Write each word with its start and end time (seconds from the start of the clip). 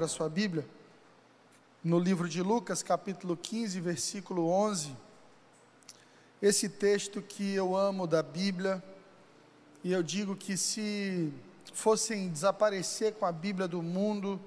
abra 0.00 0.08
sua 0.08 0.30
Bíblia 0.30 0.66
no 1.84 1.98
livro 1.98 2.26
de 2.26 2.42
Lucas, 2.42 2.82
capítulo 2.82 3.36
15, 3.36 3.78
versículo 3.82 4.48
11. 4.48 4.96
Esse 6.40 6.70
texto 6.70 7.20
que 7.20 7.52
eu 7.52 7.76
amo 7.76 8.06
da 8.06 8.22
Bíblia, 8.22 8.82
e 9.84 9.92
eu 9.92 10.02
digo 10.02 10.34
que 10.34 10.56
se 10.56 11.30
fossem 11.74 12.30
desaparecer 12.30 13.12
com 13.12 13.26
a 13.26 13.32
Bíblia 13.32 13.68
do 13.68 13.82
mundo 13.82 14.40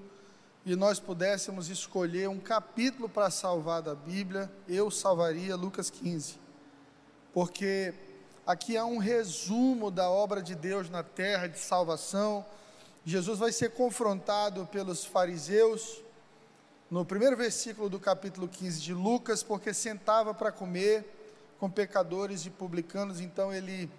e 0.66 0.76
nós 0.76 1.00
pudéssemos 1.00 1.70
escolher 1.70 2.28
um 2.28 2.40
capítulo 2.40 3.08
para 3.08 3.30
salvar 3.30 3.84
da 3.84 3.94
Bíblia, 3.94 4.52
eu 4.68 4.90
salvaria 4.90 5.56
Lucas 5.56 5.92
15. 5.92 6.40
Porque 7.32 7.94
aqui 8.44 8.76
há 8.76 8.86
um 8.86 8.98
resumo 8.98 9.92
da 9.92 10.10
obra 10.10 10.42
de 10.42 10.56
Deus 10.56 10.90
na 10.90 11.04
terra 11.04 11.46
de 11.46 11.60
salvação. 11.60 12.44
Jesus 13.06 13.40
vai 13.40 13.52
ser 13.52 13.72
confrontado 13.72 14.66
pelos 14.68 15.04
fariseus 15.04 16.02
no 16.90 17.04
primeiro 17.04 17.36
versículo 17.36 17.90
do 17.90 18.00
capítulo 18.00 18.48
15 18.48 18.80
de 18.80 18.94
Lucas, 18.94 19.44
porque 19.44 19.74
sentava 19.74 20.34
para 20.34 20.52
comer 20.52 21.04
com 21.60 21.70
pecadores 21.70 22.46
e 22.46 22.50
publicanos, 22.50 23.20
então 23.20 23.54
ele 23.54 23.90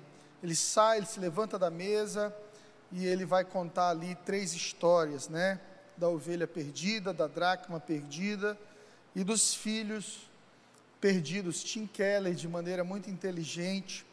ele 0.43 0.55
sai, 0.55 0.99
ele 0.99 1.07
se 1.07 1.19
levanta 1.19 1.59
da 1.59 1.71
mesa 1.71 2.35
e 2.93 3.07
ele 3.07 3.25
vai 3.25 3.45
contar 3.45 3.89
ali 3.89 4.15
três 4.27 4.53
histórias, 4.53 5.29
né? 5.29 5.59
Da 5.97 6.09
ovelha 6.09 6.47
perdida, 6.47 7.15
da 7.15 7.27
dracma 7.27 7.81
perdida 7.81 8.59
e 9.17 9.25
dos 9.25 9.55
filhos 9.55 10.29
perdidos. 11.01 11.65
Tim 11.65 11.87
Keller, 11.87 12.35
de 12.35 12.47
maneira 12.47 12.85
muito 12.85 13.09
inteligente, 13.09 14.05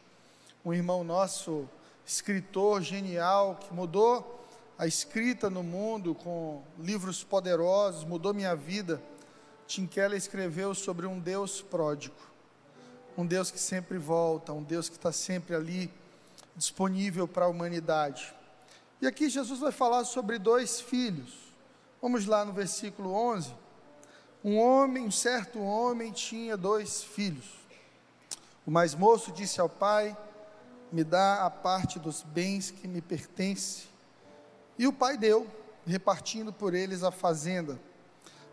um 0.64 0.72
irmão 0.72 1.04
nosso, 1.04 1.68
escritor 2.06 2.80
genial, 2.80 3.56
que 3.56 3.72
mudou 3.74 4.41
a 4.82 4.86
escrita 4.88 5.48
no 5.48 5.62
mundo 5.62 6.12
com 6.12 6.60
livros 6.76 7.22
poderosos, 7.22 8.02
mudou 8.02 8.34
minha 8.34 8.56
vida. 8.56 9.00
Tim 9.64 9.86
Keller 9.86 10.18
escreveu 10.18 10.74
sobre 10.74 11.06
um 11.06 11.20
Deus 11.20 11.62
pródigo, 11.62 12.16
um 13.16 13.24
Deus 13.24 13.48
que 13.48 13.60
sempre 13.60 13.96
volta, 13.96 14.52
um 14.52 14.60
Deus 14.60 14.88
que 14.88 14.96
está 14.96 15.12
sempre 15.12 15.54
ali 15.54 15.88
disponível 16.56 17.28
para 17.28 17.44
a 17.44 17.48
humanidade. 17.48 18.34
E 19.00 19.06
aqui 19.06 19.30
Jesus 19.30 19.60
vai 19.60 19.70
falar 19.70 20.02
sobre 20.02 20.36
dois 20.36 20.80
filhos. 20.80 21.32
Vamos 22.00 22.26
lá 22.26 22.44
no 22.44 22.52
versículo 22.52 23.12
11. 23.12 23.54
Um 24.42 24.58
homem, 24.58 25.04
um 25.04 25.12
certo 25.12 25.60
homem, 25.60 26.10
tinha 26.10 26.56
dois 26.56 27.04
filhos. 27.04 27.46
O 28.66 28.70
mais 28.72 28.96
moço 28.96 29.30
disse 29.30 29.60
ao 29.60 29.68
pai: 29.68 30.16
Me 30.90 31.04
dá 31.04 31.46
a 31.46 31.50
parte 31.50 32.00
dos 32.00 32.22
bens 32.22 32.72
que 32.72 32.88
me 32.88 33.00
pertence. 33.00 33.91
E 34.78 34.86
o 34.86 34.92
pai 34.92 35.16
deu, 35.16 35.46
repartindo 35.86 36.52
por 36.52 36.74
eles 36.74 37.02
a 37.02 37.10
fazenda. 37.10 37.78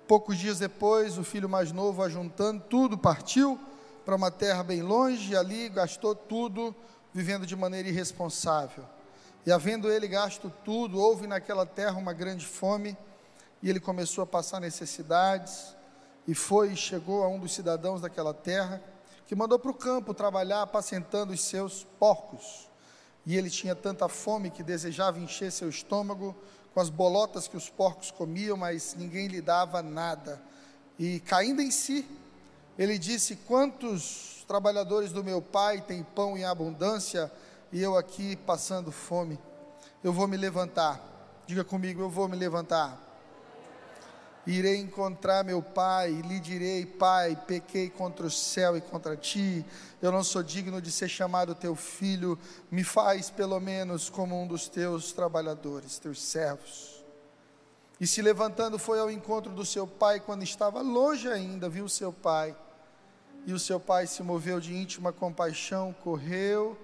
Poucos 0.08 0.38
dias 0.38 0.60
depois, 0.60 1.18
o 1.18 1.24
filho 1.24 1.48
mais 1.48 1.72
novo, 1.72 2.02
ajuntando 2.02 2.64
tudo, 2.70 2.98
partiu 2.98 3.60
para 4.06 4.16
uma 4.16 4.32
terra 4.32 4.64
bem 4.64 4.82
longe 4.82 5.34
e 5.34 5.36
ali 5.36 5.70
gastou 5.70 6.16
tudo, 6.16 6.76
vivendo 7.14 7.46
de 7.46 7.56
maneira 7.56 7.88
irresponsável. 7.88 8.84
E 9.46 9.52
havendo 9.52 9.92
ele 9.92 10.08
gasto 10.08 10.52
tudo, 10.66 11.00
houve 11.00 11.28
naquela 11.28 11.66
terra 11.66 11.98
uma 11.98 12.14
grande 12.14 12.46
fome, 12.46 12.98
e 13.62 13.70
ele 13.70 13.80
começou 13.80 14.24
a 14.24 14.28
passar 14.28 14.60
necessidades, 14.60 15.76
e 16.28 16.34
foi 16.34 16.74
e 16.74 16.78
chegou 16.78 17.24
a 17.24 17.28
um 17.28 17.40
dos 17.40 17.54
cidadãos 17.54 18.02
daquela 18.02 18.34
terra, 18.34 18.82
que 19.26 19.36
mandou 19.36 19.60
para 19.60 19.72
o 19.72 19.76
campo 19.76 20.14
trabalhar 20.14 20.64
apacentando 20.64 21.32
os 21.32 21.42
seus 21.42 21.84
porcos 22.00 22.69
e 23.30 23.38
ele 23.38 23.52
tinha 23.52 23.76
tanta 23.76 24.10
fome 24.10 24.50
que 24.50 24.64
desejava 24.64 25.20
encher 25.20 25.52
seu 25.52 25.70
estômago 25.70 26.36
com 26.74 26.80
as 26.80 26.90
bolotas 26.90 27.48
que 27.48 27.56
os 27.56 27.70
porcos 27.70 28.10
comiam, 28.10 28.58
mas 28.58 28.96
ninguém 28.98 29.28
lhe 29.28 29.40
dava 29.40 29.84
nada. 29.84 30.42
E 30.98 31.20
caindo 31.20 31.62
em 31.62 31.70
si, 31.70 32.10
ele 32.76 32.98
disse: 32.98 33.36
Quantos 33.36 34.44
trabalhadores 34.48 35.12
do 35.12 35.24
meu 35.24 35.44
pai 35.44 35.80
têm 35.80 36.02
pão 36.02 36.36
em 36.36 36.44
abundância 36.44 37.32
e 37.72 37.80
eu 37.80 37.96
aqui 37.96 38.36
passando 38.36 38.92
fome? 38.92 39.38
Eu 40.04 40.12
vou 40.12 40.28
me 40.28 40.36
levantar. 40.36 41.00
Diga 41.46 41.64
comigo, 41.64 42.02
eu 42.02 42.10
vou 42.10 42.28
me 42.28 42.36
levantar 42.36 43.09
irei 44.52 44.78
encontrar 44.78 45.44
meu 45.44 45.62
pai 45.62 46.12
e 46.12 46.22
lhe 46.22 46.40
direi: 46.40 46.86
Pai, 46.86 47.38
pequei 47.48 47.90
contra 47.90 48.26
o 48.26 48.32
céu 48.32 48.76
e 48.76 48.82
contra 48.82 49.16
ti, 49.16 49.66
eu 50.02 50.12
não 50.12 50.24
sou 50.24 50.42
digno 50.42 50.82
de 50.82 50.92
ser 50.92 51.08
chamado 51.08 51.54
teu 51.54 51.76
filho, 51.76 52.38
me 52.72 52.84
faz 52.84 53.30
pelo 53.30 53.60
menos 53.60 54.10
como 54.10 54.42
um 54.42 54.48
dos 54.48 54.68
teus 54.68 55.12
trabalhadores, 55.12 56.00
teus 56.00 56.22
servos. 56.22 57.04
E 58.00 58.08
se 58.08 58.22
levantando 58.22 58.80
foi 58.80 59.00
ao 59.00 59.12
encontro 59.12 59.52
do 59.52 59.66
seu 59.66 59.86
pai 59.86 60.20
quando 60.20 60.44
estava 60.44 60.82
longe 60.82 61.28
ainda, 61.28 61.68
viu 61.70 61.88
seu 61.90 62.14
pai. 62.14 62.56
E 63.46 63.54
o 63.54 63.60
seu 63.60 63.80
pai 63.80 64.08
se 64.08 64.24
moveu 64.24 64.60
de 64.60 64.74
íntima 64.74 65.12
compaixão, 65.12 65.94
correu 66.02 66.78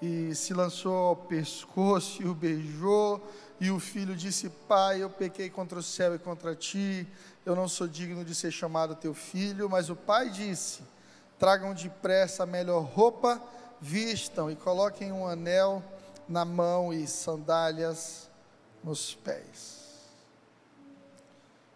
e 0.00 0.34
se 0.34 0.52
lançou 0.52 0.94
ao 0.94 1.16
pescoço 1.16 2.22
e 2.22 2.26
o 2.26 2.34
beijou 2.34 3.22
e 3.62 3.70
o 3.70 3.78
filho 3.78 4.16
disse: 4.16 4.50
Pai, 4.50 5.04
eu 5.04 5.08
pequei 5.08 5.48
contra 5.48 5.78
o 5.78 5.82
céu 5.84 6.16
e 6.16 6.18
contra 6.18 6.52
ti, 6.52 7.06
eu 7.46 7.54
não 7.54 7.68
sou 7.68 7.86
digno 7.86 8.24
de 8.24 8.34
ser 8.34 8.50
chamado 8.50 8.96
teu 8.96 9.14
filho. 9.14 9.70
Mas 9.70 9.88
o 9.88 9.94
pai 9.94 10.30
disse: 10.30 10.82
Tragam 11.38 11.72
depressa 11.72 12.42
a 12.42 12.46
melhor 12.46 12.80
roupa, 12.82 13.40
vistam 13.80 14.50
e 14.50 14.56
coloquem 14.56 15.12
um 15.12 15.28
anel 15.28 15.80
na 16.28 16.44
mão 16.44 16.92
e 16.92 17.06
sandálias 17.06 18.28
nos 18.82 19.14
pés. 19.14 19.78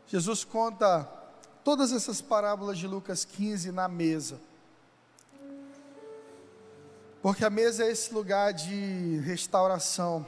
Jesus 0.09 0.43
conta 0.43 1.09
todas 1.63 1.93
essas 1.93 2.21
parábolas 2.21 2.79
de 2.79 2.89
Lucas 2.89 3.25
15 3.25 3.71
na 3.71 3.87
mesa. 3.87 4.41
Porque 7.23 7.45
a 7.45 7.51
mesa 7.51 7.85
é 7.85 7.93
esse 7.93 8.13
lugar 8.13 8.53
de 8.53 9.21
restauração 9.25 10.27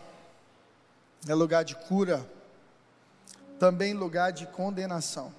é 1.27 1.35
lugar 1.35 1.65
de 1.65 1.75
cura, 1.75 2.29
também 3.59 3.95
lugar 3.95 4.31
de 4.33 4.47
condenação. 4.47 5.33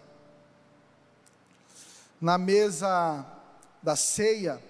Na 2.19 2.37
mesa 2.37 3.25
da 3.81 3.95
ceia, 3.95 4.61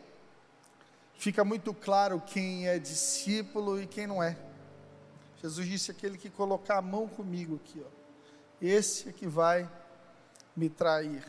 fica 1.16 1.44
muito 1.44 1.74
claro 1.74 2.22
quem 2.22 2.68
é 2.68 2.78
discípulo 2.78 3.81
e 3.81 3.88
quem 3.88 4.06
não 4.06 4.22
é. 4.22 4.38
Jesus 5.42 5.68
disse: 5.68 5.92
aquele 5.92 6.18
que 6.18 6.30
colocar 6.30 6.78
a 6.78 6.81
mão 6.81 7.08
comigo 7.08 7.56
aqui, 7.56 7.84
ó, 7.84 7.90
esse 8.62 9.09
é 9.09 9.12
que 9.12 9.28
vai 9.28 9.70
me 10.56 10.70
trair. 10.70 11.26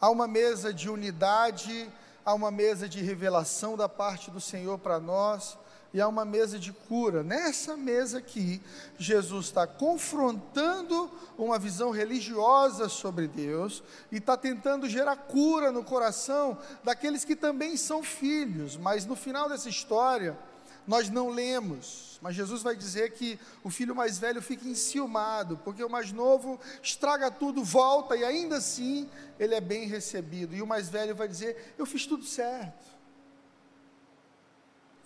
Há 0.00 0.10
uma 0.10 0.26
mesa 0.26 0.72
de 0.72 0.88
unidade, 0.88 1.90
há 2.24 2.34
uma 2.34 2.50
mesa 2.50 2.88
de 2.88 3.02
revelação 3.02 3.76
da 3.76 3.88
parte 3.88 4.30
do 4.30 4.40
Senhor 4.40 4.78
para 4.78 4.98
nós, 4.98 5.56
e 5.92 6.00
há 6.00 6.08
uma 6.08 6.24
mesa 6.24 6.58
de 6.58 6.72
cura. 6.72 7.22
Nessa 7.22 7.76
mesa 7.76 8.18
aqui, 8.18 8.60
Jesus 8.98 9.46
está 9.46 9.66
confrontando 9.66 11.10
uma 11.38 11.58
visão 11.58 11.90
religiosa 11.90 12.88
sobre 12.88 13.26
Deus 13.26 13.82
e 14.10 14.16
está 14.16 14.36
tentando 14.36 14.88
gerar 14.88 15.16
cura 15.16 15.70
no 15.72 15.84
coração 15.84 16.58
daqueles 16.82 17.24
que 17.24 17.36
também 17.36 17.76
são 17.76 18.02
filhos, 18.02 18.76
mas 18.76 19.06
no 19.06 19.16
final 19.16 19.48
dessa 19.48 19.68
história, 19.68 20.38
nós 20.86 21.10
não 21.10 21.30
lemos, 21.30 22.18
mas 22.22 22.36
Jesus 22.36 22.62
vai 22.62 22.76
dizer 22.76 23.12
que 23.12 23.38
o 23.64 23.70
filho 23.70 23.94
mais 23.94 24.18
velho 24.18 24.40
fica 24.40 24.68
enciumado, 24.68 25.58
porque 25.64 25.82
o 25.82 25.90
mais 25.90 26.12
novo 26.12 26.60
estraga 26.82 27.30
tudo, 27.30 27.64
volta 27.64 28.16
e 28.16 28.24
ainda 28.24 28.58
assim 28.58 29.08
ele 29.38 29.54
é 29.54 29.60
bem 29.60 29.86
recebido, 29.86 30.54
e 30.54 30.62
o 30.62 30.66
mais 30.66 30.88
velho 30.88 31.14
vai 31.14 31.26
dizer: 31.26 31.74
Eu 31.76 31.84
fiz 31.84 32.06
tudo 32.06 32.24
certo 32.24 32.95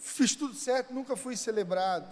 fiz 0.00 0.34
tudo 0.34 0.54
certo, 0.54 0.92
nunca 0.92 1.14
fui 1.14 1.36
celebrado. 1.36 2.10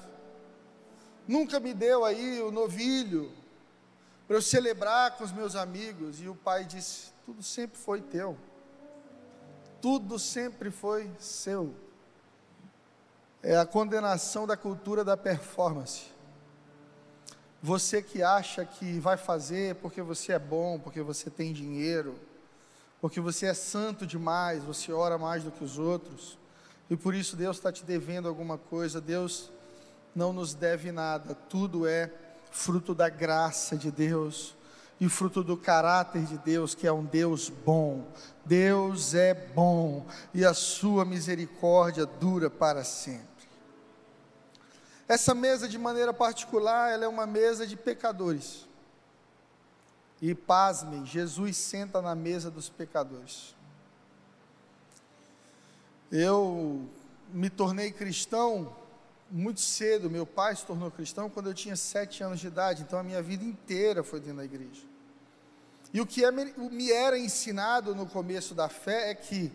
Nunca 1.27 1.59
me 1.59 1.75
deu 1.75 2.05
aí 2.05 2.41
o 2.41 2.51
novilho 2.51 3.33
para 4.27 4.37
eu 4.37 4.43
celebrar 4.43 5.17
com 5.17 5.25
os 5.25 5.33
meus 5.33 5.57
amigos. 5.57 6.21
E 6.21 6.29
o 6.29 6.35
pai 6.35 6.65
disse: 6.65 7.11
Tudo 7.27 7.43
sempre 7.43 7.79
foi 7.79 8.01
teu. 8.01 8.37
Tudo 9.81 10.19
sempre 10.19 10.71
foi 10.71 11.11
seu. 11.19 11.75
É 13.43 13.57
a 13.57 13.67
condenação 13.67 14.47
da 14.47 14.57
cultura 14.57 15.05
da 15.05 15.17
performance. 15.17 16.07
Você 17.63 18.01
que 18.03 18.23
acha 18.23 18.65
que 18.65 18.99
vai 19.01 19.17
fazer 19.17 19.77
porque 19.77 20.01
você 20.01 20.33
é 20.33 20.39
bom, 20.39 20.79
porque 20.79 21.03
você 21.03 21.29
tem 21.29 21.53
dinheiro, 21.53 22.19
porque 23.01 23.21
você 23.21 23.47
é 23.47 23.55
santo 23.55 24.07
demais, 24.07 24.63
você 24.63 24.93
ora 24.93 25.19
mais 25.19 25.43
do 25.43 25.51
que 25.51 25.65
os 25.65 25.79
outros 25.79 26.39
e 26.91 26.97
por 26.97 27.15
isso 27.15 27.37
Deus 27.37 27.57
está 27.57 27.71
te 27.71 27.85
devendo 27.85 28.29
alguma 28.29 28.57
coisa. 28.57 29.01
Deus 29.01 29.51
não 30.15 30.33
nos 30.33 30.55
deve 30.55 30.91
nada. 30.91 31.35
Tudo 31.35 31.87
é 31.87 32.11
fruto 32.51 32.95
da 32.95 33.09
graça 33.09 33.77
de 33.77 33.91
Deus 33.91 34.57
e 35.01 35.09
fruto 35.09 35.45
do 35.45 35.57
caráter 35.57 36.25
de 36.25 36.39
Deus, 36.39 36.75
que 36.75 36.87
é 36.87 36.93
um 36.93 37.05
Deus 37.05 37.49
bom. 37.49 38.07
Deus 38.45 39.15
é 39.15 39.35
bom 39.35 40.07
e 40.33 40.45
a 40.45 40.55
sua 40.55 41.05
misericórdia 41.05 42.07
dura 42.07 42.49
para 42.49 42.83
sempre. 42.83 43.27
Essa 45.07 45.35
mesa, 45.35 45.69
de 45.69 45.79
maneira 45.79 46.13
particular, 46.13 46.93
ela 46.93 47.05
é 47.05 47.09
uma 47.09 47.27
mesa 47.27 47.67
de 47.67 47.77
pecadores. 47.77 48.67
E 50.21 50.35
pasmem, 50.35 51.07
Jesus 51.07 51.57
senta 51.57 52.03
na 52.03 52.15
mesa 52.15 52.51
dos 52.51 52.69
pecadores. 52.69 53.55
Eu 56.11 56.89
me 57.33 57.51
tornei 57.51 57.91
cristão 57.91 58.75
muito 59.31 59.61
cedo. 59.61 60.11
Meu 60.11 60.27
pai 60.27 60.57
se 60.57 60.65
tornou 60.65 60.91
cristão 60.91 61.29
quando 61.29 61.49
eu 61.49 61.55
tinha 61.55 61.77
sete 61.77 62.23
anos 62.23 62.41
de 62.41 62.47
idade, 62.47 62.83
então 62.83 62.99
a 62.99 63.03
minha 63.03 63.23
vida 63.23 63.45
inteira 63.45 64.03
foi 64.03 64.21
dentro 64.21 64.39
da 64.39 64.45
igreja. 64.45 64.83
E 65.93 66.01
o 66.01 66.07
que 66.07 66.25
é, 66.25 66.31
me 66.31 66.93
era 66.93 67.19
ensinado 67.19 67.95
no 67.95 68.07
começo 68.07 68.55
da 68.55 68.69
fé 68.69 69.11
é 69.11 69.15
que, 69.15 69.51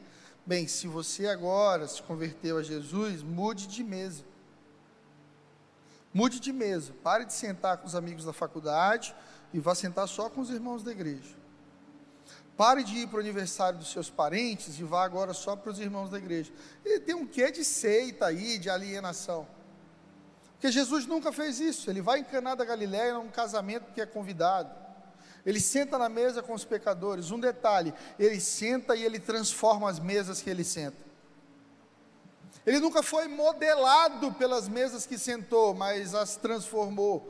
bem, 0.46 0.68
se 0.68 0.88
você 0.88 1.28
agora 1.28 1.88
se 1.88 2.02
converteu 2.02 2.58
a 2.58 2.64
Jesus, 2.64 3.22
mude 3.22 3.68
de 3.68 3.84
mesa. 3.84 4.24
Mude 6.14 6.40
de 6.40 6.52
mesa. 6.52 6.94
Pare 7.04 7.26
de 7.26 7.34
sentar 7.34 7.78
com 7.78 7.88
os 7.88 7.96
amigos 7.96 8.26
da 8.26 8.34
faculdade 8.34 9.16
e 9.54 9.60
vá 9.60 9.76
sentar 9.76 10.08
só 10.08 10.30
com 10.30 10.42
os 10.42 10.50
irmãos 10.50 10.84
da 10.84 10.92
igreja. 10.92 11.43
Pare 12.56 12.84
de 12.84 12.98
ir 12.98 13.08
para 13.08 13.18
o 13.18 13.20
aniversário 13.20 13.80
dos 13.80 13.92
seus 13.92 14.10
parentes 14.10 14.80
e 14.80 14.84
vá 14.84 15.04
agora 15.04 15.34
só 15.34 15.56
para 15.56 15.72
os 15.72 15.80
irmãos 15.80 16.10
da 16.10 16.18
igreja. 16.18 16.52
E 16.86 17.00
tem 17.00 17.16
um 17.16 17.26
quê 17.26 17.52
de 17.52 17.66
seita 17.66 18.28
aí, 18.28 18.60
de 18.60 18.70
alienação. 18.70 19.48
Porque 20.54 20.72
Jesus 20.72 21.06
nunca 21.06 21.32
fez 21.32 21.60
isso. 21.60 21.90
Ele 21.90 22.02
vai 22.02 22.20
em 22.20 22.24
Caná 22.24 22.56
da 22.56 22.64
Galiléia 22.64 23.16
num 23.16 23.28
casamento 23.28 23.92
que 23.92 24.00
é 24.00 24.06
convidado. 24.06 24.72
Ele 25.46 25.60
senta 25.60 25.98
na 25.98 26.08
mesa 26.08 26.42
com 26.42 26.54
os 26.54 26.64
pecadores. 26.64 27.32
Um 27.32 27.40
detalhe, 27.40 27.94
ele 28.18 28.40
senta 28.40 28.96
e 28.96 29.04
ele 29.04 29.20
transforma 29.20 29.90
as 29.90 30.00
mesas 30.00 30.42
que 30.42 30.50
ele 30.50 30.64
senta. 30.64 31.04
Ele 32.66 32.80
nunca 32.80 33.04
foi 33.04 33.28
modelado 33.28 34.32
pelas 34.34 34.70
mesas 34.70 35.06
que 35.06 35.18
sentou, 35.18 35.74
mas 35.74 36.16
as 36.16 36.38
transformou. 36.38 37.30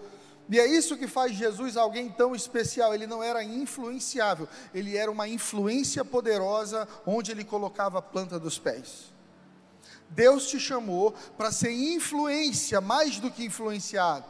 E 0.49 0.59
é 0.59 0.65
isso 0.65 0.97
que 0.97 1.07
faz 1.07 1.33
Jesus 1.33 1.77
alguém 1.77 2.09
tão 2.09 2.35
especial. 2.35 2.93
Ele 2.93 3.07
não 3.07 3.23
era 3.23 3.43
influenciável, 3.43 4.47
ele 4.73 4.97
era 4.97 5.11
uma 5.11 5.27
influência 5.27 6.03
poderosa 6.03 6.87
onde 7.05 7.31
ele 7.31 7.43
colocava 7.43 7.99
a 7.99 8.01
planta 8.01 8.39
dos 8.39 8.59
pés. 8.59 9.13
Deus 10.09 10.47
te 10.47 10.59
chamou 10.59 11.13
para 11.37 11.51
ser 11.51 11.71
influência 11.71 12.79
mais 12.79 13.19
do 13.19 13.31
que 13.31 13.45
influenciado. 13.45 14.25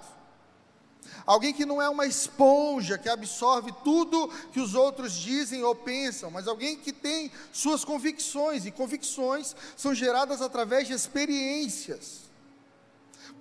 Alguém 1.25 1.53
que 1.53 1.65
não 1.65 1.81
é 1.81 1.89
uma 1.89 2.05
esponja 2.05 2.97
que 2.97 3.09
absorve 3.09 3.73
tudo 3.83 4.29
que 4.51 4.59
os 4.59 4.75
outros 4.75 5.13
dizem 5.13 5.63
ou 5.63 5.75
pensam, 5.75 6.29
mas 6.29 6.47
alguém 6.47 6.77
que 6.77 6.91
tem 6.91 7.31
suas 7.51 7.85
convicções, 7.85 8.65
e 8.65 8.71
convicções 8.71 9.55
são 9.75 9.93
geradas 9.93 10.41
através 10.41 10.87
de 10.87 10.93
experiências. 10.93 12.22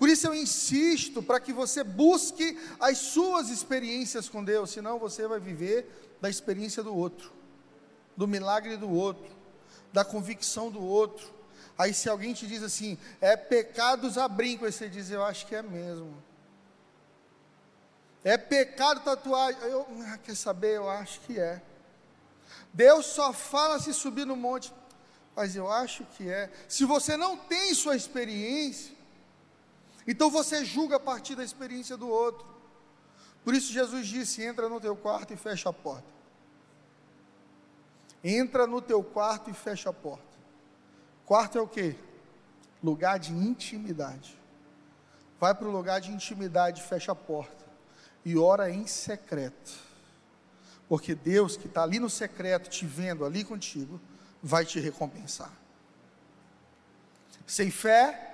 Por 0.03 0.09
isso 0.09 0.27
eu 0.27 0.35
insisto 0.35 1.23
para 1.23 1.39
que 1.39 1.53
você 1.53 1.85
busque 1.85 2.59
as 2.81 2.99
suas 2.99 3.51
experiências 3.51 4.29
com 4.29 4.43
Deus, 4.43 4.71
senão 4.71 4.99
você 4.99 5.29
vai 5.29 5.39
viver 5.39 6.17
da 6.21 6.29
experiência 6.29 6.83
do 6.83 6.93
outro, 6.93 7.33
do 8.17 8.27
milagre 8.27 8.77
do 8.77 8.91
outro, 8.91 9.31
da 9.93 10.05
convicção 10.05 10.73
do 10.73 10.83
outro. 10.83 11.33
Aí 11.79 11.95
se 11.95 12.09
alguém 12.09 12.33
te 12.35 12.49
diz 12.49 12.65
assim, 12.65 12.99
é 13.21 13.37
pecado 13.37 14.05
usar 14.09 14.27
brinco, 14.27 14.65
aí 14.65 14.73
você 14.73 14.89
diz, 14.89 15.09
eu 15.09 15.23
acho 15.23 15.47
que 15.47 15.55
é 15.55 15.63
mesmo. 15.63 16.21
É 18.25 18.37
pecado 18.37 19.05
tatuagem. 19.05 19.63
Eu, 19.63 19.87
ah, 20.09 20.19
quer 20.19 20.35
saber? 20.35 20.79
Eu 20.79 20.91
acho 20.91 21.21
que 21.21 21.39
é. 21.39 21.63
Deus 22.73 23.07
só 23.07 23.33
fala 23.33 23.79
se 23.79 23.95
subir 23.95 24.27
no 24.27 24.35
monte. 24.35 24.75
Mas 25.37 25.55
eu 25.55 25.71
acho 25.71 26.05
que 26.17 26.29
é. 26.29 26.51
Se 26.67 26.85
você 26.85 27.17
não 27.17 27.37
tem 27.37 27.73
sua 27.73 27.95
experiência, 27.95 29.01
então 30.07 30.31
você 30.31 30.65
julga 30.65 30.97
a 30.97 31.01
partir 31.01 31.35
da 31.35 31.45
experiência 31.45 31.97
do 31.97 32.09
outro. 32.09 32.47
Por 33.45 33.55
isso 33.55 33.73
Jesus 33.73 34.07
disse: 34.07 34.43
entra 34.43 34.69
no 34.69 34.81
teu 34.81 34.97
quarto 34.97 35.33
e 35.33 35.37
fecha 35.37 35.69
a 35.69 35.73
porta. 35.73 36.11
Entra 38.23 38.67
no 38.67 38.81
teu 38.81 39.03
quarto 39.03 39.51
e 39.51 39.55
fecha 39.55 39.91
a 39.91 39.93
porta. 39.93 40.33
Quarto 41.27 41.59
é 41.59 41.61
o 41.61 41.67
que? 41.67 41.97
Lugar 42.83 43.19
de 43.19 43.33
intimidade. 43.33 44.39
Vai 45.41 45.55
para 45.55 45.67
o 45.67 45.73
lugar 45.73 46.01
de 46.01 46.13
intimidade, 46.13 46.83
fecha 46.83 47.13
a 47.13 47.17
porta 47.17 47.65
e 48.25 48.37
ora 48.37 48.71
em 48.71 48.87
secreto. 48.87 49.73
Porque 50.89 51.15
Deus 51.15 51.57
que 51.57 51.67
está 51.67 51.83
ali 51.83 51.99
no 51.99 52.11
secreto, 52.11 52.69
te 52.69 52.87
vendo 52.87 53.25
ali 53.25 53.45
contigo, 53.45 54.01
vai 54.43 54.65
te 54.65 54.79
recompensar. 54.79 55.51
Sem 57.47 57.71
fé 57.71 58.32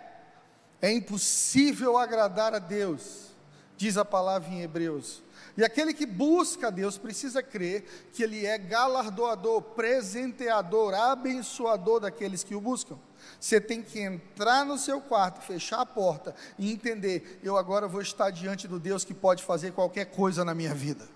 é 0.80 0.92
impossível 0.92 1.96
agradar 1.96 2.54
a 2.54 2.58
Deus, 2.58 3.32
diz 3.76 3.96
a 3.96 4.04
palavra 4.04 4.48
em 4.50 4.62
Hebreus. 4.62 5.22
E 5.56 5.64
aquele 5.64 5.92
que 5.92 6.06
busca 6.06 6.68
a 6.68 6.70
Deus 6.70 6.96
precisa 6.96 7.42
crer 7.42 8.08
que 8.12 8.22
Ele 8.22 8.46
é 8.46 8.56
galardoador, 8.56 9.60
presenteador, 9.60 10.94
abençoador 10.94 11.98
daqueles 11.98 12.44
que 12.44 12.54
o 12.54 12.60
buscam. 12.60 12.96
Você 13.40 13.60
tem 13.60 13.82
que 13.82 13.98
entrar 13.98 14.64
no 14.64 14.78
seu 14.78 15.00
quarto, 15.00 15.44
fechar 15.44 15.80
a 15.80 15.86
porta 15.86 16.34
e 16.56 16.70
entender: 16.70 17.40
eu 17.42 17.56
agora 17.56 17.88
vou 17.88 18.00
estar 18.00 18.30
diante 18.30 18.68
do 18.68 18.78
Deus 18.78 19.04
que 19.04 19.12
pode 19.12 19.42
fazer 19.42 19.72
qualquer 19.72 20.06
coisa 20.06 20.44
na 20.44 20.54
minha 20.54 20.74
vida. 20.74 21.08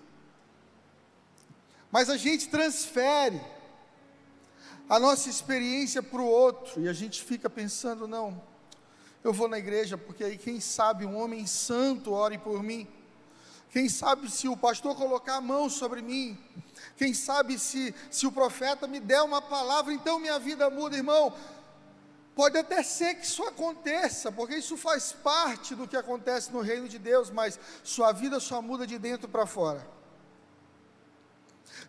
Mas 1.89 2.09
a 2.09 2.17
gente 2.17 2.49
transfere 2.49 3.39
a 4.89 4.99
nossa 4.99 5.29
experiência 5.29 6.03
para 6.03 6.21
o 6.21 6.27
outro 6.27 6.81
e 6.81 6.89
a 6.89 6.93
gente 6.93 7.23
fica 7.23 7.49
pensando: 7.49 8.07
não, 8.07 8.41
eu 9.23 9.31
vou 9.31 9.47
na 9.47 9.57
igreja 9.57 9.97
porque 9.97 10.23
aí, 10.23 10.37
quem 10.37 10.59
sabe, 10.59 11.05
um 11.05 11.17
homem 11.17 11.47
santo 11.47 12.11
ore 12.11 12.37
por 12.37 12.61
mim. 12.61 12.87
Quem 13.69 13.89
sabe 13.89 14.29
se 14.29 14.47
o 14.47 14.57
pastor 14.57 14.95
colocar 14.95 15.37
a 15.37 15.41
mão 15.41 15.67
sobre 15.67 16.01
mim, 16.01 16.37
quem 16.95 17.13
sabe 17.13 17.57
se, 17.57 17.95
se 18.11 18.27
o 18.27 18.31
profeta 18.31 18.85
me 18.85 18.99
der 18.99 19.21
uma 19.23 19.41
palavra, 19.41 19.93
então 19.93 20.19
minha 20.19 20.37
vida 20.37 20.69
muda, 20.69 20.95
irmão. 20.95 21.33
Pode 22.35 22.57
até 22.57 22.83
ser 22.83 23.15
que 23.15 23.25
isso 23.25 23.43
aconteça, 23.43 24.31
porque 24.31 24.55
isso 24.55 24.75
faz 24.75 25.11
parte 25.11 25.73
do 25.73 25.87
que 25.87 25.95
acontece 25.95 26.51
no 26.51 26.61
reino 26.61 26.87
de 26.87 26.99
Deus, 26.99 27.29
mas 27.29 27.59
sua 27.83 28.11
vida 28.11 28.39
só 28.39 28.61
muda 28.61 28.85
de 28.85 28.99
dentro 28.99 29.29
para 29.29 29.45
fora. 29.45 29.87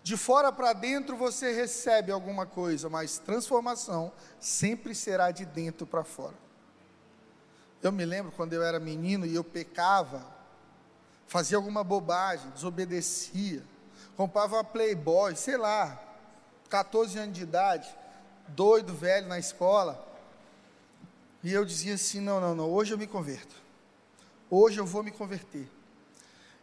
De 0.02 0.16
fora 0.16 0.52
para 0.52 0.72
dentro 0.72 1.16
você 1.16 1.52
recebe 1.52 2.12
alguma 2.12 2.46
coisa, 2.46 2.88
mas 2.88 3.18
transformação 3.18 4.12
sempre 4.38 4.94
será 4.94 5.30
de 5.30 5.44
dentro 5.44 5.86
para 5.86 6.04
fora. 6.04 6.43
Eu 7.84 7.92
me 7.92 8.04
lembro 8.04 8.32
quando 8.32 8.54
eu 8.54 8.62
era 8.64 8.80
menino 8.80 9.26
e 9.26 9.34
eu 9.34 9.44
pecava, 9.44 10.26
fazia 11.26 11.56
alguma 11.56 11.84
bobagem, 11.84 12.50
desobedecia, 12.50 13.62
comprava 14.16 14.56
uma 14.56 14.64
Playboy, 14.64 15.36
sei 15.36 15.56
lá, 15.56 16.02
14 16.70 17.18
anos 17.18 17.36
de 17.36 17.42
idade, 17.42 17.94
doido 18.48 18.94
velho 18.94 19.28
na 19.28 19.38
escola 19.38 20.12
e 21.44 21.52
eu 21.52 21.62
dizia 21.62 21.94
assim: 21.94 22.20
não, 22.20 22.40
não, 22.40 22.54
não, 22.54 22.70
hoje 22.70 22.94
eu 22.94 22.98
me 22.98 23.06
converto. 23.06 23.54
Hoje 24.48 24.78
eu 24.78 24.86
vou 24.86 25.02
me 25.02 25.10
converter. 25.10 25.68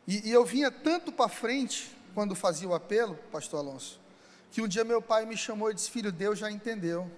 E, 0.07 0.27
e 0.27 0.31
eu 0.31 0.43
vinha 0.43 0.71
tanto 0.71 1.11
para 1.11 1.29
frente 1.29 1.95
quando 2.15 2.35
fazia 2.35 2.67
o 2.67 2.73
apelo, 2.73 3.15
Pastor 3.31 3.59
Alonso, 3.59 3.99
que 4.51 4.59
um 4.59 4.67
dia 4.67 4.83
meu 4.83 4.99
pai 4.99 5.23
me 5.27 5.37
chamou 5.37 5.69
e 5.69 5.75
disse: 5.75 5.91
Filho, 5.91 6.11
Deus 6.11 6.39
já 6.39 6.49
entendeu. 6.49 7.09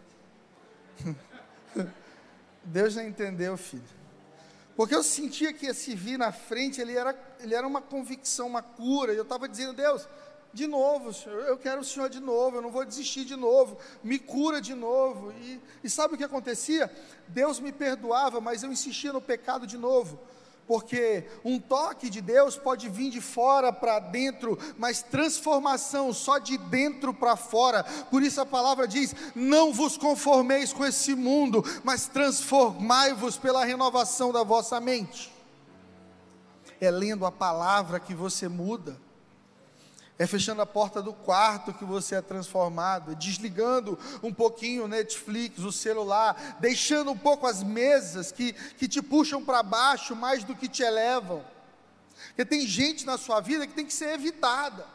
Deus 2.64 2.94
já 2.94 3.04
entendeu, 3.04 3.58
filho. 3.58 3.84
Porque 4.76 4.96
eu 4.96 5.04
sentia 5.04 5.54
que 5.54 5.68
esse 5.68 5.94
vir 5.94 6.18
na 6.18 6.32
frente, 6.32 6.82
ele 6.82 6.98
era, 6.98 7.16
ele 7.40 7.54
era 7.54 7.68
uma 7.68 7.82
convicção, 7.82 8.48
uma 8.48 8.62
cura. 8.62 9.14
E 9.14 9.18
eu 9.18 9.24
estava 9.24 9.48
dizendo, 9.48 9.74
Deus, 9.74 10.08
de 10.52 10.68
novo, 10.68 11.12
eu 11.48 11.58
quero 11.58 11.82
o 11.82 11.84
Senhor 11.84 12.10
de 12.10 12.20
novo, 12.20 12.58
eu 12.58 12.62
não 12.62 12.72
vou 12.72 12.86
desistir 12.86 13.26
de 13.26 13.36
novo, 13.36 13.78
me 14.04 14.18
cura 14.18 14.62
de 14.62 14.74
novo. 14.74 15.32
E, 15.34 15.62
e 15.84 15.90
sabe 15.90 16.16
o 16.16 16.18
que 16.18 16.24
acontecia? 16.24 16.92
Deus 17.28 17.60
me 17.60 17.72
perdoava, 17.72 18.40
mas 18.40 18.64
eu 18.64 18.72
insistia 18.72 19.14
no 19.14 19.22
pecado 19.22 19.68
de 19.68 19.78
novo. 19.78 20.20
Porque 20.68 21.26
um 21.44 21.60
toque 21.60 22.10
de 22.10 22.22
Deus 22.22 22.58
pode 22.58 22.88
vir 22.88 23.10
de 23.10 23.20
fora 23.20 23.72
para 23.74 24.00
dentro, 24.00 24.58
mas 24.78 25.02
transformação 25.02 26.14
só 26.14 26.38
de 26.38 26.58
dentro 26.58 27.14
para 27.14 27.36
fora. 27.36 27.84
Por 28.10 28.24
isso 28.24 28.40
a 28.40 28.46
palavra 28.46 28.88
diz: 28.88 29.14
Não 29.36 29.74
vos 29.74 29.98
conformeis 29.98 30.72
com 30.72 30.86
esse 30.86 31.16
mundo, 31.16 31.64
mas 31.84 32.08
transformai-vos 32.08 33.38
pela 33.38 33.66
renovação 33.66 34.32
da 34.32 34.44
vossa 34.44 34.80
mente. 34.80 35.34
É 36.80 36.90
lendo 36.90 37.26
a 37.26 37.32
palavra 37.32 38.00
que 38.00 38.14
você 38.14 38.48
muda 38.48 38.98
é 40.18 40.28
fechando 40.28 40.62
a 40.62 40.66
porta 40.66 41.02
do 41.02 41.12
quarto 41.12 41.74
que 41.74 41.84
você 41.84 42.16
é 42.16 42.22
transformado, 42.22 43.12
é 43.12 43.16
desligando 43.16 43.98
um 44.22 44.34
pouquinho 44.34 44.86
o 44.86 44.88
Netflix, 44.88 45.60
o 45.60 45.72
celular, 45.72 46.58
deixando 46.60 47.12
um 47.12 47.18
pouco 47.18 47.48
as 47.48 47.64
mesas 47.64 48.32
que, 48.32 48.54
que 48.54 48.88
te 48.88 49.02
puxam 49.02 49.44
para 49.44 49.64
baixo 49.64 50.16
mais 50.16 50.44
do 50.44 50.56
que 50.56 50.68
te 50.68 50.84
elevam. 50.84 51.44
Porque 52.28 52.46
tem 52.46 52.68
gente 52.68 53.06
na 53.06 53.18
sua 53.18 53.42
vida 53.42 53.66
que 53.66 53.74
tem 53.74 53.86
que 53.86 53.94
ser 53.94 54.14
evitada. 54.14 54.86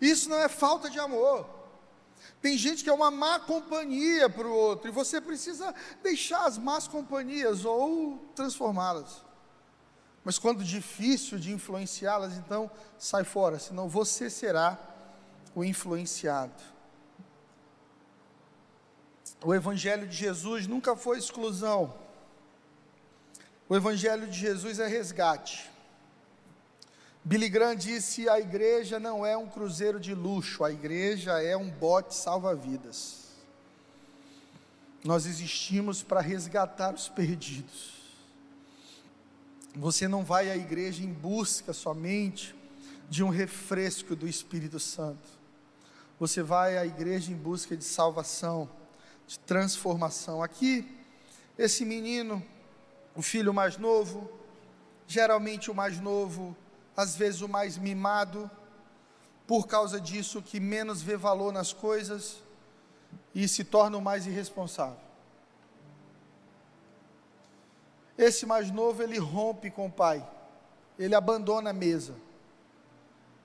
Isso 0.00 0.28
não 0.28 0.38
é 0.38 0.48
falta 0.48 0.88
de 0.88 0.98
amor. 0.98 1.46
Tem 2.40 2.56
gente 2.56 2.82
que 2.82 2.90
é 2.90 2.92
uma 2.92 3.10
má 3.10 3.38
companhia 3.38 4.28
para 4.28 4.46
o 4.46 4.52
outro, 4.52 4.88
e 4.88 4.92
você 4.92 5.20
precisa 5.20 5.74
deixar 6.02 6.44
as 6.44 6.58
más 6.58 6.88
companhias 6.88 7.64
ou 7.64 8.18
transformá-las. 8.34 9.24
Mas 10.24 10.38
quando 10.38 10.62
difícil 10.62 11.38
de 11.38 11.52
influenciá-las, 11.52 12.34
então 12.34 12.70
sai 12.98 13.24
fora, 13.24 13.58
senão 13.58 13.88
você 13.88 14.30
será 14.30 14.78
o 15.54 15.64
influenciado. 15.64 16.62
O 19.44 19.52
Evangelho 19.52 20.06
de 20.06 20.16
Jesus 20.16 20.66
nunca 20.66 20.94
foi 20.94 21.18
exclusão. 21.18 21.92
O 23.68 23.74
Evangelho 23.74 24.28
de 24.28 24.38
Jesus 24.38 24.78
é 24.78 24.86
resgate. 24.86 25.70
Billy 27.24 27.48
Graham 27.48 27.74
disse: 27.74 28.28
a 28.28 28.38
igreja 28.38 29.00
não 29.00 29.26
é 29.26 29.36
um 29.36 29.48
cruzeiro 29.48 29.98
de 29.98 30.14
luxo, 30.14 30.64
a 30.64 30.70
igreja 30.70 31.42
é 31.42 31.56
um 31.56 31.68
bote 31.68 32.14
salva-vidas. 32.14 33.22
Nós 35.04 35.26
existimos 35.26 36.02
para 36.02 36.20
resgatar 36.20 36.94
os 36.94 37.08
perdidos. 37.08 38.01
Você 39.74 40.06
não 40.06 40.22
vai 40.22 40.50
à 40.50 40.56
igreja 40.56 41.02
em 41.02 41.12
busca 41.12 41.72
somente 41.72 42.54
de 43.08 43.24
um 43.24 43.30
refresco 43.30 44.14
do 44.14 44.28
Espírito 44.28 44.78
Santo. 44.78 45.26
Você 46.20 46.42
vai 46.42 46.76
à 46.76 46.84
igreja 46.84 47.32
em 47.32 47.36
busca 47.36 47.76
de 47.76 47.84
salvação, 47.84 48.68
de 49.26 49.38
transformação. 49.38 50.42
Aqui, 50.42 50.86
esse 51.58 51.84
menino, 51.86 52.42
o 53.16 53.22
filho 53.22 53.52
mais 53.54 53.78
novo, 53.78 54.30
geralmente 55.06 55.70
o 55.70 55.74
mais 55.74 55.98
novo, 55.98 56.56
às 56.94 57.16
vezes 57.16 57.40
o 57.40 57.48
mais 57.48 57.78
mimado, 57.78 58.50
por 59.46 59.66
causa 59.66 59.98
disso 59.98 60.42
que 60.42 60.60
menos 60.60 61.02
vê 61.02 61.16
valor 61.16 61.52
nas 61.52 61.72
coisas 61.72 62.42
e 63.34 63.48
se 63.48 63.64
torna 63.64 63.96
o 63.96 64.02
mais 64.02 64.26
irresponsável. 64.26 65.11
Esse 68.16 68.44
mais 68.44 68.70
novo, 68.70 69.02
ele 69.02 69.18
rompe 69.18 69.70
com 69.70 69.86
o 69.86 69.90
pai, 69.90 70.26
ele 70.98 71.14
abandona 71.14 71.70
a 71.70 71.72
mesa. 71.72 72.14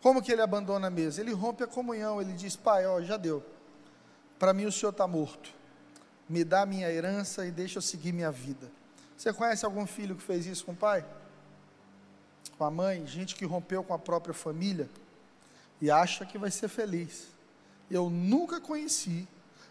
Como 0.01 0.21
que 0.21 0.31
ele 0.31 0.41
abandona 0.41 0.87
a 0.87 0.89
mesa? 0.89 1.21
Ele 1.21 1.31
rompe 1.33 1.63
a 1.63 1.67
comunhão, 1.67 2.21
ele 2.21 2.33
diz: 2.33 2.55
Pai, 2.55 2.85
ó, 2.85 3.01
já 3.01 3.17
deu, 3.17 3.43
para 4.37 4.53
mim 4.53 4.65
o 4.65 4.71
senhor 4.71 4.91
está 4.91 5.07
morto, 5.07 5.53
me 6.29 6.43
dá 6.43 6.65
minha 6.65 6.91
herança 6.91 7.45
e 7.45 7.51
deixa 7.51 7.77
eu 7.77 7.81
seguir 7.81 8.11
minha 8.11 8.31
vida. 8.31 8.69
Você 9.17 9.33
conhece 9.33 9.65
algum 9.65 9.87
filho 9.87 10.15
que 10.15 10.21
fez 10.21 10.45
isso 10.45 10.65
com 10.65 10.73
o 10.73 10.75
pai? 10.75 11.03
Com 12.57 12.65
a 12.65 12.69
mãe? 12.69 13.05
Gente 13.07 13.35
que 13.35 13.45
rompeu 13.45 13.83
com 13.83 13.93
a 13.93 13.99
própria 13.99 14.33
família 14.33 14.87
e 15.81 15.89
acha 15.89 16.25
que 16.25 16.37
vai 16.37 16.51
ser 16.51 16.67
feliz. 16.67 17.27
Eu 17.89 18.09
nunca 18.09 18.59
conheci, 18.61 19.27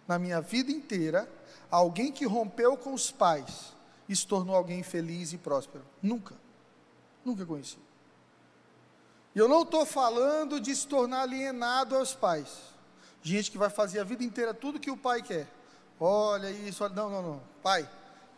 na 0.08 0.18
minha 0.18 0.40
vida 0.40 0.72
inteira, 0.72 1.28
alguém 1.70 2.10
que 2.10 2.24
rompeu 2.24 2.76
com 2.76 2.92
os 2.92 3.10
pais 3.10 3.75
se 4.14 4.26
tornou 4.26 4.54
alguém 4.54 4.82
feliz 4.82 5.32
e 5.32 5.38
próspero. 5.38 5.84
Nunca. 6.02 6.34
Nunca 7.24 7.44
conheci. 7.44 7.78
E 9.34 9.38
eu 9.38 9.48
não 9.48 9.62
estou 9.62 9.84
falando 9.84 10.60
de 10.60 10.74
se 10.74 10.86
tornar 10.86 11.22
alienado 11.22 11.96
aos 11.96 12.14
pais. 12.14 12.48
Gente 13.22 13.50
que 13.50 13.58
vai 13.58 13.68
fazer 13.68 13.98
a 14.00 14.04
vida 14.04 14.22
inteira 14.22 14.54
tudo 14.54 14.78
que 14.78 14.90
o 14.90 14.96
pai 14.96 15.22
quer. 15.22 15.48
Olha 15.98 16.50
isso, 16.50 16.84
olha, 16.84 16.94
não, 16.94 17.10
não, 17.10 17.22
não. 17.22 17.42
Pai, 17.62 17.88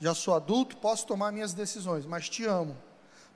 já 0.01 0.15
sou 0.15 0.35
adulto, 0.35 0.77
posso 0.77 1.07
tomar 1.07 1.31
minhas 1.31 1.53
decisões, 1.53 2.07
mas 2.07 2.29
te 2.29 2.45
amo. 2.45 2.77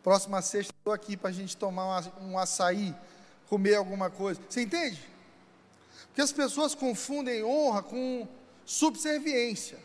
Próxima 0.02 0.40
sexta 0.42 0.72
estou 0.76 0.92
aqui 0.92 1.16
para 1.16 1.30
a 1.30 1.32
gente 1.32 1.56
tomar 1.56 2.02
um 2.20 2.38
açaí, 2.38 2.94
comer 3.48 3.76
alguma 3.76 4.10
coisa. 4.10 4.40
Você 4.48 4.62
entende? 4.62 5.00
Porque 6.06 6.20
as 6.20 6.32
pessoas 6.32 6.74
confundem 6.74 7.44
honra 7.44 7.82
com 7.82 8.26
subserviência. 8.64 9.78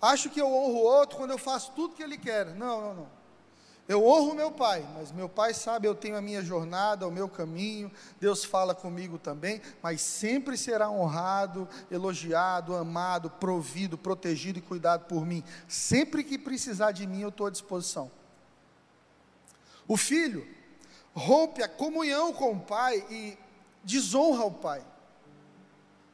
Acho 0.00 0.30
que 0.30 0.40
eu 0.40 0.46
honro 0.46 0.78
o 0.78 0.82
outro 0.82 1.16
quando 1.16 1.32
eu 1.32 1.38
faço 1.38 1.72
tudo 1.72 1.94
que 1.94 2.02
ele 2.02 2.16
quer. 2.16 2.46
Não, 2.54 2.80
não, 2.80 2.94
não. 2.94 3.18
Eu 3.88 4.04
honro 4.06 4.34
meu 4.34 4.52
pai, 4.52 4.86
mas 4.94 5.10
meu 5.10 5.30
pai 5.30 5.54
sabe, 5.54 5.88
eu 5.88 5.94
tenho 5.94 6.14
a 6.14 6.20
minha 6.20 6.42
jornada, 6.42 7.08
o 7.08 7.10
meu 7.10 7.26
caminho, 7.26 7.90
Deus 8.20 8.44
fala 8.44 8.74
comigo 8.74 9.18
também, 9.18 9.62
mas 9.82 10.02
sempre 10.02 10.58
será 10.58 10.90
honrado, 10.90 11.66
elogiado, 11.90 12.76
amado, 12.76 13.30
provido, 13.30 13.96
protegido 13.96 14.58
e 14.58 14.62
cuidado 14.62 15.06
por 15.06 15.24
mim. 15.24 15.42
Sempre 15.66 16.22
que 16.22 16.36
precisar 16.36 16.92
de 16.92 17.06
mim, 17.06 17.22
eu 17.22 17.30
estou 17.30 17.46
à 17.46 17.50
disposição. 17.50 18.10
O 19.86 19.96
filho 19.96 20.46
rompe 21.14 21.62
a 21.62 21.68
comunhão 21.68 22.30
com 22.34 22.52
o 22.52 22.60
pai 22.60 23.02
e 23.08 23.38
desonra 23.82 24.44
o 24.44 24.52
pai, 24.52 24.84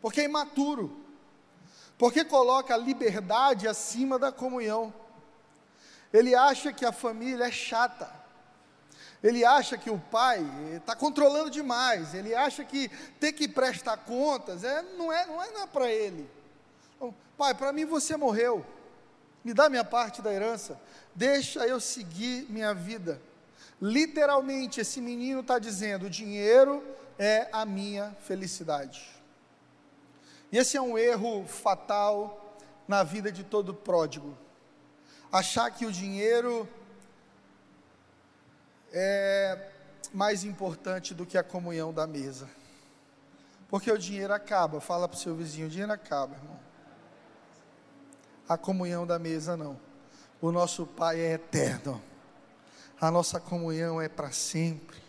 porque 0.00 0.20
é 0.20 0.24
imaturo. 0.26 1.03
Porque 1.96 2.24
coloca 2.24 2.74
a 2.74 2.78
liberdade 2.78 3.68
acima 3.68 4.18
da 4.18 4.32
comunhão. 4.32 4.92
Ele 6.12 6.34
acha 6.34 6.72
que 6.72 6.84
a 6.84 6.92
família 6.92 7.44
é 7.44 7.50
chata. 7.50 8.10
Ele 9.22 9.44
acha 9.44 9.78
que 9.78 9.88
o 9.88 9.98
pai 9.98 10.44
está 10.76 10.94
controlando 10.94 11.50
demais. 11.50 12.14
Ele 12.14 12.34
acha 12.34 12.64
que 12.64 12.88
ter 13.18 13.32
que 13.32 13.48
prestar 13.48 13.96
contas 13.96 14.64
é, 14.64 14.82
não 14.98 15.12
é, 15.12 15.26
não 15.26 15.42
é, 15.42 15.62
é 15.62 15.66
para 15.66 15.90
ele. 15.90 16.28
Então, 16.96 17.14
pai, 17.36 17.54
para 17.54 17.72
mim 17.72 17.84
você 17.84 18.16
morreu. 18.16 18.64
Me 19.42 19.54
dá 19.54 19.68
minha 19.68 19.84
parte 19.84 20.20
da 20.20 20.32
herança. 20.32 20.80
Deixa 21.14 21.66
eu 21.66 21.80
seguir 21.80 22.46
minha 22.50 22.74
vida. 22.74 23.20
Literalmente, 23.80 24.80
esse 24.80 25.00
menino 25.00 25.40
está 25.40 25.58
dizendo: 25.58 26.06
o 26.06 26.10
dinheiro 26.10 26.82
é 27.18 27.48
a 27.52 27.64
minha 27.64 28.16
felicidade. 28.26 29.13
E 30.54 30.56
esse 30.56 30.76
é 30.76 30.80
um 30.80 30.96
erro 30.96 31.44
fatal 31.48 32.56
na 32.86 33.02
vida 33.02 33.32
de 33.32 33.42
todo 33.42 33.74
pródigo. 33.74 34.38
Achar 35.32 35.68
que 35.68 35.84
o 35.84 35.90
dinheiro 35.90 36.68
é 38.92 39.72
mais 40.12 40.44
importante 40.44 41.12
do 41.12 41.26
que 41.26 41.36
a 41.36 41.42
comunhão 41.42 41.92
da 41.92 42.06
mesa. 42.06 42.48
Porque 43.68 43.90
o 43.90 43.98
dinheiro 43.98 44.32
acaba. 44.32 44.80
Fala 44.80 45.08
para 45.08 45.16
o 45.16 45.18
seu 45.18 45.34
vizinho: 45.34 45.66
o 45.66 45.68
dinheiro 45.68 45.92
acaba, 45.92 46.36
irmão. 46.36 46.60
A 48.48 48.56
comunhão 48.56 49.04
da 49.04 49.18
mesa 49.18 49.56
não. 49.56 49.76
O 50.40 50.52
nosso 50.52 50.86
Pai 50.86 51.18
é 51.18 51.32
eterno. 51.32 52.00
A 53.00 53.10
nossa 53.10 53.40
comunhão 53.40 54.00
é 54.00 54.08
para 54.08 54.30
sempre. 54.30 55.02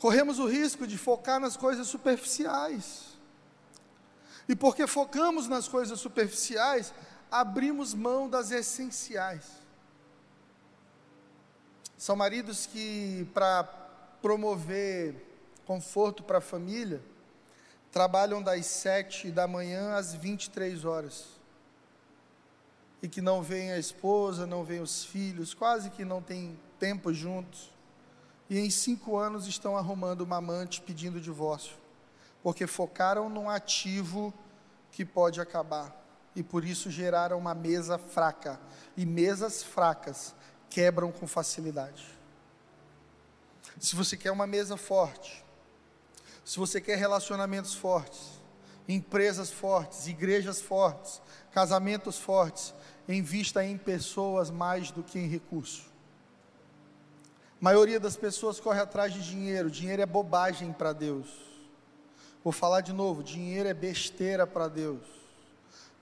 Corremos 0.00 0.40
o 0.40 0.48
risco 0.48 0.88
de 0.88 0.98
focar 0.98 1.38
nas 1.38 1.56
coisas 1.56 1.86
superficiais. 1.86 3.05
E 4.48 4.54
porque 4.54 4.86
focamos 4.86 5.48
nas 5.48 5.66
coisas 5.66 5.98
superficiais, 5.98 6.94
abrimos 7.30 7.94
mão 7.94 8.28
das 8.28 8.50
essenciais. 8.50 9.44
São 11.98 12.14
maridos 12.14 12.66
que, 12.66 13.26
para 13.34 13.64
promover 14.22 15.14
conforto 15.66 16.22
para 16.22 16.38
a 16.38 16.42
família, 16.42 17.02
trabalham 17.90 18.42
das 18.42 18.66
sete 18.66 19.30
da 19.30 19.48
manhã 19.48 19.96
às 19.96 20.14
23 20.14 20.84
horas. 20.84 21.24
E 23.02 23.08
que 23.08 23.20
não 23.20 23.42
vem 23.42 23.72
a 23.72 23.78
esposa, 23.78 24.46
não 24.46 24.62
vem 24.62 24.80
os 24.80 25.04
filhos, 25.04 25.54
quase 25.54 25.90
que 25.90 26.04
não 26.04 26.22
tem 26.22 26.58
tempo 26.78 27.12
juntos. 27.12 27.72
E 28.48 28.58
em 28.58 28.70
cinco 28.70 29.16
anos 29.16 29.46
estão 29.46 29.76
arrumando 29.76 30.20
uma 30.20 30.36
amante 30.36 30.80
pedindo 30.80 31.20
divórcio 31.20 31.85
porque 32.42 32.66
focaram 32.66 33.28
num 33.28 33.50
ativo 33.50 34.32
que 34.90 35.04
pode 35.04 35.40
acabar 35.40 36.06
e 36.36 36.42
por 36.42 36.64
isso 36.64 36.90
geraram 36.90 37.38
uma 37.38 37.54
mesa 37.54 37.96
fraca. 37.96 38.60
E 38.94 39.06
mesas 39.06 39.62
fracas 39.62 40.34
quebram 40.68 41.10
com 41.10 41.26
facilidade. 41.26 42.06
Se 43.80 43.96
você 43.96 44.16
quer 44.16 44.30
uma 44.30 44.46
mesa 44.46 44.76
forte, 44.76 45.44
se 46.44 46.58
você 46.58 46.80
quer 46.80 46.96
relacionamentos 46.96 47.74
fortes, 47.74 48.38
empresas 48.86 49.50
fortes, 49.50 50.06
igrejas 50.06 50.60
fortes, 50.60 51.20
casamentos 51.52 52.18
fortes, 52.18 52.74
invista 53.08 53.64
em 53.64 53.78
pessoas 53.78 54.50
mais 54.50 54.90
do 54.90 55.02
que 55.02 55.18
em 55.18 55.26
recurso. 55.28 55.86
A 57.60 57.64
maioria 57.64 57.98
das 57.98 58.16
pessoas 58.16 58.60
corre 58.60 58.80
atrás 58.80 59.12
de 59.12 59.22
dinheiro, 59.22 59.70
dinheiro 59.70 60.02
é 60.02 60.06
bobagem 60.06 60.72
para 60.72 60.92
Deus. 60.92 61.55
Vou 62.46 62.52
falar 62.52 62.80
de 62.80 62.92
novo: 62.92 63.24
dinheiro 63.24 63.68
é 63.68 63.74
besteira 63.74 64.46
para 64.46 64.68
Deus. 64.68 65.02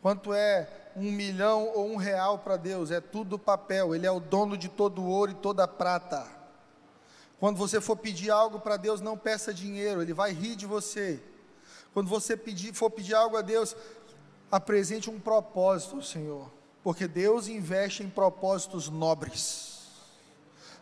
Quanto 0.02 0.34
é 0.34 0.68
um 0.94 1.10
milhão 1.10 1.72
ou 1.74 1.90
um 1.90 1.96
real 1.96 2.40
para 2.40 2.58
Deus? 2.58 2.90
É 2.90 3.00
tudo 3.00 3.38
papel. 3.38 3.94
Ele 3.94 4.06
é 4.06 4.10
o 4.10 4.20
dono 4.20 4.54
de 4.54 4.68
todo 4.68 5.00
o 5.00 5.08
ouro 5.08 5.30
e 5.30 5.36
toda 5.36 5.64
a 5.64 5.66
prata. 5.66 6.28
Quando 7.40 7.56
você 7.56 7.80
for 7.80 7.96
pedir 7.96 8.30
algo 8.30 8.60
para 8.60 8.76
Deus, 8.76 9.00
não 9.00 9.16
peça 9.16 9.54
dinheiro, 9.54 10.02
Ele 10.02 10.12
vai 10.12 10.32
rir 10.32 10.54
de 10.54 10.66
você. 10.66 11.18
Quando 11.94 12.10
você 12.10 12.36
pedir, 12.36 12.74
for 12.74 12.90
pedir 12.90 13.14
algo 13.14 13.38
a 13.38 13.40
Deus, 13.40 13.74
apresente 14.52 15.08
um 15.08 15.18
propósito, 15.18 16.02
Senhor, 16.02 16.52
porque 16.82 17.08
Deus 17.08 17.48
investe 17.48 18.02
em 18.02 18.10
propósitos 18.10 18.90
nobres. 18.90 19.73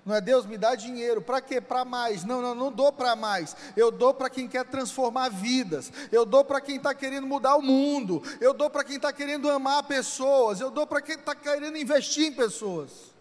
Não 0.04 0.16
é 0.16 0.20
Deus 0.20 0.44
me 0.44 0.58
dá 0.58 0.74
dinheiro, 0.74 1.22
para 1.22 1.40
quê? 1.40 1.60
Para 1.60 1.84
mais. 1.84 2.24
Não, 2.24 2.42
não, 2.42 2.54
não 2.54 2.72
dou 2.72 2.92
para 2.92 3.14
mais. 3.14 3.54
Eu 3.76 3.90
dou 3.90 4.12
para 4.12 4.28
quem 4.28 4.48
quer 4.48 4.64
transformar 4.64 5.28
vidas. 5.28 5.92
Eu 6.10 6.26
dou 6.26 6.44
para 6.44 6.60
quem 6.60 6.76
está 6.76 6.92
querendo 6.92 7.26
mudar 7.26 7.54
o 7.54 7.62
mundo. 7.62 8.20
Eu 8.40 8.52
dou 8.52 8.68
para 8.68 8.82
quem 8.82 8.96
está 8.96 9.12
querendo 9.12 9.48
amar 9.48 9.84
pessoas. 9.84 10.60
Eu 10.60 10.70
dou 10.70 10.86
para 10.86 11.00
quem 11.00 11.14
está 11.14 11.36
querendo 11.36 11.78
investir 11.78 12.26
em 12.26 12.32
pessoas. 12.32 13.12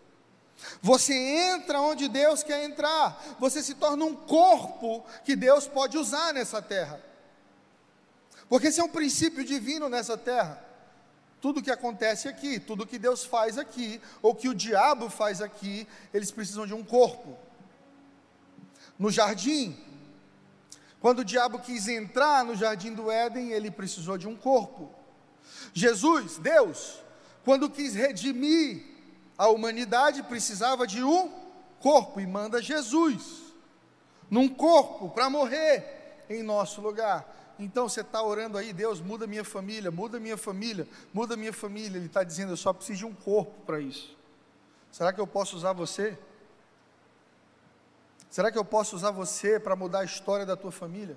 Você 0.81 1.13
entra 1.13 1.79
onde 1.81 2.07
Deus 2.07 2.41
quer 2.41 2.63
entrar. 2.63 3.23
Você 3.39 3.61
se 3.61 3.75
torna 3.75 4.03
um 4.03 4.15
corpo 4.15 5.05
que 5.23 5.35
Deus 5.35 5.67
pode 5.67 5.99
usar 5.99 6.33
nessa 6.33 6.63
terra. 6.63 6.99
Porque 8.49 8.67
esse 8.67 8.79
é 8.79 8.83
um 8.83 8.89
princípio 8.89 9.45
divino 9.45 9.87
nessa 9.87 10.17
terra. 10.17 10.70
Tudo 11.41 11.61
que 11.61 11.71
acontece 11.71 12.27
aqui, 12.27 12.59
tudo 12.59 12.85
que 12.85 12.99
Deus 12.99 13.25
faz 13.25 13.57
aqui, 13.57 13.99
ou 14.21 14.35
que 14.35 14.47
o 14.47 14.53
diabo 14.53 15.09
faz 15.09 15.41
aqui, 15.41 15.87
eles 16.13 16.29
precisam 16.29 16.67
de 16.67 16.73
um 16.73 16.83
corpo. 16.83 17.35
No 18.97 19.09
jardim, 19.09 19.75
quando 20.99 21.19
o 21.19 21.25
diabo 21.25 21.57
quis 21.57 21.87
entrar 21.87 22.45
no 22.45 22.55
jardim 22.55 22.93
do 22.93 23.09
Éden, 23.09 23.51
ele 23.51 23.71
precisou 23.71 24.19
de 24.19 24.27
um 24.27 24.35
corpo. 24.35 24.93
Jesus, 25.73 26.37
Deus, 26.37 27.01
quando 27.43 27.69
quis 27.69 27.95
redimir 27.95 28.83
a 29.35 29.47
humanidade, 29.47 30.21
precisava 30.21 30.85
de 30.85 31.03
um 31.03 31.31
corpo 31.79 32.19
e 32.19 32.27
manda 32.27 32.61
Jesus 32.61 33.41
num 34.29 34.47
corpo 34.47 35.09
para 35.09 35.29
morrer 35.29 36.23
em 36.29 36.43
nosso 36.43 36.79
lugar. 36.79 37.40
Então 37.63 37.87
você 37.87 38.01
está 38.01 38.23
orando 38.23 38.57
aí, 38.57 38.73
Deus, 38.73 38.99
muda 38.99 39.27
minha 39.27 39.43
família, 39.43 39.91
muda 39.91 40.19
minha 40.19 40.35
família, 40.35 40.87
muda 41.13 41.37
minha 41.37 41.53
família. 41.53 41.97
Ele 41.97 42.07
está 42.07 42.23
dizendo, 42.23 42.53
eu 42.53 42.57
só 42.57 42.73
preciso 42.73 42.99
de 42.99 43.05
um 43.05 43.13
corpo 43.13 43.61
para 43.67 43.79
isso. 43.79 44.17
Será 44.91 45.13
que 45.13 45.21
eu 45.21 45.27
posso 45.27 45.55
usar 45.55 45.71
você? 45.71 46.17
Será 48.31 48.51
que 48.51 48.57
eu 48.57 48.65
posso 48.65 48.95
usar 48.95 49.11
você 49.11 49.59
para 49.59 49.75
mudar 49.75 49.99
a 49.99 50.03
história 50.03 50.43
da 50.43 50.57
tua 50.57 50.71
família? 50.71 51.15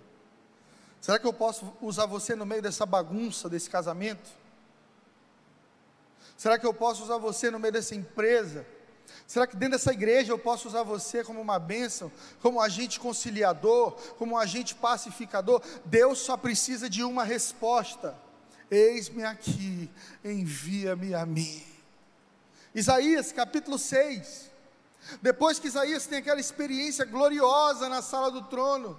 Será 1.00 1.18
que 1.18 1.26
eu 1.26 1.32
posso 1.32 1.72
usar 1.80 2.04
você 2.04 2.36
no 2.36 2.44
meio 2.44 2.60
dessa 2.60 2.84
bagunça, 2.84 3.48
desse 3.48 3.70
casamento? 3.70 4.30
Será 6.36 6.58
que 6.58 6.66
eu 6.66 6.74
posso 6.74 7.04
usar 7.04 7.16
você 7.16 7.50
no 7.50 7.58
meio 7.58 7.72
dessa 7.72 7.94
empresa? 7.94 8.66
Será 9.26 9.46
que 9.46 9.56
dentro 9.56 9.78
dessa 9.78 9.92
igreja 9.92 10.32
eu 10.32 10.38
posso 10.38 10.68
usar 10.68 10.82
você 10.82 11.24
como 11.24 11.40
uma 11.40 11.58
bênção, 11.58 12.12
como 12.42 12.60
agente 12.60 13.00
conciliador, 13.00 13.92
como 14.18 14.36
agente 14.36 14.74
pacificador? 14.74 15.62
Deus 15.84 16.18
só 16.18 16.36
precisa 16.36 16.90
de 16.90 17.02
uma 17.02 17.24
resposta: 17.24 18.14
Eis-me 18.70 19.24
aqui, 19.24 19.90
envia-me 20.24 21.14
a 21.14 21.24
mim. 21.24 21.62
Isaías 22.74 23.32
capítulo 23.32 23.78
6. 23.78 24.50
Depois 25.20 25.58
que 25.58 25.68
Isaías 25.68 26.06
tem 26.06 26.18
aquela 26.18 26.40
experiência 26.40 27.04
gloriosa 27.04 27.88
na 27.88 28.02
sala 28.02 28.30
do 28.30 28.42
trono, 28.42 28.98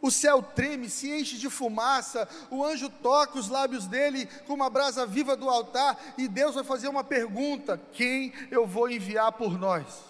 o 0.00 0.10
céu 0.10 0.42
treme, 0.42 0.88
se 0.88 1.10
enche 1.10 1.36
de 1.36 1.48
fumaça, 1.48 2.28
o 2.50 2.64
anjo 2.64 2.88
toca 2.88 3.38
os 3.38 3.48
lábios 3.48 3.86
dele 3.86 4.26
com 4.46 4.54
uma 4.54 4.70
brasa 4.70 5.06
viva 5.06 5.36
do 5.36 5.48
altar, 5.48 5.98
e 6.16 6.28
Deus 6.28 6.54
vai 6.54 6.64
fazer 6.64 6.88
uma 6.88 7.04
pergunta: 7.04 7.80
quem 7.92 8.32
eu 8.50 8.66
vou 8.66 8.90
enviar 8.90 9.32
por 9.32 9.58
nós? 9.58 10.04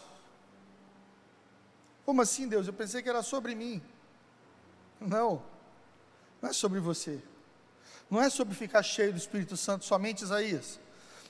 Como 2.05 2.23
assim, 2.23 2.47
Deus? 2.47 2.67
Eu 2.67 2.73
pensei 2.73 3.03
que 3.03 3.09
era 3.09 3.23
sobre 3.23 3.55
mim. 3.55 3.83
Não, 5.01 5.43
não 6.41 6.51
é 6.51 6.53
sobre 6.53 6.79
você. 6.79 7.21
Não 8.09 8.23
é 8.23 8.31
sobre 8.31 8.55
ficar 8.55 8.83
cheio 8.83 9.13
do 9.13 9.19
Espírito 9.19 9.57
Santo 9.57 9.85
somente 9.85 10.23
Isaías. 10.23 10.79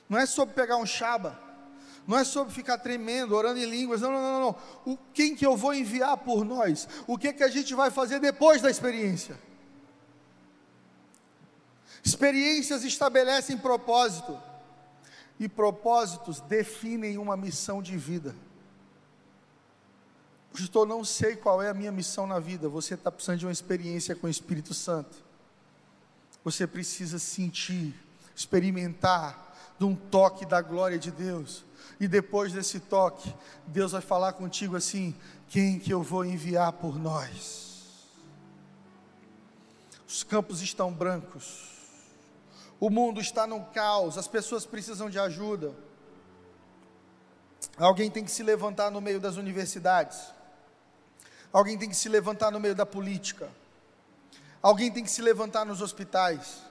Não 0.07 0.17
é 0.17 0.25
sobre 0.25 0.53
pegar 0.53 0.77
um 0.77 0.85
chaba 0.85 1.46
não 2.07 2.17
é 2.17 2.23
sobre 2.23 2.53
ficar 2.53 2.77
tremendo, 2.77 3.35
orando 3.35 3.59
em 3.59 3.69
línguas, 3.69 3.99
não, 3.99 4.11
não, 4.11 4.21
não, 4.21 4.39
não. 4.39 4.93
O, 4.93 4.97
quem 5.13 5.35
que 5.35 5.45
eu 5.45 5.57
vou 5.57 5.73
enviar 5.73 6.15
por 6.17 6.45
nós? 6.45 6.87
O 7.05 7.17
que 7.17 7.33
que 7.33 7.43
a 7.43 7.49
gente 7.49 7.75
vai 7.75 7.91
fazer 7.91 8.19
depois 8.19 8.61
da 8.61 8.71
experiência? 8.71 9.37
Experiências 12.03 12.85
estabelecem 12.85 13.57
propósito, 13.57 14.41
e 15.39 15.47
propósitos 15.47 16.39
definem 16.39 17.17
uma 17.17 17.35
missão 17.37 17.81
de 17.81 17.97
vida. 17.97 18.33
Pastor, 20.51 20.87
não 20.87 21.03
sei 21.03 21.35
qual 21.35 21.61
é 21.61 21.69
a 21.69 21.73
minha 21.73 21.91
missão 21.91 22.25
na 22.25 22.39
vida. 22.39 22.67
Você 22.67 22.95
está 22.95 23.11
precisando 23.11 23.39
de 23.39 23.45
uma 23.45 23.51
experiência 23.51 24.15
com 24.15 24.25
o 24.25 24.29
Espírito 24.29 24.73
Santo. 24.73 25.15
Você 26.43 26.65
precisa 26.65 27.19
sentir, 27.19 27.93
experimentar 28.35 29.75
de 29.77 29.85
um 29.85 29.95
toque 29.95 30.45
da 30.45 30.61
glória 30.61 30.97
de 30.97 31.11
Deus. 31.11 31.63
E 31.99 32.07
depois 32.07 32.53
desse 32.53 32.79
toque, 32.79 33.33
Deus 33.65 33.91
vai 33.91 34.01
falar 34.01 34.33
contigo 34.33 34.75
assim: 34.75 35.15
quem 35.47 35.79
que 35.79 35.91
eu 35.91 36.03
vou 36.03 36.23
enviar 36.23 36.73
por 36.73 36.99
nós? 36.99 37.67
Os 40.07 40.23
campos 40.23 40.61
estão 40.61 40.91
brancos. 40.91 41.75
O 42.79 42.89
mundo 42.89 43.19
está 43.19 43.47
no 43.47 43.65
caos, 43.65 44.17
as 44.17 44.27
pessoas 44.27 44.65
precisam 44.65 45.09
de 45.09 45.17
ajuda. 45.17 45.73
Alguém 47.77 48.09
tem 48.09 48.23
que 48.23 48.31
se 48.31 48.43
levantar 48.43 48.91
no 48.91 49.01
meio 49.01 49.19
das 49.19 49.35
universidades. 49.35 50.31
Alguém 51.51 51.77
tem 51.77 51.89
que 51.89 51.95
se 51.95 52.07
levantar 52.07 52.51
no 52.51 52.59
meio 52.59 52.75
da 52.75 52.85
política. 52.85 53.49
Alguém 54.61 54.91
tem 54.91 55.03
que 55.03 55.11
se 55.11 55.21
levantar 55.21 55.65
nos 55.65 55.81
hospitais. 55.81 56.61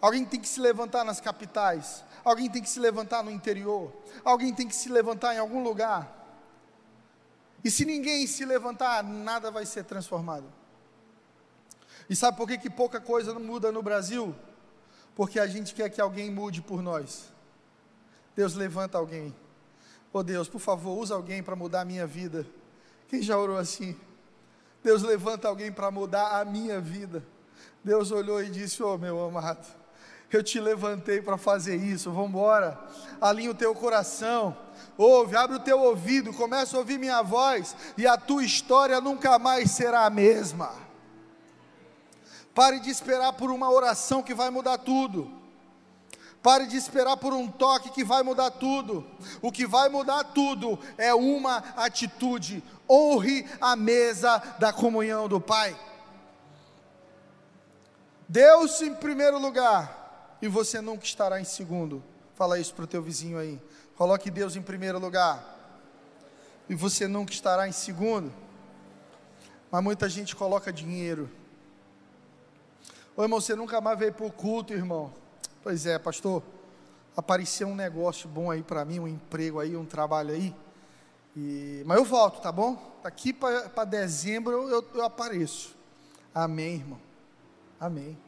Alguém 0.00 0.24
tem 0.24 0.40
que 0.40 0.48
se 0.48 0.60
levantar 0.60 1.04
nas 1.04 1.20
capitais. 1.20 2.04
Alguém 2.24 2.48
tem 2.50 2.62
que 2.62 2.68
se 2.68 2.78
levantar 2.78 3.22
no 3.22 3.30
interior. 3.30 3.92
Alguém 4.24 4.54
tem 4.54 4.68
que 4.68 4.74
se 4.74 4.88
levantar 4.88 5.34
em 5.34 5.38
algum 5.38 5.62
lugar. 5.62 6.20
E 7.64 7.70
se 7.70 7.84
ninguém 7.84 8.26
se 8.26 8.44
levantar, 8.44 9.02
nada 9.02 9.50
vai 9.50 9.66
ser 9.66 9.84
transformado. 9.84 10.46
E 12.08 12.16
sabe 12.16 12.36
por 12.36 12.48
que, 12.48 12.58
que 12.58 12.70
pouca 12.70 13.00
coisa 13.00 13.34
muda 13.38 13.70
no 13.70 13.82
Brasil? 13.82 14.34
Porque 15.14 15.38
a 15.38 15.46
gente 15.46 15.74
quer 15.74 15.88
que 15.88 16.00
alguém 16.00 16.30
mude 16.30 16.60
por 16.60 16.82
nós. 16.82 17.32
Deus 18.34 18.54
levanta 18.54 18.98
alguém. 18.98 19.34
Oh 20.12 20.22
Deus, 20.22 20.48
por 20.48 20.58
favor, 20.58 20.98
usa 20.98 21.14
alguém 21.14 21.42
para 21.42 21.56
mudar 21.56 21.82
a 21.82 21.84
minha 21.84 22.06
vida. 22.06 22.46
Quem 23.08 23.22
já 23.22 23.36
orou 23.36 23.56
assim? 23.56 23.98
Deus 24.82 25.02
levanta 25.02 25.48
alguém 25.48 25.70
para 25.70 25.90
mudar 25.90 26.40
a 26.40 26.44
minha 26.44 26.80
vida. 26.80 27.24
Deus 27.84 28.10
olhou 28.10 28.42
e 28.42 28.50
disse: 28.50 28.82
Oh, 28.82 28.98
meu 28.98 29.22
amado, 29.24 29.66
eu 30.36 30.42
te 30.42 30.58
levantei 30.58 31.20
para 31.20 31.36
fazer 31.36 31.76
isso, 31.76 32.10
vamos 32.10 32.30
embora. 32.30 32.80
Alinha 33.20 33.50
o 33.50 33.54
teu 33.54 33.74
coração, 33.74 34.56
ouve, 34.96 35.36
abre 35.36 35.56
o 35.56 35.60
teu 35.60 35.78
ouvido, 35.78 36.32
começa 36.32 36.74
a 36.74 36.80
ouvir 36.80 36.98
minha 36.98 37.20
voz, 37.22 37.76
e 37.98 38.06
a 38.06 38.16
tua 38.16 38.42
história 38.42 39.00
nunca 39.00 39.38
mais 39.38 39.70
será 39.72 40.06
a 40.06 40.10
mesma. 40.10 40.72
Pare 42.54 42.80
de 42.80 42.90
esperar 42.90 43.34
por 43.34 43.50
uma 43.50 43.70
oração 43.70 44.22
que 44.22 44.32
vai 44.32 44.48
mudar 44.48 44.78
tudo. 44.78 45.30
Pare 46.42 46.66
de 46.66 46.76
esperar 46.76 47.16
por 47.16 47.32
um 47.32 47.46
toque 47.46 47.90
que 47.90 48.02
vai 48.02 48.22
mudar 48.22 48.50
tudo. 48.50 49.06
O 49.40 49.52
que 49.52 49.66
vai 49.66 49.88
mudar 49.88 50.24
tudo 50.24 50.78
é 50.98 51.14
uma 51.14 51.58
atitude. 51.76 52.64
Honre 52.90 53.46
a 53.60 53.76
mesa 53.76 54.42
da 54.58 54.72
comunhão 54.72 55.28
do 55.28 55.40
Pai. 55.40 55.78
Deus 58.28 58.82
em 58.82 58.94
primeiro 58.94 59.38
lugar 59.38 60.01
e 60.42 60.48
você 60.48 60.80
nunca 60.80 61.04
estará 61.04 61.40
em 61.40 61.44
segundo. 61.44 62.02
Fala 62.34 62.58
isso 62.58 62.74
para 62.74 62.82
o 62.82 62.86
teu 62.88 63.00
vizinho 63.00 63.38
aí. 63.38 63.60
Coloque 63.96 64.28
Deus 64.28 64.56
em 64.56 64.60
primeiro 64.60 64.98
lugar. 64.98 65.56
E 66.68 66.74
você 66.74 67.06
nunca 67.06 67.32
estará 67.32 67.68
em 67.68 67.72
segundo. 67.72 68.32
Mas 69.70 69.84
muita 69.84 70.08
gente 70.08 70.34
coloca 70.34 70.72
dinheiro. 70.72 71.30
Ô 73.16 73.22
irmão, 73.22 73.40
você 73.40 73.54
nunca 73.54 73.80
mais 73.80 73.96
veio 73.96 74.12
para 74.12 74.26
o 74.26 74.32
culto, 74.32 74.72
irmão. 74.72 75.12
Pois 75.62 75.86
é, 75.86 75.96
pastor. 75.96 76.42
Apareceu 77.16 77.68
um 77.68 77.76
negócio 77.76 78.28
bom 78.28 78.50
aí 78.50 78.64
para 78.64 78.84
mim, 78.84 78.98
um 78.98 79.06
emprego 79.06 79.60
aí, 79.60 79.76
um 79.76 79.84
trabalho 79.84 80.34
aí. 80.34 80.52
E, 81.36 81.84
mas 81.86 81.98
eu 81.98 82.04
volto, 82.04 82.40
tá 82.40 82.50
bom? 82.50 82.98
Daqui 83.02 83.32
para 83.32 83.84
dezembro 83.84 84.68
eu, 84.68 84.84
eu 84.92 85.04
apareço. 85.04 85.76
Amém, 86.34 86.76
irmão. 86.76 86.98
Amém. 87.78 88.18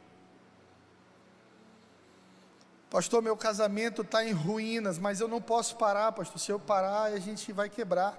Pastor, 2.95 3.21
meu 3.21 3.35
casamento 3.35 4.03
está 4.03 4.23
em 4.23 4.31
ruínas, 4.31 4.97
mas 4.97 5.19
eu 5.19 5.27
não 5.27 5.41
posso 5.41 5.75
parar, 5.75 6.13
pastor. 6.13 6.39
Se 6.39 6.49
eu 6.49 6.57
parar, 6.57 7.11
a 7.11 7.19
gente 7.19 7.51
vai 7.51 7.67
quebrar. 7.67 8.17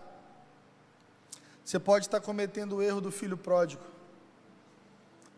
Você 1.65 1.79
pode 1.79 2.05
estar 2.05 2.21
cometendo 2.21 2.77
o 2.77 2.83
erro 2.83 3.01
do 3.01 3.11
filho 3.11 3.39
pródigo, 3.39 3.83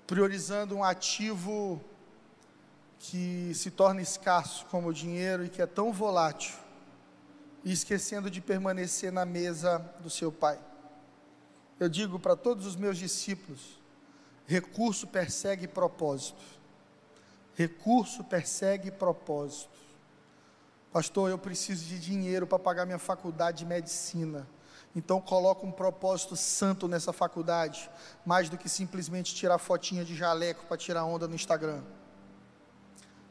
priorizando 0.08 0.74
um 0.74 0.82
ativo 0.82 1.80
que 2.98 3.52
se 3.54 3.70
torna 3.70 4.02
escasso, 4.02 4.66
como 4.72 4.88
o 4.88 4.92
dinheiro, 4.92 5.44
e 5.44 5.48
que 5.48 5.62
é 5.62 5.66
tão 5.66 5.92
volátil, 5.92 6.56
e 7.62 7.72
esquecendo 7.72 8.28
de 8.28 8.40
permanecer 8.40 9.12
na 9.12 9.24
mesa 9.24 9.78
do 10.00 10.10
seu 10.10 10.32
pai. 10.32 10.58
Eu 11.78 11.88
digo 11.88 12.18
para 12.18 12.34
todos 12.34 12.66
os 12.66 12.74
meus 12.74 12.98
discípulos: 12.98 13.78
recurso 14.48 15.06
persegue 15.06 15.68
propósito. 15.68 16.57
Recurso 17.58 18.22
persegue 18.22 18.88
propósito. 18.88 19.76
Pastor, 20.92 21.28
eu 21.28 21.36
preciso 21.36 21.86
de 21.86 21.98
dinheiro 21.98 22.46
para 22.46 22.56
pagar 22.56 22.86
minha 22.86 23.00
faculdade 23.00 23.58
de 23.58 23.66
medicina. 23.66 24.46
Então 24.94 25.20
coloca 25.20 25.66
um 25.66 25.72
propósito 25.72 26.36
santo 26.36 26.86
nessa 26.86 27.12
faculdade, 27.12 27.90
mais 28.24 28.48
do 28.48 28.56
que 28.56 28.68
simplesmente 28.68 29.34
tirar 29.34 29.58
fotinha 29.58 30.04
de 30.04 30.14
jaleco 30.14 30.66
para 30.66 30.76
tirar 30.76 31.04
onda 31.04 31.26
no 31.26 31.34
Instagram. 31.34 31.82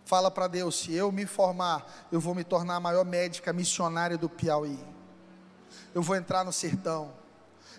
Fala 0.04 0.30
para 0.30 0.50
Deus, 0.50 0.78
se 0.78 0.94
eu 0.94 1.10
me 1.10 1.26
formar, 1.26 1.90
eu 2.12 2.20
vou 2.20 2.36
me 2.36 2.44
tornar 2.44 2.76
a 2.76 2.80
maior 2.82 3.06
médica 3.06 3.54
missionária 3.54 4.18
do 4.18 4.28
Piauí. 4.28 4.78
Eu 5.96 6.02
vou 6.02 6.18
entrar 6.18 6.44
no 6.44 6.52
sertão. 6.52 7.14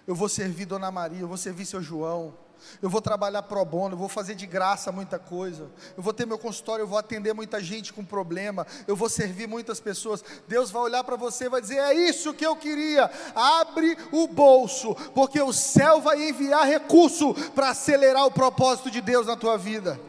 Eu 0.06 0.14
vou 0.14 0.30
servir 0.30 0.64
Dona 0.64 0.90
Maria, 0.90 1.20
eu 1.20 1.28
vou 1.28 1.36
servir 1.36 1.66
seu 1.66 1.82
João. 1.82 2.47
Eu 2.80 2.90
vou 2.90 3.00
trabalhar 3.00 3.42
pro 3.42 3.64
bono, 3.64 3.94
eu 3.94 3.98
vou 3.98 4.08
fazer 4.08 4.34
de 4.34 4.46
graça 4.46 4.92
muita 4.92 5.18
coisa. 5.18 5.70
Eu 5.96 6.02
vou 6.02 6.12
ter 6.12 6.26
meu 6.26 6.38
consultório, 6.38 6.82
eu 6.82 6.86
vou 6.86 6.98
atender 6.98 7.32
muita 7.32 7.60
gente 7.60 7.92
com 7.92 8.04
problema. 8.04 8.66
Eu 8.86 8.96
vou 8.96 9.08
servir 9.08 9.46
muitas 9.46 9.80
pessoas. 9.80 10.24
Deus 10.46 10.70
vai 10.70 10.82
olhar 10.82 11.04
para 11.04 11.16
você 11.16 11.46
e 11.46 11.48
vai 11.48 11.60
dizer: 11.60 11.78
"É 11.78 11.94
isso 11.94 12.34
que 12.34 12.46
eu 12.46 12.56
queria". 12.56 13.10
Abre 13.34 13.96
o 14.12 14.26
bolso, 14.26 14.94
porque 15.14 15.40
o 15.40 15.52
céu 15.52 16.00
vai 16.00 16.28
enviar 16.28 16.66
recurso 16.66 17.34
para 17.54 17.70
acelerar 17.70 18.26
o 18.26 18.30
propósito 18.30 18.90
de 18.90 19.00
Deus 19.00 19.26
na 19.26 19.36
tua 19.36 19.56
vida. 19.56 20.00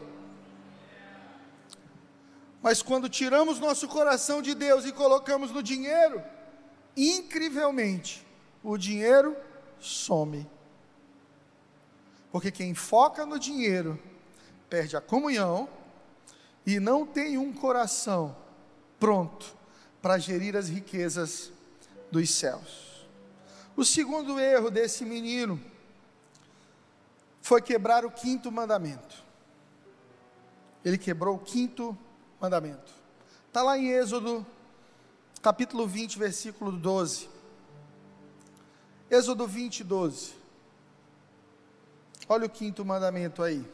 Mas 2.62 2.82
quando 2.82 3.08
tiramos 3.08 3.58
nosso 3.58 3.88
coração 3.88 4.42
de 4.42 4.54
Deus 4.54 4.84
e 4.84 4.92
colocamos 4.92 5.50
no 5.50 5.62
dinheiro, 5.62 6.22
incrivelmente, 6.96 8.26
o 8.62 8.76
dinheiro 8.76 9.34
some. 9.78 10.46
Porque 12.30 12.50
quem 12.50 12.74
foca 12.74 13.26
no 13.26 13.38
dinheiro 13.38 13.98
perde 14.68 14.96
a 14.96 15.00
comunhão 15.00 15.68
e 16.64 16.78
não 16.78 17.06
tem 17.06 17.36
um 17.36 17.52
coração 17.52 18.36
pronto 18.98 19.56
para 20.00 20.18
gerir 20.18 20.56
as 20.56 20.68
riquezas 20.68 21.50
dos 22.10 22.30
céus. 22.30 23.06
O 23.76 23.84
segundo 23.84 24.38
erro 24.38 24.70
desse 24.70 25.04
menino 25.04 25.60
foi 27.40 27.60
quebrar 27.60 28.04
o 28.04 28.10
quinto 28.10 28.52
mandamento. 28.52 29.24
Ele 30.84 30.98
quebrou 30.98 31.36
o 31.36 31.38
quinto 31.38 31.96
mandamento. 32.40 32.92
Está 33.48 33.62
lá 33.62 33.76
em 33.76 33.88
Êxodo, 33.88 34.46
capítulo 35.42 35.86
20, 35.86 36.18
versículo 36.18 36.72
12. 36.72 37.28
Êxodo 39.10 39.46
20, 39.46 39.82
12. 39.82 40.39
Olha 42.32 42.46
o 42.46 42.48
quinto 42.48 42.84
mandamento 42.84 43.42
aí. 43.42 43.68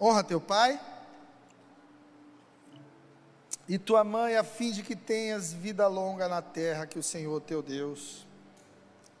Honra 0.00 0.24
teu 0.24 0.40
pai 0.40 0.80
e 3.68 3.78
tua 3.78 4.02
mãe, 4.02 4.34
a 4.34 4.42
fim 4.42 4.72
de 4.72 4.82
que 4.82 4.96
tenhas 4.96 5.52
vida 5.52 5.86
longa 5.86 6.26
na 6.26 6.40
terra 6.40 6.86
que 6.86 6.98
o 6.98 7.02
Senhor 7.02 7.38
teu 7.42 7.62
Deus 7.62 8.26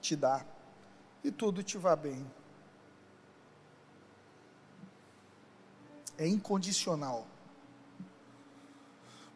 te 0.00 0.16
dá, 0.16 0.42
e 1.22 1.30
tudo 1.30 1.62
te 1.62 1.76
vá 1.76 1.94
bem. 1.94 2.24
É 6.16 6.26
incondicional. 6.26 7.26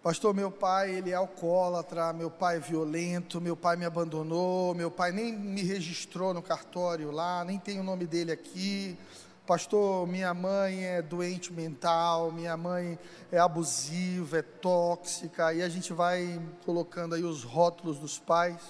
Pastor, 0.05 0.35
meu 0.35 0.51
pai, 0.51 0.97
ele 0.97 1.13
é 1.13 1.15
alcoólatra, 1.15 2.13
meu 2.13 2.31
pai 2.31 2.59
é 2.59 2.61
violento, 2.61 3.41
meu 3.41 3.57
pai 3.57 3.75
me 3.75 3.87
abandonou, 3.87 4.75
meu 4.75 4.91
pai 4.91 5.13
nem 5.13 5.33
me 5.33 5.63
registrou 5.63 6.35
no 6.35 6.43
cartório 6.43 7.11
lá, 7.11 7.43
nem 7.43 7.59
tem 7.59 7.81
o 7.81 7.83
nome 7.83 8.07
dele 8.07 8.31
aqui. 8.31 8.99
Pastor, 9.47 10.07
minha 10.07 10.35
mãe 10.35 10.85
é 10.85 11.01
doente 11.01 11.51
mental, 11.51 12.31
minha 12.31 12.55
mãe 12.55 12.99
é 13.33 13.39
abusiva, 13.39 14.41
é 14.41 14.43
tóxica, 14.43 15.55
e 15.55 15.63
a 15.63 15.71
gente 15.71 15.91
vai 15.95 16.39
colocando 16.67 17.15
aí 17.15 17.25
os 17.25 17.43
rótulos 17.43 17.99
dos 17.99 18.19
pais. 18.19 18.61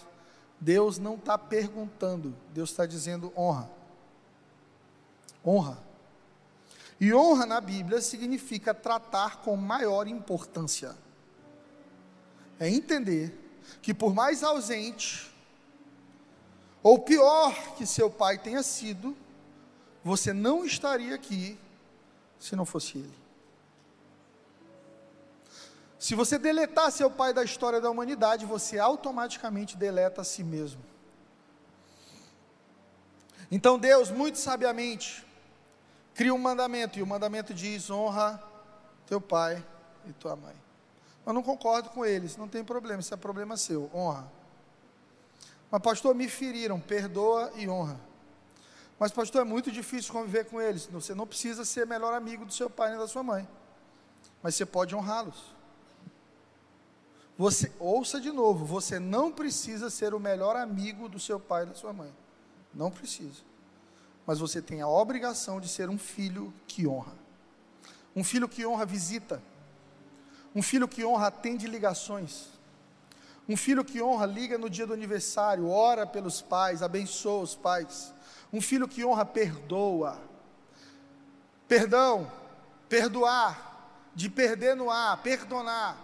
Deus 0.61 1.01
não 1.01 1.17
está 1.17 1.37
perguntando, 1.37 2.33
Deus 2.53 2.71
está 2.71 2.87
dizendo 2.87 3.33
honra. 3.37 3.69
Honra. 5.45 5.79
E 7.01 7.13
honra 7.13 7.45
na 7.45 7.61
Bíblia 7.61 8.01
significa 8.01 8.73
tratar 8.73 9.39
com 9.39 9.57
maior 9.57 10.07
importância 10.07 10.95
é 12.59 12.69
entender 12.69 13.33
que 13.83 13.93
por 13.93 14.15
mais 14.15 14.43
ausente, 14.43 15.33
ou 16.83 16.99
pior 16.99 17.75
que 17.77 17.87
seu 17.87 18.11
pai 18.11 18.39
tenha 18.39 18.63
sido, 18.63 19.17
você 20.03 20.33
não 20.33 20.65
estaria 20.65 21.15
aqui 21.15 21.59
se 22.39 22.55
não 22.55 22.67
fosse 22.67 22.99
ele. 22.99 23.25
Se 25.99 26.15
você 26.15 26.39
deletar 26.39 26.93
seu 26.93 27.11
pai 27.11 27.33
da 27.33 27.43
história 27.43 27.81
da 27.81 27.91
humanidade, 27.91 28.45
você 28.45 28.79
automaticamente 28.79 29.75
deleta 29.77 30.21
a 30.21 30.25
si 30.25 30.45
mesmo. 30.45 30.83
Então 33.51 33.79
Deus, 33.79 34.11
muito 34.11 34.37
sabiamente, 34.39 35.25
cria 36.15 36.35
um 36.35 36.39
mandamento, 36.39 36.99
e 36.99 37.03
o 37.03 37.07
mandamento 37.07 37.55
diz: 37.55 37.89
honra 37.89 38.43
teu 39.07 39.21
pai 39.21 39.65
e 40.07 40.13
tua 40.13 40.37
mãe. 40.37 40.64
Eu 41.27 41.33
não 41.33 41.43
concordo 41.43 41.91
com 41.91 42.05
eles, 42.05 42.37
não 42.37 42.49
tem 42.49 42.63
problema, 42.63 43.01
isso 43.01 43.15
é 43.15 43.17
problema 43.17 43.57
seu, 43.57 43.91
honra. 43.95 44.31
Mas, 45.71 45.83
pastor, 45.83 46.15
me 46.15 46.29
feriram, 46.29 46.79
perdoa 46.79 47.51
e 47.57 47.69
honra. 47.69 47.99
Mas, 48.99 49.11
pastor, 49.11 49.41
é 49.41 49.45
muito 49.45 49.73
difícil 49.73 50.13
conviver 50.13 50.45
com 50.45 50.61
eles. 50.61 50.87
Você 50.87 51.15
não 51.15 51.27
precisa 51.27 51.65
ser 51.65 51.87
melhor 51.87 52.15
amigo 52.15 52.45
do 52.45 52.53
seu 52.53 52.71
pai 52.71 52.91
nem 52.91 52.99
da 52.99 53.09
sua 53.09 53.23
mãe, 53.23 53.49
mas 54.43 54.55
você 54.55 54.65
pode 54.67 54.95
honrá-los. 54.95 55.55
Você 57.37 57.73
ouça 57.81 58.21
de 58.21 58.31
novo, 58.31 58.65
você 58.65 59.01
não 59.01 59.33
precisa 59.33 59.91
ser 59.91 60.15
o 60.15 60.21
melhor 60.21 60.55
amigo 60.55 61.09
do 61.09 61.19
seu 61.19 61.41
pai 61.41 61.65
e 61.65 61.67
da 61.67 61.75
sua 61.75 61.93
mãe. 61.93 62.15
Não 62.73 62.91
precisa. 62.91 63.43
Mas 64.25 64.39
você 64.39 64.63
tem 64.63 64.81
a 64.81 64.89
obrigação 64.89 65.61
de 65.61 65.69
ser 65.69 65.89
um 65.89 65.99
filho 65.99 66.55
que 66.69 66.87
honra. 66.87 67.13
Um 68.15 68.23
filho 68.23 68.49
que 68.49 68.65
honra 68.65 68.87
visita. 68.87 69.43
Um 70.55 70.63
filho 70.63 70.87
que 70.87 71.05
honra 71.05 71.27
atende 71.29 71.67
ligações. 71.67 72.49
Um 73.49 73.57
filho 73.57 73.85
que 73.85 74.01
honra 74.01 74.25
liga 74.25 74.57
no 74.57 74.71
dia 74.71 74.87
do 74.87 74.95
aniversário, 74.95 75.69
ora 75.69 76.07
pelos 76.07 76.41
pais, 76.41 76.83
abençoa 76.83 77.43
os 77.43 77.55
pais. 77.55 78.15
Um 78.53 78.61
filho 78.61 78.89
que 78.89 79.05
honra 79.05 79.25
perdoa. 79.25 80.19
Perdão, 81.69 82.31
perdoar, 82.89 84.13
de 84.15 84.31
perder 84.31 84.77
no 84.77 84.91
ar, 84.91 85.23
perdonar. 85.23 85.99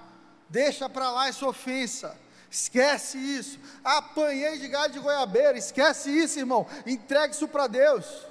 Deixa 0.49 0.89
para 0.89 1.11
lá 1.11 1.29
essa 1.29 1.47
ofensa. 1.47 2.19
Esquece 2.51 3.17
isso. 3.17 3.59
Apanhei 3.85 4.59
de 4.59 4.67
galho 4.67 4.93
de 4.93 4.99
goiabeira. 4.99 5.57
Esquece 5.57 6.11
isso, 6.11 6.41
irmão. 6.41 6.67
Entregue 6.85 7.33
isso 7.33 7.47
para 7.47 7.69
Deus. 7.69 8.27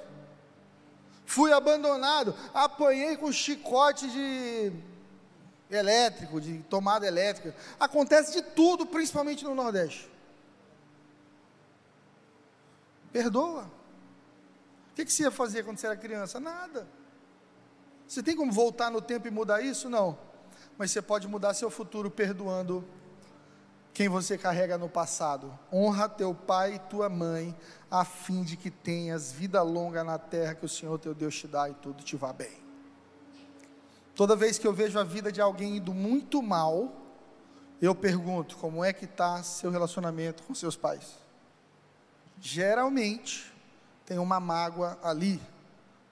Fui 1.24 1.50
abandonado. 1.52 2.34
Apanhei 2.52 3.16
com 3.16 3.32
chicote 3.32 4.10
de 4.10 4.72
elétrico, 5.70 6.40
de 6.40 6.58
tomada 6.64 7.06
elétrica. 7.06 7.54
Acontece 7.78 8.32
de 8.32 8.42
tudo, 8.42 8.86
principalmente 8.86 9.44
no 9.44 9.54
Nordeste. 9.54 10.10
Perdoa. 13.12 13.70
O 14.90 14.94
que, 14.94 15.10
você 15.10 15.22
ia 15.22 15.30
fazer 15.30 15.64
quando 15.64 15.78
você 15.78 15.86
era 15.86 15.96
criança? 15.96 16.38
Nada. 16.38 16.86
Você 18.06 18.22
tem 18.22 18.36
como 18.36 18.52
voltar 18.52 18.90
no 18.90 19.00
tempo 19.00 19.28
e 19.28 19.30
mudar 19.30 19.62
isso? 19.62 19.88
Não. 19.88 20.18
Mas 20.76 20.90
você 20.90 21.00
pode 21.00 21.28
mudar 21.28 21.54
seu 21.54 21.70
futuro 21.70 22.10
perdoando 22.10 22.84
quem 23.94 24.08
você 24.08 24.36
carrega 24.36 24.76
no 24.76 24.88
passado. 24.88 25.56
Honra 25.72 26.08
teu 26.08 26.34
pai 26.34 26.74
e 26.74 26.78
tua 26.78 27.08
mãe, 27.08 27.56
a 27.90 28.04
fim 28.04 28.42
de 28.42 28.56
que 28.56 28.70
tenhas 28.70 29.32
vida 29.32 29.62
longa 29.62 30.02
na 30.02 30.18
terra 30.18 30.54
que 30.54 30.64
o 30.64 30.68
Senhor 30.68 30.98
teu 30.98 31.14
Deus 31.14 31.36
te 31.36 31.46
dá 31.46 31.68
e 31.68 31.74
tudo 31.74 32.02
te 32.02 32.16
vá 32.16 32.32
bem. 32.32 32.59
Toda 34.20 34.36
vez 34.36 34.58
que 34.58 34.66
eu 34.66 34.72
vejo 34.74 34.98
a 34.98 35.02
vida 35.02 35.32
de 35.32 35.40
alguém 35.40 35.78
indo 35.78 35.94
muito 35.94 36.42
mal, 36.42 36.92
eu 37.80 37.94
pergunto: 37.94 38.54
como 38.58 38.84
é 38.84 38.92
que 38.92 39.06
está 39.06 39.42
seu 39.42 39.70
relacionamento 39.70 40.42
com 40.42 40.54
seus 40.54 40.76
pais? 40.76 41.16
Geralmente 42.38 43.50
tem 44.04 44.18
uma 44.18 44.38
mágoa 44.38 44.98
ali, 45.02 45.40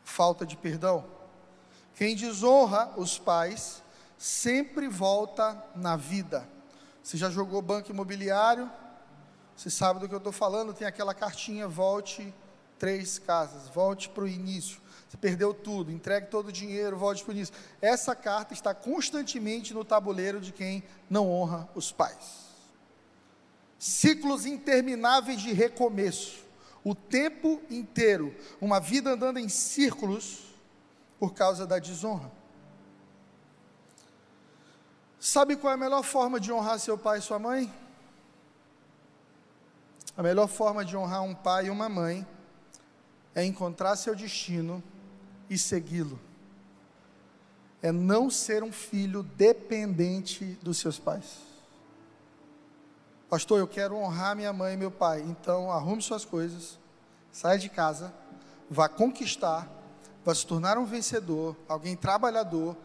falta 0.03 0.47
de 0.47 0.57
perdão. 0.57 1.05
Quem 1.97 2.17
desonra 2.17 2.91
os 2.97 3.19
pais 3.19 3.83
sempre 4.17 4.89
volta 4.89 5.63
na 5.77 5.95
vida. 5.95 6.49
Você 7.03 7.19
já 7.19 7.29
jogou 7.29 7.61
banco 7.61 7.91
imobiliário? 7.91 8.73
Você 9.55 9.69
sabe 9.69 10.01
do 10.01 10.09
que 10.09 10.15
eu 10.15 10.17
estou 10.17 10.33
falando? 10.33 10.73
Tem 10.73 10.89
aquela 10.89 11.13
cartinha: 11.13 11.69
volte 11.69 12.35
três 12.79 13.19
casas, 13.19 13.69
volte 13.69 14.09
para 14.09 14.25
o 14.25 14.29
início. 14.29 14.81
Você 15.09 15.17
perdeu 15.17 15.55
tudo, 15.55 15.91
entregue 15.91 16.27
todo 16.27 16.49
o 16.49 16.53
dinheiro, 16.53 16.97
volte 16.97 17.25
por 17.25 17.35
isso. 17.35 17.51
Essa 17.81 18.15
carta 18.15 18.53
está 18.53 18.75
constantemente 18.75 19.73
no 19.73 19.85
tabuleiro 19.85 20.39
de 20.39 20.53
quem 20.53 20.85
não 21.09 21.31
honra 21.31 21.67
os 21.75 21.91
pais. 21.91 22.47
Ciclos 23.79 24.45
intermináveis 24.45 25.41
de 25.41 25.53
recomeço. 25.53 26.45
O 26.85 26.95
tempo 26.95 27.63
inteiro. 27.71 28.35
Uma 28.61 28.81
vida 28.81 29.11
andando 29.11 29.39
em 29.39 29.49
círculos 29.49 30.55
por 31.19 31.33
causa 31.33 31.67
da 31.67 31.79
desonra. 31.79 32.31
Sabe 35.19 35.57
qual 35.57 35.73
é 35.73 35.75
a 35.75 35.79
melhor 35.79 36.03
forma 36.03 36.39
de 36.39 36.53
honrar 36.53 36.79
seu 36.79 36.99
pai 36.99 37.19
e 37.19 37.23
sua 37.23 37.39
mãe? 37.39 37.73
A 40.17 40.23
melhor 40.23 40.49
forma 40.49 40.85
de 40.85 40.97
honrar 40.97 41.23
um 41.23 41.35
pai 41.35 41.67
e 41.67 41.71
uma 41.71 41.89
mãe 41.89 42.27
é 43.35 43.45
encontrar 43.45 43.97
seu 43.97 44.15
destino 44.15 44.83
e 45.49 45.57
segui-lo. 45.57 46.19
É 47.81 47.93
não 47.93 48.29
ser 48.29 48.63
um 48.63 48.73
filho 48.73 49.23
dependente 49.23 50.45
dos 50.63 50.79
seus 50.79 50.99
pais. 50.99 51.39
Pastor, 53.29 53.59
eu 53.59 53.69
quero 53.69 53.97
honrar 53.97 54.35
minha 54.35 54.53
mãe 54.53 54.75
e 54.75 54.77
meu 54.77 54.91
pai. 54.91 55.21
Então, 55.21 55.71
arrume 55.71 56.03
suas 56.03 56.25
coisas, 56.25 56.79
saia 57.31 57.59
de 57.59 57.69
casa, 57.69 58.13
vá 58.71 58.89
conquistar, 58.89 59.69
vá 60.25 60.35
se 60.35 60.47
tornar 60.47 60.79
um 60.79 60.85
vencedor, 60.85 61.57
alguém 61.69 61.95
trabalhador, 61.95 62.77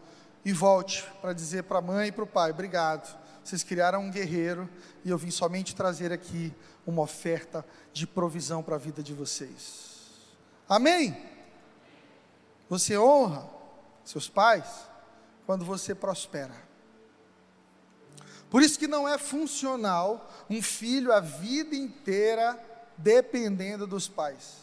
e 0.44 0.52
volte 0.52 1.04
para 1.22 1.32
dizer 1.32 1.64
para 1.64 1.78
a 1.78 1.82
mãe 1.82 2.08
e 2.08 2.12
para 2.12 2.24
o 2.24 2.26
pai: 2.26 2.50
obrigado. 2.50 3.18
Vocês 3.42 3.62
criaram 3.62 4.00
um 4.00 4.10
guerreiro 4.10 4.68
e 5.04 5.10
eu 5.10 5.18
vim 5.18 5.30
somente 5.30 5.74
trazer 5.74 6.12
aqui 6.12 6.52
uma 6.86 7.02
oferta 7.02 7.64
de 7.92 8.06
provisão 8.06 8.62
para 8.62 8.76
a 8.76 8.78
vida 8.78 9.02
de 9.02 9.12
vocês. 9.12 10.10
Amém? 10.68 11.33
Você 12.68 12.98
honra 12.98 13.48
seus 14.04 14.28
pais 14.28 14.66
quando 15.46 15.64
você 15.64 15.94
prospera. 15.94 16.54
Por 18.50 18.62
isso 18.62 18.78
que 18.78 18.86
não 18.86 19.08
é 19.08 19.18
funcional 19.18 20.30
um 20.48 20.62
filho 20.62 21.12
a 21.12 21.20
vida 21.20 21.74
inteira 21.74 22.58
dependendo 22.96 23.86
dos 23.86 24.06
pais. 24.06 24.62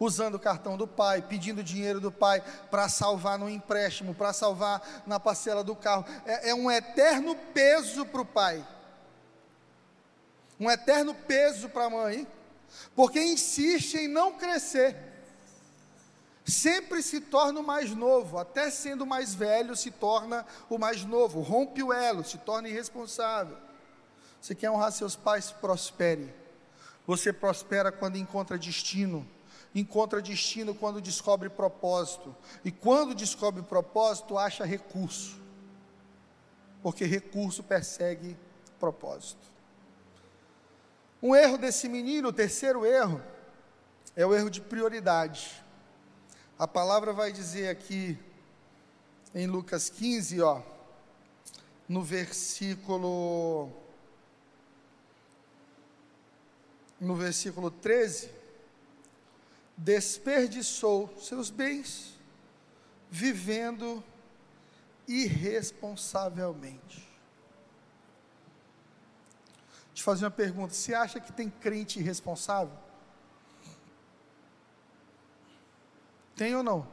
Usando 0.00 0.34
o 0.34 0.40
cartão 0.40 0.76
do 0.76 0.88
pai, 0.88 1.22
pedindo 1.22 1.62
dinheiro 1.62 2.00
do 2.00 2.10
pai 2.10 2.42
para 2.70 2.88
salvar 2.88 3.38
no 3.38 3.48
empréstimo, 3.48 4.14
para 4.14 4.32
salvar 4.32 5.04
na 5.06 5.20
parcela 5.20 5.62
do 5.62 5.76
carro. 5.76 6.04
É, 6.24 6.50
é 6.50 6.54
um 6.54 6.70
eterno 6.70 7.36
peso 7.54 8.04
para 8.06 8.22
o 8.22 8.26
pai, 8.26 8.66
um 10.58 10.70
eterno 10.70 11.14
peso 11.14 11.68
para 11.68 11.84
a 11.84 11.90
mãe, 11.90 12.26
porque 12.96 13.22
insiste 13.22 13.94
em 13.94 14.08
não 14.08 14.32
crescer 14.32 15.11
sempre 16.44 17.02
se 17.02 17.20
torna 17.20 17.60
o 17.60 17.62
mais 17.62 17.90
novo, 17.90 18.38
até 18.38 18.70
sendo 18.70 19.06
mais 19.06 19.34
velho, 19.34 19.76
se 19.76 19.90
torna 19.90 20.44
o 20.68 20.78
mais 20.78 21.04
novo, 21.04 21.40
rompe 21.40 21.82
o 21.82 21.92
elo, 21.92 22.24
se 22.24 22.38
torna 22.38 22.68
irresponsável. 22.68 23.56
Você 24.40 24.54
quer 24.54 24.70
honrar 24.70 24.90
seus 24.90 25.14
pais? 25.14 25.52
Prospere. 25.52 26.34
Você 27.06 27.32
prospera 27.32 27.92
quando 27.92 28.16
encontra 28.16 28.58
destino, 28.58 29.26
encontra 29.74 30.20
destino 30.20 30.74
quando 30.74 31.00
descobre 31.00 31.48
propósito, 31.48 32.34
e 32.64 32.70
quando 32.70 33.14
descobre 33.14 33.62
propósito, 33.62 34.38
acha 34.38 34.64
recurso, 34.64 35.36
porque 36.82 37.04
recurso 37.04 37.62
persegue 37.62 38.36
propósito. 38.78 39.52
Um 41.22 41.36
erro 41.36 41.56
desse 41.56 41.88
menino, 41.88 42.28
o 42.28 42.32
terceiro 42.32 42.84
erro, 42.84 43.22
é 44.16 44.26
o 44.26 44.34
erro 44.34 44.50
de 44.50 44.60
prioridade. 44.60 45.61
A 46.58 46.68
palavra 46.68 47.12
vai 47.12 47.32
dizer 47.32 47.68
aqui 47.68 48.18
em 49.34 49.46
Lucas 49.46 49.88
15, 49.88 50.42
ó, 50.42 50.60
no 51.88 52.02
versículo 52.02 53.70
no 57.00 57.16
versículo 57.16 57.70
13, 57.70 58.30
desperdiçou 59.76 61.12
seus 61.18 61.50
bens 61.50 62.16
vivendo 63.10 64.04
irresponsavelmente. 65.08 67.08
Eu 69.96 70.02
fazer 70.02 70.24
uma 70.24 70.30
pergunta: 70.30 70.72
você 70.72 70.94
acha 70.94 71.18
que 71.18 71.32
tem 71.32 71.50
crente 71.50 71.98
irresponsável? 71.98 72.78
Tem 76.36 76.54
ou 76.54 76.62
não? 76.62 76.86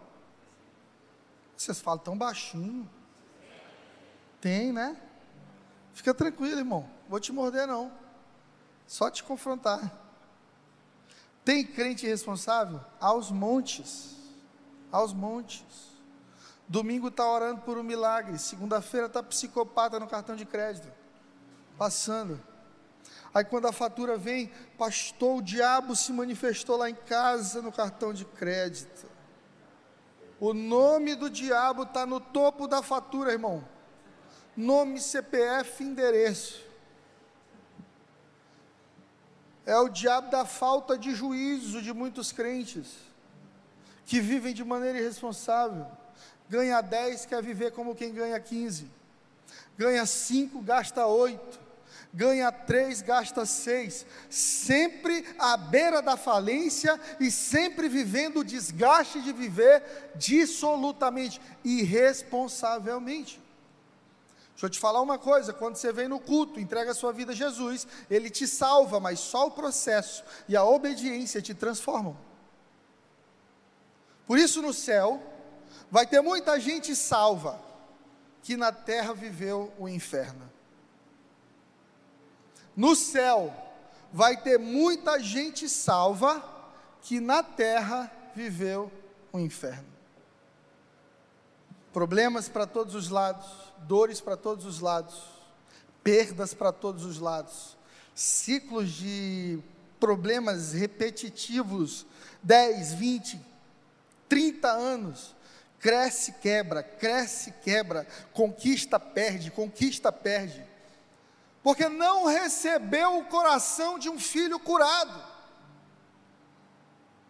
Vocês 1.56 1.80
falam 1.80 2.00
tão 2.00 2.18
baixinho. 2.18 2.90
Tem, 4.40 4.72
né? 4.72 4.96
Fica 5.94 6.14
tranquilo, 6.14 6.60
irmão. 6.60 6.90
Vou 7.10 7.20
te 7.20 7.32
morder, 7.32 7.68
não. 7.68 7.92
Só 8.88 9.10
te 9.10 9.24
confrontar. 9.24 9.92
Tem 11.44 11.66
crente 11.66 12.08
responsável? 12.08 12.80
Aos 13.00 13.32
montes. 13.32 14.16
Aos 14.92 15.14
montes. 15.14 15.90
Domingo 16.68 17.08
está 17.08 17.28
orando 17.28 17.62
por 17.62 17.78
um 17.78 17.84
milagre. 17.84 18.38
Segunda-feira 18.38 19.08
está 19.08 19.24
psicopata 19.24 20.00
no 20.00 20.08
cartão 20.08 20.36
de 20.36 20.46
crédito. 20.46 20.88
Passando. 21.78 22.40
Aí 23.34 23.44
quando 23.44 23.68
a 23.68 23.74
fatura 23.74 24.18
vem, 24.18 24.52
pastor, 24.78 25.38
o 25.38 25.42
diabo 25.42 25.96
se 25.96 26.14
manifestou 26.14 26.78
lá 26.78 26.90
em 26.90 26.96
casa 26.96 27.62
no 27.62 27.72
cartão 27.72 28.14
de 28.14 28.24
crédito. 28.24 29.09
O 30.40 30.54
nome 30.54 31.16
do 31.16 31.30
diabo 31.30 31.84
está 31.84 32.06
no 32.06 32.20
topo 32.20 32.68
da 32.68 32.82
fatura, 32.82 33.32
irmão. 33.32 33.68
Nome, 34.56 35.00
CPF, 35.00 35.84
endereço. 35.84 36.66
É 39.66 39.78
o 39.78 39.90
diabo 39.90 40.32
da 40.32 40.46
falta 40.46 40.98
de 40.98 41.14
juízo 41.14 41.82
de 41.82 41.94
muitos 41.94 42.32
crentes, 42.32 42.98
que 44.06 44.20
vivem 44.20 44.54
de 44.54 44.64
maneira 44.64 45.00
irresponsável. 45.00 45.86
Ganha 46.50 46.82
10, 46.82 47.26
quer 47.26 47.44
viver 47.44 47.72
como 47.72 47.94
quem 47.94 48.14
ganha 48.14 48.40
15. 48.40 48.90
Ganha 49.78 50.06
5, 50.06 50.62
gasta 50.62 51.06
8 51.06 51.69
ganha 52.14 52.52
três, 52.52 53.02
gasta 53.02 53.46
seis, 53.46 54.06
sempre 54.30 55.26
à 55.38 55.56
beira 55.56 56.02
da 56.02 56.18
falência 56.18 57.00
e 57.20 57.30
sempre 57.30 57.88
vivendo 57.88 58.38
o 58.40 58.44
desgaste 58.44 59.22
de 59.22 59.32
viver 59.32 60.12
dissolutamente, 60.16 61.40
irresponsavelmente. 61.64 63.40
Deixa 64.52 64.66
eu 64.66 64.70
te 64.70 64.80
falar 64.80 65.02
uma 65.02 65.18
coisa: 65.18 65.54
quando 65.54 65.76
você 65.76 65.92
vem 65.92 66.08
no 66.08 66.20
culto, 66.20 66.60
entrega 66.60 66.92
a 66.92 66.96
sua 66.96 67.14
vida 67.14 67.32
a 67.32 67.36
Jesus, 67.36 67.88
Ele 68.10 68.30
te 68.30 68.48
salva, 68.48 69.00
mas 69.00 69.20
só 69.20 69.48
o 69.48 69.52
processo 69.52 70.24
e 70.48 70.58
a 70.58 70.64
obediência 70.64 71.42
te 71.42 71.54
transformam. 71.54 72.18
Por 74.28 74.38
isso, 74.38 74.62
no 74.62 74.74
céu, 74.74 75.22
vai 75.90 76.06
ter 76.06 76.22
muita 76.22 76.60
gente 76.60 76.96
salva, 76.96 77.60
que 78.44 78.58
na 78.58 78.72
terra 78.72 79.14
viveu 79.14 79.72
o 79.78 79.88
inferno. 79.88 80.59
No 82.80 82.96
céu 82.96 83.54
vai 84.10 84.38
ter 84.38 84.58
muita 84.58 85.20
gente 85.20 85.68
salva 85.68 86.42
que 87.02 87.20
na 87.20 87.44
terra 87.44 88.10
viveu 88.34 88.90
o 89.34 89.38
um 89.38 89.42
inferno. 89.42 89.90
Problemas 91.92 92.48
para 92.48 92.66
todos 92.66 92.96
os 92.96 93.10
lados, 93.10 93.46
dores 93.80 94.22
para 94.22 94.38
todos 94.38 94.64
os 94.66 94.80
lados, 94.80 95.22
perdas 96.02 96.54
para 96.54 96.72
todos 96.72 97.04
os 97.04 97.20
lados, 97.20 97.76
ciclos 98.16 98.94
de 98.94 99.60
problemas 100.00 100.72
repetitivos, 100.72 102.06
10, 102.42 102.94
20, 102.94 103.42
30 104.30 104.72
anos, 104.72 105.36
cresce, 105.80 106.32
quebra, 106.42 106.82
cresce, 106.82 107.52
quebra, 107.62 108.08
conquista, 108.32 108.98
perde, 108.98 109.52
conquista, 109.52 110.14
perde 110.14 110.69
porque 111.62 111.90
não 111.90 112.26
recebeu 112.26 113.18
o 113.18 113.26
coração 113.26 114.00
de 114.00 114.10
um 114.10 114.20
filho 114.20 114.60
curado. 114.60 115.24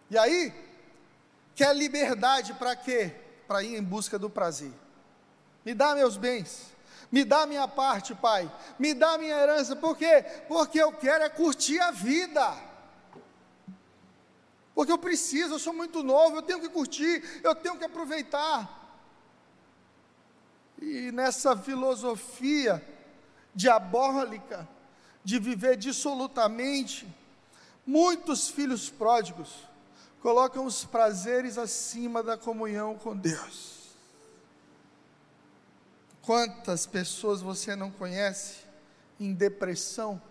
E 0.09 0.17
aí, 0.17 0.53
quer 1.55 1.75
liberdade 1.75 2.53
para 2.53 2.75
quê? 2.75 3.15
Para 3.47 3.63
ir 3.63 3.75
em 3.75 3.83
busca 3.83 4.17
do 4.19 4.29
prazer. 4.29 4.71
Me 5.65 5.73
dá 5.73 5.93
meus 5.95 6.17
bens, 6.17 6.71
me 7.11 7.23
dá 7.23 7.45
minha 7.45 7.67
parte, 7.67 8.15
Pai, 8.15 8.51
me 8.77 8.93
dá 8.93 9.17
minha 9.17 9.35
herança, 9.35 9.75
por 9.75 9.97
quê? 9.97 10.23
Porque 10.47 10.81
eu 10.81 10.91
quero 10.91 11.23
é 11.23 11.29
curtir 11.29 11.79
a 11.79 11.91
vida. 11.91 12.55
Porque 14.73 14.91
eu 14.91 14.97
preciso, 14.97 15.55
eu 15.55 15.59
sou 15.59 15.73
muito 15.73 16.03
novo, 16.03 16.37
eu 16.37 16.41
tenho 16.41 16.61
que 16.61 16.69
curtir, 16.69 17.41
eu 17.43 17.53
tenho 17.53 17.77
que 17.77 17.83
aproveitar. 17.83 18.77
E 20.81 21.11
nessa 21.11 21.57
filosofia, 21.57 22.81
diabólica 23.53 24.67
de 25.23 25.39
viver 25.39 25.77
dissolutamente, 25.77 27.07
muitos 27.85 28.49
filhos 28.49 28.89
pródigos 28.89 29.67
colocam 30.21 30.65
os 30.65 30.83
prazeres 30.85 31.57
acima 31.57 32.21
da 32.21 32.38
comunhão 32.38 32.95
com 32.95 33.15
Deus. 33.15 33.79
Quantas 36.21 36.85
pessoas 36.85 37.41
você 37.41 37.75
não 37.75 37.89
conhece 37.89 38.57
em 39.19 39.33
depressão, 39.33 40.21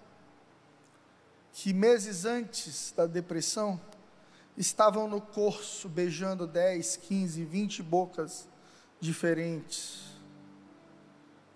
que 1.53 1.73
meses 1.73 2.25
antes 2.25 2.93
da 2.97 3.07
depressão 3.07 3.81
estavam 4.57 5.09
no 5.09 5.21
curso 5.21 5.89
beijando 5.89 6.47
10, 6.47 6.97
15, 6.97 7.45
20 7.45 7.83
bocas 7.83 8.49
diferentes 9.01 10.08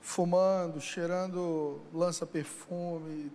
fumando, 0.03 0.81
cheirando 0.81 1.81
lança-perfume, 1.95 3.33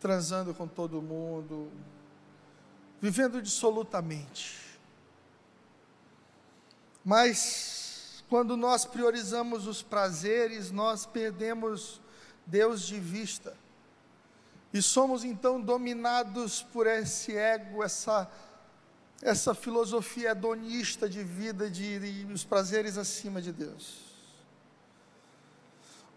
transando 0.00 0.52
com 0.54 0.66
todo 0.66 1.00
mundo, 1.02 1.70
vivendo 3.00 3.40
dissolutamente. 3.40 4.58
Mas 7.04 8.24
quando 8.28 8.56
nós 8.56 8.86
priorizamos 8.86 9.66
os 9.66 9.82
prazeres, 9.82 10.70
nós 10.70 11.04
perdemos 11.04 12.00
Deus 12.46 12.82
de 12.82 12.98
vista. 12.98 13.54
E 14.72 14.80
somos 14.80 15.22
então 15.22 15.60
dominados 15.60 16.62
por 16.62 16.86
esse 16.86 17.36
ego, 17.36 17.84
essa, 17.84 18.30
essa 19.20 19.54
filosofia 19.54 20.30
hedonista 20.30 21.06
de 21.06 21.22
vida, 21.22 21.68
de, 21.68 22.24
de 22.24 22.32
os 22.32 22.42
prazeres 22.42 22.96
acima 22.96 23.42
de 23.42 23.52
Deus. 23.52 24.11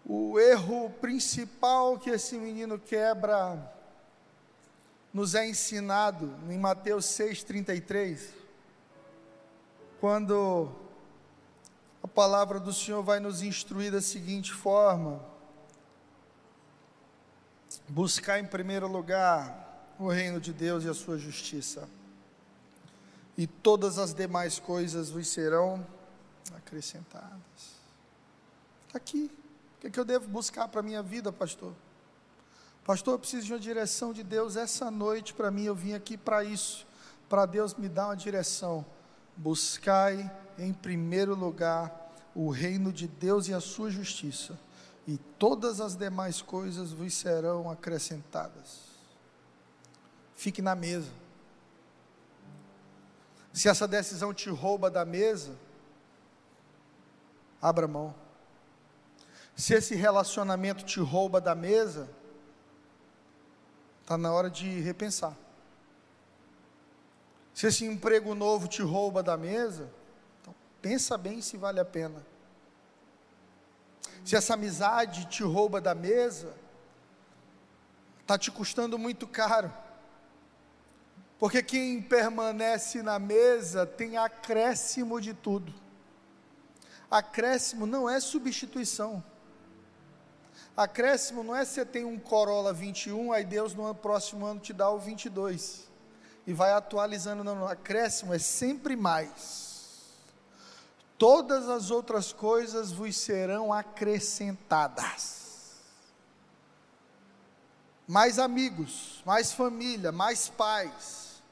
O 0.08 0.38
erro 0.38 0.90
principal 1.00 1.98
que 1.98 2.10
esse 2.10 2.38
menino 2.38 2.78
quebra 2.78 3.74
nos 5.12 5.34
é 5.34 5.48
ensinado 5.48 6.32
em 6.48 6.56
Mateus 6.56 7.06
6,33, 7.06 8.28
quando 9.98 10.70
a 12.00 12.06
palavra 12.06 12.60
do 12.60 12.72
Senhor 12.72 13.02
vai 13.02 13.18
nos 13.18 13.42
instruir 13.42 13.90
da 13.90 14.00
seguinte 14.00 14.52
forma: 14.52 15.20
buscar 17.88 18.38
em 18.38 18.46
primeiro 18.46 18.86
lugar 18.86 19.94
o 19.98 20.08
reino 20.08 20.40
de 20.40 20.52
Deus 20.52 20.84
e 20.84 20.88
a 20.88 20.94
sua 20.94 21.18
justiça, 21.18 21.88
e 23.36 23.44
todas 23.44 23.98
as 23.98 24.14
demais 24.14 24.60
coisas 24.60 25.10
vos 25.10 25.26
serão 25.26 25.84
acrescentadas. 26.54 27.80
Está 28.86 28.98
aqui. 28.98 29.45
O 29.76 29.80
que, 29.80 29.86
é 29.88 29.90
que 29.90 30.00
eu 30.00 30.04
devo 30.04 30.28
buscar 30.28 30.68
para 30.68 30.80
a 30.80 30.82
minha 30.82 31.02
vida, 31.02 31.32
pastor? 31.32 31.72
Pastor, 32.84 33.14
eu 33.14 33.18
preciso 33.18 33.46
de 33.46 33.52
uma 33.52 33.58
direção 33.58 34.12
de 34.12 34.22
Deus 34.22 34.56
essa 34.56 34.90
noite 34.90 35.34
para 35.34 35.50
mim. 35.50 35.64
Eu 35.64 35.74
vim 35.74 35.92
aqui 35.92 36.16
para 36.16 36.44
isso, 36.44 36.86
para 37.28 37.44
Deus 37.44 37.74
me 37.74 37.88
dar 37.88 38.06
uma 38.06 38.16
direção. 38.16 38.86
Buscai 39.36 40.30
em 40.58 40.72
primeiro 40.72 41.34
lugar 41.34 42.06
o 42.34 42.50
reino 42.50 42.92
de 42.92 43.08
Deus 43.08 43.48
e 43.48 43.54
a 43.54 43.60
sua 43.60 43.90
justiça, 43.90 44.58
e 45.06 45.16
todas 45.38 45.80
as 45.80 45.96
demais 45.96 46.42
coisas 46.42 46.92
vos 46.92 47.14
serão 47.14 47.70
acrescentadas. 47.70 48.82
Fique 50.34 50.60
na 50.60 50.74
mesa. 50.74 51.10
Se 53.52 53.68
essa 53.68 53.88
decisão 53.88 54.34
te 54.34 54.50
rouba 54.50 54.90
da 54.90 55.04
mesa, 55.04 55.56
abra 57.60 57.88
mão. 57.88 58.14
Se 59.56 59.72
esse 59.72 59.94
relacionamento 59.94 60.84
te 60.84 61.00
rouba 61.00 61.40
da 61.40 61.54
mesa, 61.54 62.10
está 64.02 64.18
na 64.18 64.30
hora 64.30 64.50
de 64.50 64.80
repensar. 64.80 65.34
Se 67.54 67.66
esse 67.66 67.86
emprego 67.86 68.34
novo 68.34 68.68
te 68.68 68.82
rouba 68.82 69.22
da 69.22 69.34
mesa, 69.34 69.90
então 70.42 70.54
pensa 70.82 71.16
bem 71.16 71.40
se 71.40 71.56
vale 71.56 71.80
a 71.80 71.86
pena. 71.86 72.24
Se 74.26 74.36
essa 74.36 74.52
amizade 74.52 75.24
te 75.24 75.42
rouba 75.42 75.80
da 75.80 75.94
mesa, 75.94 76.52
está 78.20 78.36
te 78.36 78.50
custando 78.50 78.98
muito 78.98 79.26
caro. 79.26 79.72
Porque 81.38 81.62
quem 81.62 82.02
permanece 82.02 83.02
na 83.02 83.18
mesa 83.18 83.86
tem 83.86 84.18
acréscimo 84.18 85.18
de 85.18 85.32
tudo. 85.32 85.72
Acréscimo 87.10 87.86
não 87.86 88.08
é 88.08 88.20
substituição. 88.20 89.24
Acréscimo 90.76 91.42
não 91.42 91.56
é 91.56 91.64
você 91.64 91.86
tem 91.86 92.04
um 92.04 92.18
Corolla 92.18 92.70
21, 92.70 93.32
aí 93.32 93.46
Deus 93.46 93.74
no 93.74 93.94
próximo 93.94 94.44
ano 94.44 94.60
te 94.60 94.74
dá 94.74 94.90
o 94.90 94.98
22 94.98 95.88
e 96.46 96.52
vai 96.52 96.72
atualizando. 96.72 97.42
Não. 97.42 97.66
Acréscimo 97.66 98.34
é 98.34 98.38
sempre 98.38 98.94
mais. 98.94 99.74
Todas 101.16 101.66
as 101.70 101.90
outras 101.90 102.30
coisas 102.30 102.92
vos 102.92 103.16
serão 103.16 103.72
acrescentadas. 103.72 105.46
Mais 108.06 108.38
amigos, 108.38 109.22
mais 109.24 109.52
família, 109.52 110.12
mais 110.12 110.50
pais, 110.50 111.42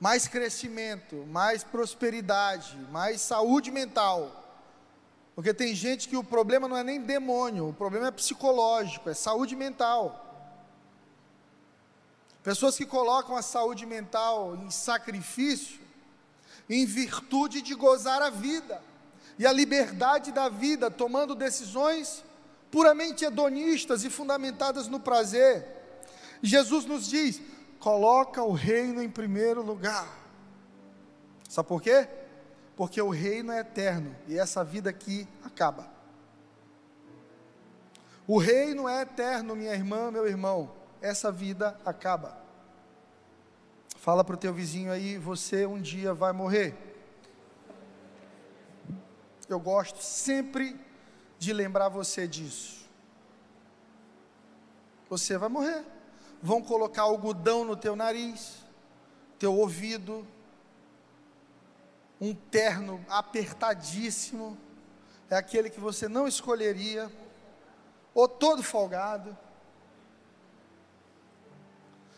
mais 0.00 0.26
crescimento, 0.26 1.24
mais 1.28 1.62
prosperidade, 1.62 2.76
mais 2.90 3.20
saúde 3.20 3.70
mental 3.70 4.43
porque 5.34 5.52
tem 5.52 5.74
gente 5.74 6.08
que 6.08 6.16
o 6.16 6.22
problema 6.22 6.68
não 6.68 6.76
é 6.76 6.84
nem 6.84 7.00
demônio, 7.00 7.68
o 7.68 7.72
problema 7.72 8.06
é 8.08 8.10
psicológico, 8.10 9.10
é 9.10 9.14
saúde 9.14 9.56
mental. 9.56 10.20
Pessoas 12.42 12.76
que 12.76 12.86
colocam 12.86 13.36
a 13.36 13.42
saúde 13.42 13.84
mental 13.84 14.54
em 14.56 14.70
sacrifício, 14.70 15.80
em 16.70 16.86
virtude 16.86 17.62
de 17.62 17.74
gozar 17.74 18.22
a 18.22 18.30
vida 18.30 18.80
e 19.38 19.46
a 19.46 19.52
liberdade 19.52 20.30
da 20.30 20.48
vida, 20.48 20.90
tomando 20.90 21.34
decisões 21.34 22.22
puramente 22.70 23.24
hedonistas 23.24 24.04
e 24.04 24.10
fundamentadas 24.10 24.88
no 24.88 25.00
prazer. 25.00 25.66
Jesus 26.42 26.84
nos 26.84 27.08
diz: 27.08 27.40
coloca 27.80 28.42
o 28.42 28.52
reino 28.52 29.02
em 29.02 29.08
primeiro 29.08 29.62
lugar. 29.62 30.06
Sabe 31.48 31.68
por 31.68 31.82
quê? 31.82 32.08
Porque 32.76 33.00
o 33.00 33.10
reino 33.10 33.52
é 33.52 33.60
eterno 33.60 34.14
e 34.26 34.38
essa 34.38 34.64
vida 34.64 34.90
aqui 34.90 35.28
acaba. 35.44 35.88
O 38.26 38.38
reino 38.38 38.88
é 38.88 39.02
eterno, 39.02 39.54
minha 39.54 39.74
irmã, 39.74 40.10
meu 40.10 40.26
irmão, 40.26 40.72
essa 41.00 41.30
vida 41.30 41.78
acaba. 41.84 42.38
Fala 43.96 44.24
para 44.24 44.34
o 44.34 44.38
teu 44.38 44.52
vizinho 44.52 44.90
aí, 44.90 45.18
você 45.18 45.66
um 45.66 45.80
dia 45.80 46.12
vai 46.14 46.32
morrer. 46.32 46.74
Eu 49.48 49.60
gosto 49.60 50.02
sempre 50.02 50.78
de 51.38 51.52
lembrar 51.52 51.88
você 51.88 52.26
disso. 52.26 52.84
Você 55.08 55.36
vai 55.36 55.48
morrer. 55.48 55.84
Vão 56.42 56.62
colocar 56.62 57.02
algodão 57.02 57.64
no 57.64 57.76
teu 57.76 57.94
nariz, 57.94 58.64
teu 59.38 59.54
ouvido, 59.54 60.26
um 62.24 62.34
terno 62.34 63.04
apertadíssimo, 63.08 64.56
é 65.28 65.36
aquele 65.36 65.68
que 65.68 65.80
você 65.80 66.08
não 66.08 66.26
escolheria, 66.26 67.10
ou 68.14 68.26
todo 68.26 68.62
folgado. 68.62 69.36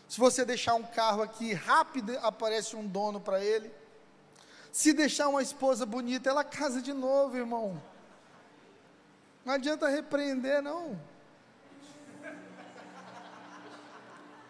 Se 0.07 0.19
você 0.19 0.45
deixar 0.45 0.75
um 0.75 0.83
carro 0.83 1.21
aqui, 1.21 1.53
rápido 1.53 2.17
aparece 2.21 2.75
um 2.75 2.87
dono 2.87 3.19
para 3.19 3.43
ele. 3.43 3.69
Se 4.71 4.93
deixar 4.93 5.27
uma 5.27 5.41
esposa 5.41 5.85
bonita, 5.85 6.29
ela 6.29 6.43
casa 6.43 6.81
de 6.81 6.93
novo, 6.93 7.35
irmão. 7.35 7.81
Não 9.43 9.55
adianta 9.55 9.89
repreender, 9.89 10.61
não. 10.61 10.99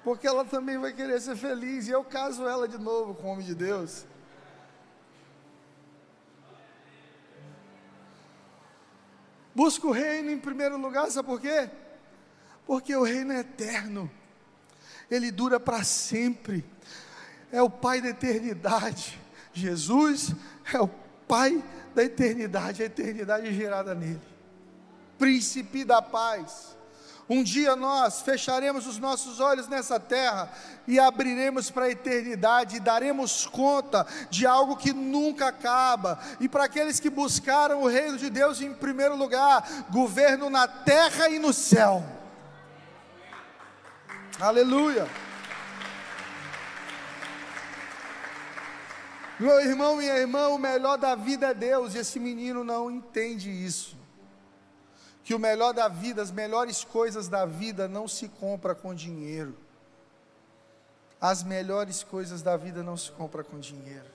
Porque 0.03 0.27
ela 0.27 0.45
também 0.45 0.77
vai 0.77 0.93
querer 0.93 1.19
ser 1.19 1.35
feliz, 1.35 1.87
e 1.87 1.91
eu 1.91 2.03
caso 2.03 2.47
ela 2.47 2.67
de 2.67 2.77
novo 2.77 3.15
com 3.15 3.27
o 3.27 3.31
homem 3.31 3.45
de 3.45 3.55
Deus. 3.55 4.05
Busca 9.57 9.87
o 9.87 9.91
reino 9.91 10.29
em 10.29 10.37
primeiro 10.37 10.77
lugar, 10.77 11.09
sabe 11.09 11.29
por 11.29 11.41
quê? 11.41 11.67
Porque 12.63 12.95
o 12.95 13.01
reino 13.01 13.33
é 13.33 13.39
eterno, 13.39 14.07
ele 15.09 15.31
dura 15.31 15.59
para 15.59 15.83
sempre, 15.83 16.63
é 17.51 17.59
o 17.59 17.67
Pai 17.67 17.99
da 17.99 18.09
eternidade. 18.09 19.19
Jesus 19.51 20.31
é 20.71 20.79
o 20.79 20.87
Pai 21.27 21.63
da 21.95 22.03
eternidade, 22.03 22.83
a 22.83 22.85
eternidade 22.85 23.51
gerada 23.51 23.95
nele, 23.95 24.21
príncipe 25.17 25.83
da 25.83 26.03
paz. 26.03 26.76
Um 27.29 27.43
dia 27.43 27.75
nós 27.75 28.21
fecharemos 28.21 28.87
os 28.87 28.97
nossos 28.97 29.41
olhos 29.41 29.67
nessa 29.67 29.99
terra 29.99 30.49
e 30.87 30.97
abriremos 30.97 31.69
para 31.69 31.85
a 31.85 31.91
eternidade 31.91 32.77
e 32.77 32.79
daremos 32.79 33.45
conta 33.45 34.07
de 34.29 34.47
algo 34.47 34.77
que 34.77 34.93
nunca 34.93 35.47
acaba. 35.47 36.19
E 36.39 36.47
para 36.47 36.63
aqueles 36.63 37.01
que 37.01 37.09
buscaram 37.09 37.81
o 37.81 37.87
reino 37.87 38.17
de 38.17 38.29
Deus 38.29 38.61
em 38.61 38.73
primeiro 38.73 39.17
lugar, 39.17 39.87
governo 39.89 40.49
na 40.49 40.69
terra 40.69 41.27
e 41.27 41.37
no 41.37 41.51
céu. 41.51 42.01
Aleluia. 44.39 45.05
Meu 49.37 49.59
irmão, 49.59 49.97
minha 49.97 50.15
irmã, 50.17 50.47
o 50.47 50.57
melhor 50.57 50.97
da 50.97 51.13
vida 51.13 51.47
é 51.47 51.53
Deus, 51.53 51.93
e 51.93 51.99
esse 51.99 52.19
menino 52.19 52.63
não 52.63 52.89
entende 52.89 53.51
isso 53.51 53.97
que 55.27 55.35
o 55.35 55.39
melhor 55.39 55.73
da 55.73 55.89
vida, 55.89 56.21
as 56.21 56.31
melhores 56.31 56.85
coisas 56.85 57.27
da 57.27 57.45
vida 57.45 57.85
não 57.85 58.07
se 58.07 58.29
compra 58.29 58.73
com 58.73 58.95
dinheiro. 58.95 59.57
As 61.19 61.43
melhores 61.43 62.01
coisas 62.01 62.41
da 62.41 62.55
vida 62.55 62.81
não 62.81 62.95
se 62.95 63.11
compra 63.11 63.43
com 63.43 63.59
dinheiro. 63.59 64.05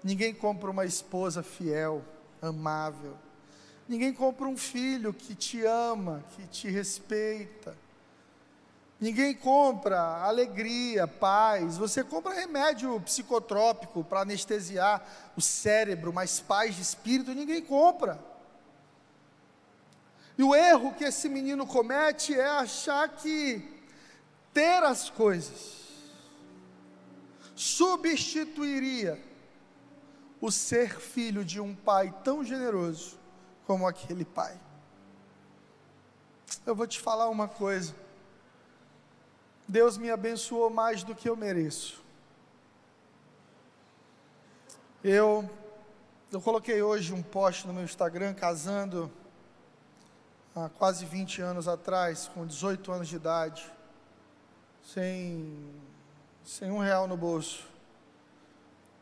Ninguém 0.00 0.32
compra 0.32 0.70
uma 0.70 0.84
esposa 0.84 1.42
fiel, 1.42 2.04
amável. 2.40 3.16
Ninguém 3.88 4.12
compra 4.12 4.46
um 4.46 4.56
filho 4.56 5.12
que 5.12 5.34
te 5.34 5.64
ama, 5.64 6.22
que 6.36 6.46
te 6.46 6.70
respeita. 6.70 7.76
Ninguém 9.00 9.34
compra 9.34 10.22
alegria, 10.22 11.08
paz. 11.08 11.76
Você 11.78 12.04
compra 12.04 12.32
remédio 12.32 13.00
psicotrópico 13.00 14.04
para 14.04 14.20
anestesiar 14.20 15.04
o 15.36 15.40
cérebro, 15.40 16.12
mas 16.12 16.38
paz 16.38 16.76
de 16.76 16.82
espírito 16.82 17.34
ninguém 17.34 17.60
compra. 17.60 18.27
E 20.38 20.42
o 20.44 20.54
erro 20.54 20.94
que 20.94 21.02
esse 21.02 21.28
menino 21.28 21.66
comete 21.66 22.32
é 22.32 22.46
achar 22.46 23.08
que 23.08 23.60
ter 24.54 24.82
as 24.84 25.10
coisas 25.10 25.78
substituiria 27.58 29.20
o 30.40 30.48
ser 30.52 31.00
filho 31.00 31.44
de 31.44 31.60
um 31.60 31.74
pai 31.74 32.14
tão 32.22 32.44
generoso 32.44 33.18
como 33.66 33.84
aquele 33.84 34.24
pai. 34.24 34.56
Eu 36.64 36.76
vou 36.76 36.86
te 36.86 37.00
falar 37.00 37.28
uma 37.28 37.48
coisa. 37.48 37.92
Deus 39.66 39.98
me 39.98 40.08
abençoou 40.08 40.70
mais 40.70 41.02
do 41.02 41.16
que 41.16 41.28
eu 41.28 41.34
mereço. 41.34 42.00
Eu, 45.02 45.50
eu 46.30 46.40
coloquei 46.40 46.80
hoje 46.80 47.12
um 47.12 47.22
post 47.24 47.66
no 47.66 47.72
meu 47.72 47.82
Instagram 47.82 48.34
casando 48.34 49.10
há 50.64 50.68
quase 50.68 51.04
20 51.04 51.42
anos 51.42 51.68
atrás, 51.68 52.30
com 52.32 52.46
18 52.46 52.92
anos 52.92 53.08
de 53.08 53.16
idade, 53.16 53.70
sem, 54.82 55.70
sem 56.44 56.70
um 56.70 56.78
real 56.78 57.06
no 57.06 57.16
bolso, 57.16 57.66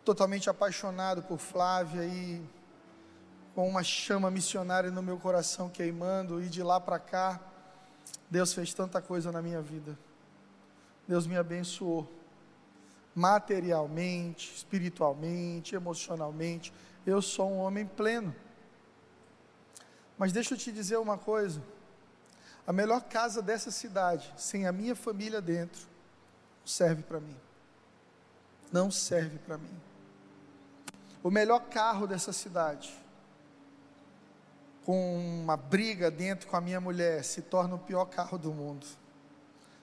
totalmente 0.04 0.50
apaixonado 0.50 1.22
por 1.22 1.38
Flávia 1.38 2.04
e 2.04 2.42
com 3.54 3.68
uma 3.68 3.82
chama 3.82 4.30
missionária 4.30 4.90
no 4.90 5.02
meu 5.02 5.18
coração 5.18 5.68
queimando, 5.68 6.42
e 6.42 6.48
de 6.48 6.62
lá 6.62 6.78
para 6.78 6.98
cá, 6.98 7.40
Deus 8.30 8.52
fez 8.52 8.74
tanta 8.74 9.00
coisa 9.00 9.32
na 9.32 9.40
minha 9.40 9.62
vida. 9.62 9.98
Deus 11.09 11.26
me 11.26 11.36
abençoou 11.36 12.07
materialmente, 13.14 14.52
espiritualmente, 14.54 15.74
emocionalmente. 15.74 16.72
Eu 17.07 17.22
sou 17.22 17.50
um 17.50 17.59
homem 17.59 17.86
pleno. 17.86 18.34
Mas 20.19 20.33
deixa 20.33 20.55
eu 20.55 20.59
te 20.59 20.73
dizer 20.73 20.97
uma 20.97 21.19
coisa: 21.19 21.62
a 22.67 22.73
melhor 22.73 23.03
casa 23.03 23.43
dessa 23.43 23.71
cidade, 23.71 24.33
sem 24.37 24.67
a 24.67 24.73
minha 24.73 24.97
família 24.97 25.41
dentro, 25.41 25.87
serve 26.64 27.03
para 27.03 27.21
mim. 27.21 27.37
Não 28.73 28.91
serve 28.91 29.39
para 29.39 29.57
mim. 29.57 29.81
O 31.23 31.31
melhor 31.31 31.61
carro 31.69 32.07
dessa 32.07 32.33
cidade, 32.33 32.93
com 34.85 35.17
uma 35.43 35.57
briga 35.57 36.11
dentro 36.11 36.49
com 36.49 36.57
a 36.57 36.61
minha 36.61 36.81
mulher, 36.81 37.25
se 37.25 37.43
torna 37.43 37.75
o 37.75 37.79
pior 37.79 38.07
carro 38.07 38.39
do 38.39 38.53
mundo. 38.53 38.87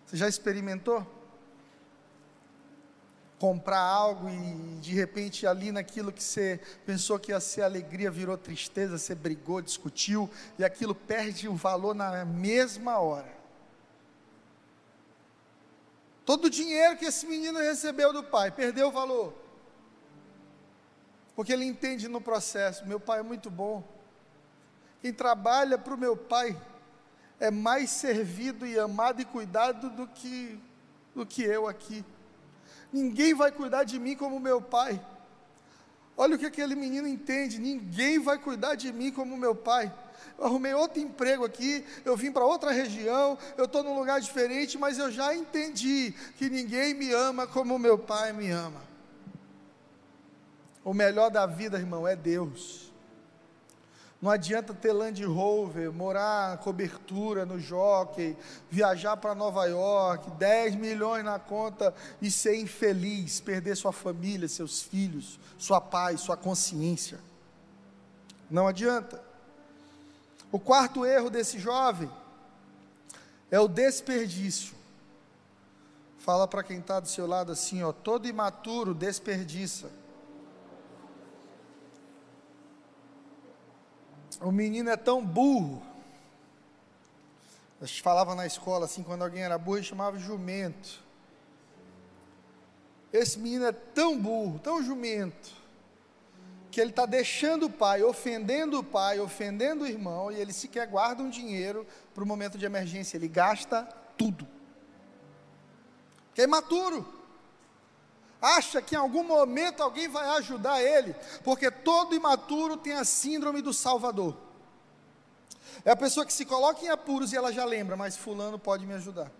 Você 0.05 0.17
já 0.17 0.27
experimentou? 0.27 1.05
Comprar 3.43 3.81
algo 3.81 4.29
e 4.29 4.79
de 4.79 4.93
repente 4.93 5.45
ali 5.45 5.69
naquilo 5.69 6.13
que 6.13 6.23
você 6.23 6.61
pensou 6.85 7.19
que 7.19 7.33
ia 7.33 7.41
ser 7.41 7.63
alegria 7.63 8.09
virou 8.09 8.37
tristeza, 8.37 8.97
você 8.97 9.13
brigou, 9.13 9.61
discutiu 9.61 10.29
e 10.57 10.63
aquilo 10.63 10.95
perde 10.95 11.49
o 11.49 11.53
valor 11.53 11.93
na 11.93 12.23
mesma 12.23 12.99
hora. 12.99 13.35
Todo 16.25 16.45
o 16.45 16.49
dinheiro 16.49 16.95
que 16.95 17.03
esse 17.03 17.27
menino 17.27 17.59
recebeu 17.59 18.13
do 18.13 18.23
pai 18.23 18.49
perdeu 18.49 18.87
o 18.87 18.91
valor. 18.93 19.33
Porque 21.35 21.51
ele 21.51 21.65
entende 21.65 22.07
no 22.07 22.21
processo: 22.21 22.87
meu 22.87 22.97
pai 22.97 23.19
é 23.19 23.23
muito 23.23 23.51
bom, 23.51 23.83
quem 25.01 25.11
trabalha 25.11 25.77
para 25.77 25.93
o 25.93 25.97
meu 25.97 26.15
pai 26.15 26.57
é 27.41 27.51
mais 27.51 27.89
servido 27.89 28.65
e 28.65 28.79
amado 28.79 29.21
e 29.21 29.25
cuidado 29.25 29.89
do 29.89 30.07
que, 30.07 30.57
do 31.13 31.25
que 31.25 31.43
eu 31.43 31.67
aqui. 31.67 32.05
Ninguém 32.93 33.33
vai 33.33 33.51
cuidar 33.51 33.83
de 33.83 33.99
mim 33.99 34.15
como 34.15 34.39
meu 34.39 34.61
pai. 34.61 35.03
Olha 36.15 36.35
o 36.35 36.39
que 36.39 36.45
aquele 36.45 36.75
menino 36.75 37.07
entende: 37.07 37.59
ninguém 37.59 38.19
vai 38.19 38.37
cuidar 38.37 38.75
de 38.75 38.93
mim 38.93 39.11
como 39.11 39.35
meu 39.35 39.55
pai. 39.55 39.91
Eu 40.37 40.45
arrumei 40.45 40.73
outro 40.73 41.01
emprego 41.01 41.43
aqui, 41.43 41.83
eu 42.05 42.15
vim 42.15 42.31
para 42.31 42.45
outra 42.45 42.71
região, 42.71 43.37
eu 43.57 43.65
estou 43.65 43.83
num 43.83 43.97
lugar 43.97 44.21
diferente, 44.21 44.77
mas 44.77 44.97
eu 44.97 45.11
já 45.11 45.35
entendi 45.35 46.13
que 46.37 46.49
ninguém 46.49 46.93
me 46.93 47.11
ama 47.11 47.47
como 47.47 47.79
meu 47.79 47.97
pai 47.97 48.31
me 48.31 48.49
ama. 48.49 48.81
O 50.83 50.93
melhor 50.93 51.31
da 51.31 51.45
vida, 51.45 51.77
irmão, 51.77 52.07
é 52.07 52.15
Deus. 52.15 52.92
Não 54.23 54.31
adianta 54.31 54.73
ter 54.73 54.93
Land 54.93 55.21
Rover, 55.25 55.91
morar 55.91 56.57
cobertura, 56.59 57.45
no 57.45 57.59
jockey, 57.59 58.37
viajar 58.71 59.17
para 59.17 59.35
Nova 59.35 59.65
York, 59.65 60.31
10 60.37 60.75
milhões 60.75 61.25
na 61.25 61.37
conta 61.37 61.93
e 62.21 62.31
ser 62.31 62.55
infeliz, 62.55 63.41
perder 63.41 63.75
sua 63.75 63.91
família, 63.91 64.47
seus 64.47 64.81
filhos, 64.81 65.37
sua 65.57 65.81
paz, 65.81 66.21
sua 66.21 66.37
consciência. 66.37 67.19
Não 68.49 68.65
adianta. 68.65 69.21
O 70.53 70.57
quarto 70.57 71.05
erro 71.05 71.29
desse 71.29 71.59
jovem 71.59 72.09
é 73.51 73.59
o 73.59 73.67
desperdício. 73.67 74.73
Fala 76.19 76.47
para 76.47 76.63
quem 76.63 76.79
está 76.79 77.01
do 77.01 77.09
seu 77.09 77.27
lado 77.27 77.51
assim, 77.51 77.83
ó, 77.83 77.91
todo 77.91 78.25
imaturo 78.25 78.93
desperdiça. 78.93 79.89
O 84.43 84.51
menino 84.51 84.89
é 84.89 84.97
tão 84.97 85.25
burro. 85.25 85.81
A 87.81 87.85
gente 87.85 88.01
falava 88.01 88.35
na 88.35 88.45
escola 88.45 88.85
assim, 88.85 89.01
quando 89.01 89.23
alguém 89.23 89.43
era 89.43 89.57
burro, 89.57 89.77
a 89.77 89.79
gente 89.79 89.89
chamava 89.89 90.19
jumento. 90.19 91.01
Esse 93.11 93.39
menino 93.39 93.65
é 93.65 93.71
tão 93.71 94.19
burro, 94.19 94.59
tão 94.59 94.83
jumento, 94.83 95.51
que 96.69 96.81
ele 96.81 96.89
está 96.89 97.05
deixando 97.05 97.67
o 97.67 97.69
pai, 97.69 98.03
ofendendo 98.03 98.79
o 98.79 98.83
pai, 98.83 99.19
ofendendo 99.19 99.83
o 99.83 99.87
irmão, 99.87 100.31
e 100.31 100.35
ele 100.35 100.51
sequer 100.51 100.87
guarda 100.87 101.23
um 101.23 101.29
dinheiro 101.29 101.85
para 102.13 102.23
o 102.23 102.27
momento 102.27 102.57
de 102.57 102.65
emergência, 102.65 103.15
ele 103.15 103.27
gasta 103.27 103.83
tudo. 104.17 104.47
Que 106.33 106.41
é 106.41 106.43
imaturo 106.45 107.22
acha 108.43 108.81
que 108.81 108.93
em 108.93 108.97
algum 108.97 109.23
momento 109.23 109.81
alguém 109.81 110.09
vai 110.09 110.27
ajudar 110.37 110.83
ele, 110.83 111.15
porque 111.45 111.71
todo 111.71 112.13
imaturo 112.13 112.75
tem 112.75 112.91
a 112.91 113.05
síndrome 113.05 113.61
do 113.61 113.71
Salvador. 113.71 114.35
É 115.85 115.91
a 115.91 115.95
pessoa 115.95 116.25
que 116.25 116.33
se 116.33 116.45
coloca 116.45 116.83
em 116.83 116.89
apuros 116.89 117.31
e 117.31 117.37
ela 117.37 117.53
já 117.53 117.63
lembra, 117.63 117.95
mas 117.95 118.17
Fulano 118.17 118.59
pode 118.59 118.85
me 118.85 118.93
ajudar. 118.93 119.31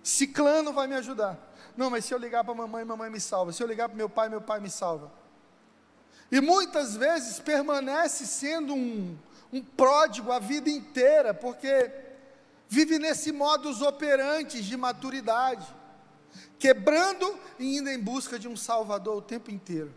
Ciclano 0.00 0.72
vai 0.72 0.86
me 0.86 0.94
ajudar. 0.94 1.36
Não, 1.76 1.90
mas 1.90 2.04
se 2.04 2.14
eu 2.14 2.18
ligar 2.18 2.44
para 2.44 2.52
a 2.52 2.56
mamãe, 2.56 2.84
mamãe 2.84 3.10
me 3.10 3.20
salva. 3.20 3.52
Se 3.52 3.60
eu 3.62 3.66
ligar 3.66 3.88
para 3.88 3.96
meu 3.96 4.08
pai, 4.08 4.28
meu 4.28 4.40
pai 4.40 4.60
me 4.60 4.70
salva. 4.70 5.10
E 6.30 6.40
muitas 6.40 6.96
vezes 6.96 7.40
permanece 7.40 8.26
sendo 8.26 8.72
um, 8.74 9.18
um 9.52 9.62
pródigo 9.62 10.30
a 10.30 10.38
vida 10.38 10.70
inteira, 10.70 11.34
porque 11.34 11.90
vive 12.68 12.98
nesse 12.98 13.32
modus 13.32 13.82
operandi 13.82 14.62
de 14.62 14.76
maturidade 14.76 15.66
quebrando 16.58 17.38
e 17.58 17.76
indo 17.78 17.88
em 17.88 17.98
busca 17.98 18.38
de 18.38 18.48
um 18.48 18.56
Salvador 18.56 19.16
o 19.16 19.22
tempo 19.22 19.50
inteiro. 19.50 19.92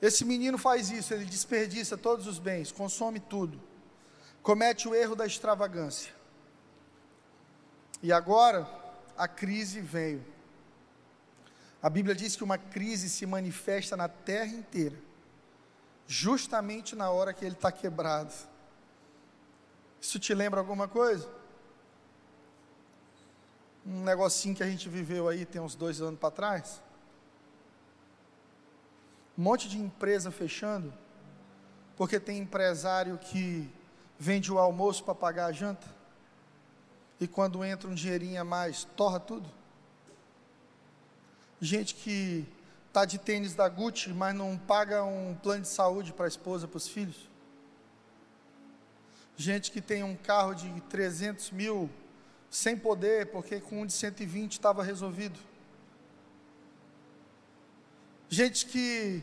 Esse 0.00 0.24
menino 0.24 0.58
faz 0.58 0.90
isso, 0.90 1.14
ele 1.14 1.24
desperdiça 1.24 1.96
todos 1.96 2.26
os 2.26 2.38
bens, 2.38 2.72
consome 2.72 3.20
tudo, 3.20 3.60
comete 4.42 4.88
o 4.88 4.94
erro 4.94 5.14
da 5.14 5.24
extravagância. 5.24 6.12
E 8.02 8.12
agora 8.12 8.68
a 9.16 9.28
crise 9.28 9.80
veio. 9.80 10.24
A 11.80 11.88
Bíblia 11.88 12.14
diz 12.14 12.34
que 12.34 12.42
uma 12.42 12.58
crise 12.58 13.08
se 13.08 13.26
manifesta 13.26 13.96
na 13.96 14.08
terra 14.08 14.52
inteira, 14.52 14.96
justamente 16.06 16.96
na 16.96 17.10
hora 17.10 17.32
que 17.32 17.44
ele 17.44 17.54
está 17.54 17.70
quebrado. 17.70 18.32
Isso 20.00 20.18
te 20.18 20.34
lembra 20.34 20.58
alguma 20.58 20.88
coisa? 20.88 21.28
Um 23.84 24.04
negocinho 24.04 24.54
que 24.54 24.62
a 24.62 24.66
gente 24.66 24.88
viveu 24.88 25.28
aí 25.28 25.44
tem 25.44 25.60
uns 25.60 25.74
dois 25.74 26.00
anos 26.00 26.18
para 26.18 26.30
trás. 26.30 26.80
Um 29.36 29.42
monte 29.42 29.68
de 29.68 29.78
empresa 29.78 30.30
fechando, 30.30 30.92
porque 31.96 32.20
tem 32.20 32.38
empresário 32.38 33.18
que 33.18 33.68
vende 34.18 34.52
o 34.52 34.58
almoço 34.58 35.02
para 35.02 35.14
pagar 35.14 35.46
a 35.46 35.52
janta, 35.52 35.86
e 37.18 37.26
quando 37.26 37.64
entra 37.64 37.88
um 37.88 37.94
dinheirinho 37.94 38.40
a 38.40 38.44
mais, 38.44 38.84
torra 38.96 39.18
tudo. 39.18 39.48
Gente 41.60 41.94
que 41.94 42.46
está 42.88 43.04
de 43.04 43.16
tênis 43.18 43.54
da 43.54 43.68
Gucci, 43.68 44.10
mas 44.10 44.34
não 44.34 44.58
paga 44.58 45.04
um 45.04 45.34
plano 45.34 45.62
de 45.62 45.68
saúde 45.68 46.12
para 46.12 46.26
a 46.26 46.28
esposa, 46.28 46.68
para 46.68 46.76
os 46.76 46.88
filhos. 46.88 47.30
Gente 49.36 49.70
que 49.70 49.80
tem 49.80 50.02
um 50.02 50.14
carro 50.14 50.54
de 50.54 50.68
300 50.82 51.52
mil, 51.52 51.88
sem 52.52 52.76
poder, 52.76 53.28
porque 53.28 53.60
com 53.60 53.80
um 53.80 53.86
de 53.86 53.94
120 53.94 54.52
estava 54.52 54.82
resolvido. 54.82 55.40
Gente 58.28 58.66
que 58.66 59.22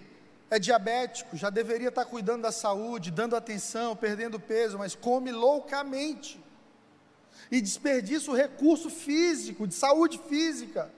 é 0.49 0.57
diabético, 0.57 1.37
já 1.37 1.51
deveria 1.51 1.89
estar 1.89 2.05
cuidando 2.05 2.41
da 2.41 2.51
saúde, 2.51 3.11
dando 3.11 3.35
atenção, 3.35 3.95
perdendo 3.95 4.39
peso, 4.39 4.79
mas 4.79 4.95
come 4.95 5.31
loucamente 5.31 6.43
e 7.51 7.61
desperdiça 7.61 8.31
o 8.31 8.35
recurso 8.35 8.89
físico, 8.89 9.67
de 9.67 9.75
saúde 9.75 10.19
física. 10.27 10.91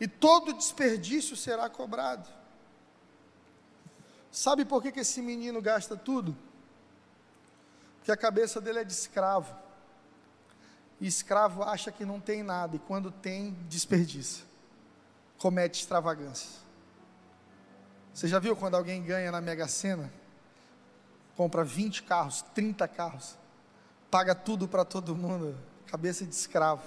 E 0.00 0.08
todo 0.08 0.54
desperdício 0.54 1.36
será 1.36 1.68
cobrado. 1.68 2.26
Sabe 4.32 4.64
por 4.64 4.82
que, 4.82 4.90
que 4.90 5.00
esse 5.00 5.20
menino 5.20 5.60
gasta 5.60 5.94
tudo? 5.94 6.34
Porque 7.98 8.10
a 8.10 8.16
cabeça 8.16 8.62
dele 8.62 8.78
é 8.78 8.84
de 8.84 8.94
escravo. 8.94 9.63
Escravo 11.06 11.62
acha 11.62 11.92
que 11.92 12.04
não 12.04 12.18
tem 12.18 12.42
nada, 12.42 12.76
e 12.76 12.78
quando 12.78 13.10
tem, 13.10 13.52
desperdiça, 13.68 14.42
comete 15.36 15.80
extravagâncias. 15.80 16.64
Você 18.12 18.26
já 18.26 18.38
viu 18.38 18.56
quando 18.56 18.74
alguém 18.74 19.02
ganha 19.02 19.30
na 19.30 19.40
Mega 19.40 19.68
Sena? 19.68 20.10
Compra 21.36 21.64
20 21.64 22.04
carros, 22.04 22.42
30 22.54 22.88
carros, 22.88 23.36
paga 24.10 24.34
tudo 24.34 24.66
para 24.66 24.84
todo 24.84 25.14
mundo, 25.14 25.58
cabeça 25.86 26.24
de 26.24 26.34
escravo. 26.34 26.82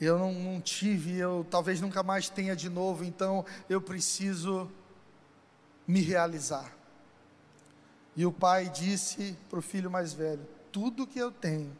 Eu 0.00 0.16
não, 0.16 0.32
não 0.32 0.60
tive, 0.60 1.16
eu 1.16 1.44
talvez 1.50 1.80
nunca 1.80 2.02
mais 2.04 2.28
tenha 2.28 2.54
de 2.54 2.68
novo, 2.68 3.02
então 3.02 3.44
eu 3.68 3.80
preciso 3.80 4.70
me 5.86 6.00
realizar. 6.00 6.72
E 8.14 8.24
o 8.24 8.30
pai 8.30 8.68
disse 8.68 9.36
para 9.50 9.58
o 9.58 9.62
filho 9.62 9.90
mais 9.90 10.12
velho: 10.12 10.46
Tudo 10.70 11.06
que 11.06 11.18
eu 11.18 11.32
tenho 11.32 11.74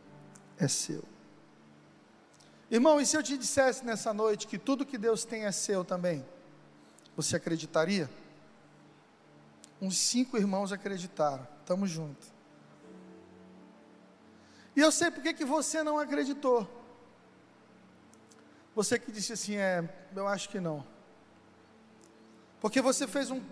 é 0.59 0.69
seu. 0.69 1.03
Irmão, 2.71 3.01
e 3.01 3.07
se 3.07 3.17
eu 3.17 3.23
te 3.23 3.39
dissesse 3.39 3.85
nessa 3.85 4.13
noite 4.13 4.47
que 4.47 4.59
tudo 4.59 4.85
que 4.85 4.99
Deus 4.99 5.25
tem 5.25 5.45
é 5.45 5.53
seu 5.53 5.85
também? 5.85 6.25
Você 7.17 7.37
acreditaria? 7.37 8.11
Uns 9.81 9.97
cinco 9.97 10.37
irmãos 10.37 10.73
acreditaram. 10.73 11.47
Estamos 11.61 11.91
juntos. 11.91 12.33
E 14.77 14.81
eu 14.81 14.93
sei 14.93 15.11
porque 15.11 15.33
que 15.33 15.45
você 15.45 15.83
não 15.83 15.99
acreditou. 15.99 16.69
Você 18.75 18.99
que 18.99 19.11
disse 19.11 19.33
assim, 19.33 19.57
é, 19.57 19.89
eu 20.15 20.29
acho 20.29 20.49
que 20.49 20.61
não. 20.61 20.85
Porque 22.61 22.81
você 22.81 23.07
fez 23.07 23.31
um 23.31 23.43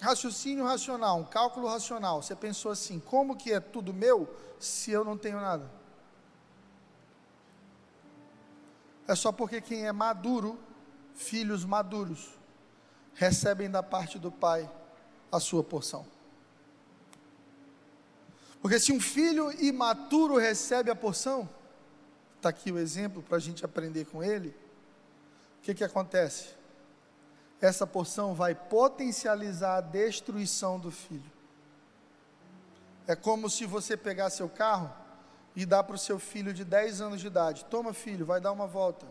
raciocínio 0.00 0.64
racional, 0.64 1.18
um 1.18 1.24
cálculo 1.24 1.68
racional. 1.68 2.22
Você 2.22 2.34
pensou 2.34 2.72
assim: 2.72 2.98
como 3.00 3.36
que 3.36 3.52
é 3.52 3.60
tudo 3.60 3.92
meu 3.92 4.28
se 4.58 4.90
eu 4.90 5.04
não 5.04 5.16
tenho 5.16 5.40
nada? 5.40 5.77
É 9.08 9.14
só 9.14 9.32
porque 9.32 9.62
quem 9.62 9.86
é 9.86 9.92
maduro, 9.92 10.58
filhos 11.14 11.64
maduros, 11.64 12.28
recebem 13.14 13.70
da 13.70 13.82
parte 13.82 14.18
do 14.18 14.30
pai 14.30 14.70
a 15.32 15.40
sua 15.40 15.64
porção. 15.64 16.06
Porque 18.60 18.78
se 18.78 18.92
um 18.92 19.00
filho 19.00 19.50
imaturo 19.62 20.36
recebe 20.36 20.90
a 20.90 20.94
porção, 20.94 21.48
está 22.36 22.50
aqui 22.50 22.70
o 22.70 22.78
exemplo 22.78 23.22
para 23.22 23.38
a 23.38 23.40
gente 23.40 23.64
aprender 23.64 24.04
com 24.04 24.22
ele, 24.22 24.50
o 25.58 25.62
que, 25.62 25.74
que 25.74 25.84
acontece? 25.84 26.50
Essa 27.62 27.86
porção 27.86 28.34
vai 28.34 28.54
potencializar 28.54 29.78
a 29.78 29.80
destruição 29.80 30.78
do 30.78 30.90
filho. 30.90 31.32
É 33.06 33.16
como 33.16 33.48
se 33.48 33.64
você 33.64 33.96
pegar 33.96 34.28
seu 34.28 34.50
carro 34.50 34.92
e 35.58 35.66
dar 35.66 35.82
para 35.82 35.96
o 35.96 35.98
seu 35.98 36.20
filho 36.20 36.54
de 36.54 36.64
10 36.64 37.00
anos 37.00 37.20
de 37.20 37.26
idade: 37.26 37.64
Toma, 37.64 37.92
filho, 37.92 38.24
vai 38.24 38.40
dar 38.40 38.52
uma 38.52 38.68
volta. 38.68 39.06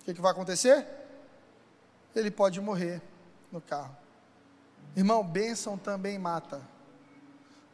O 0.00 0.04
que, 0.06 0.14
que 0.14 0.20
vai 0.20 0.32
acontecer? 0.32 0.86
Ele 2.14 2.30
pode 2.30 2.58
morrer 2.58 3.02
no 3.52 3.60
carro. 3.60 3.94
Irmão, 4.96 5.22
bênção 5.22 5.76
também 5.76 6.18
mata. 6.18 6.62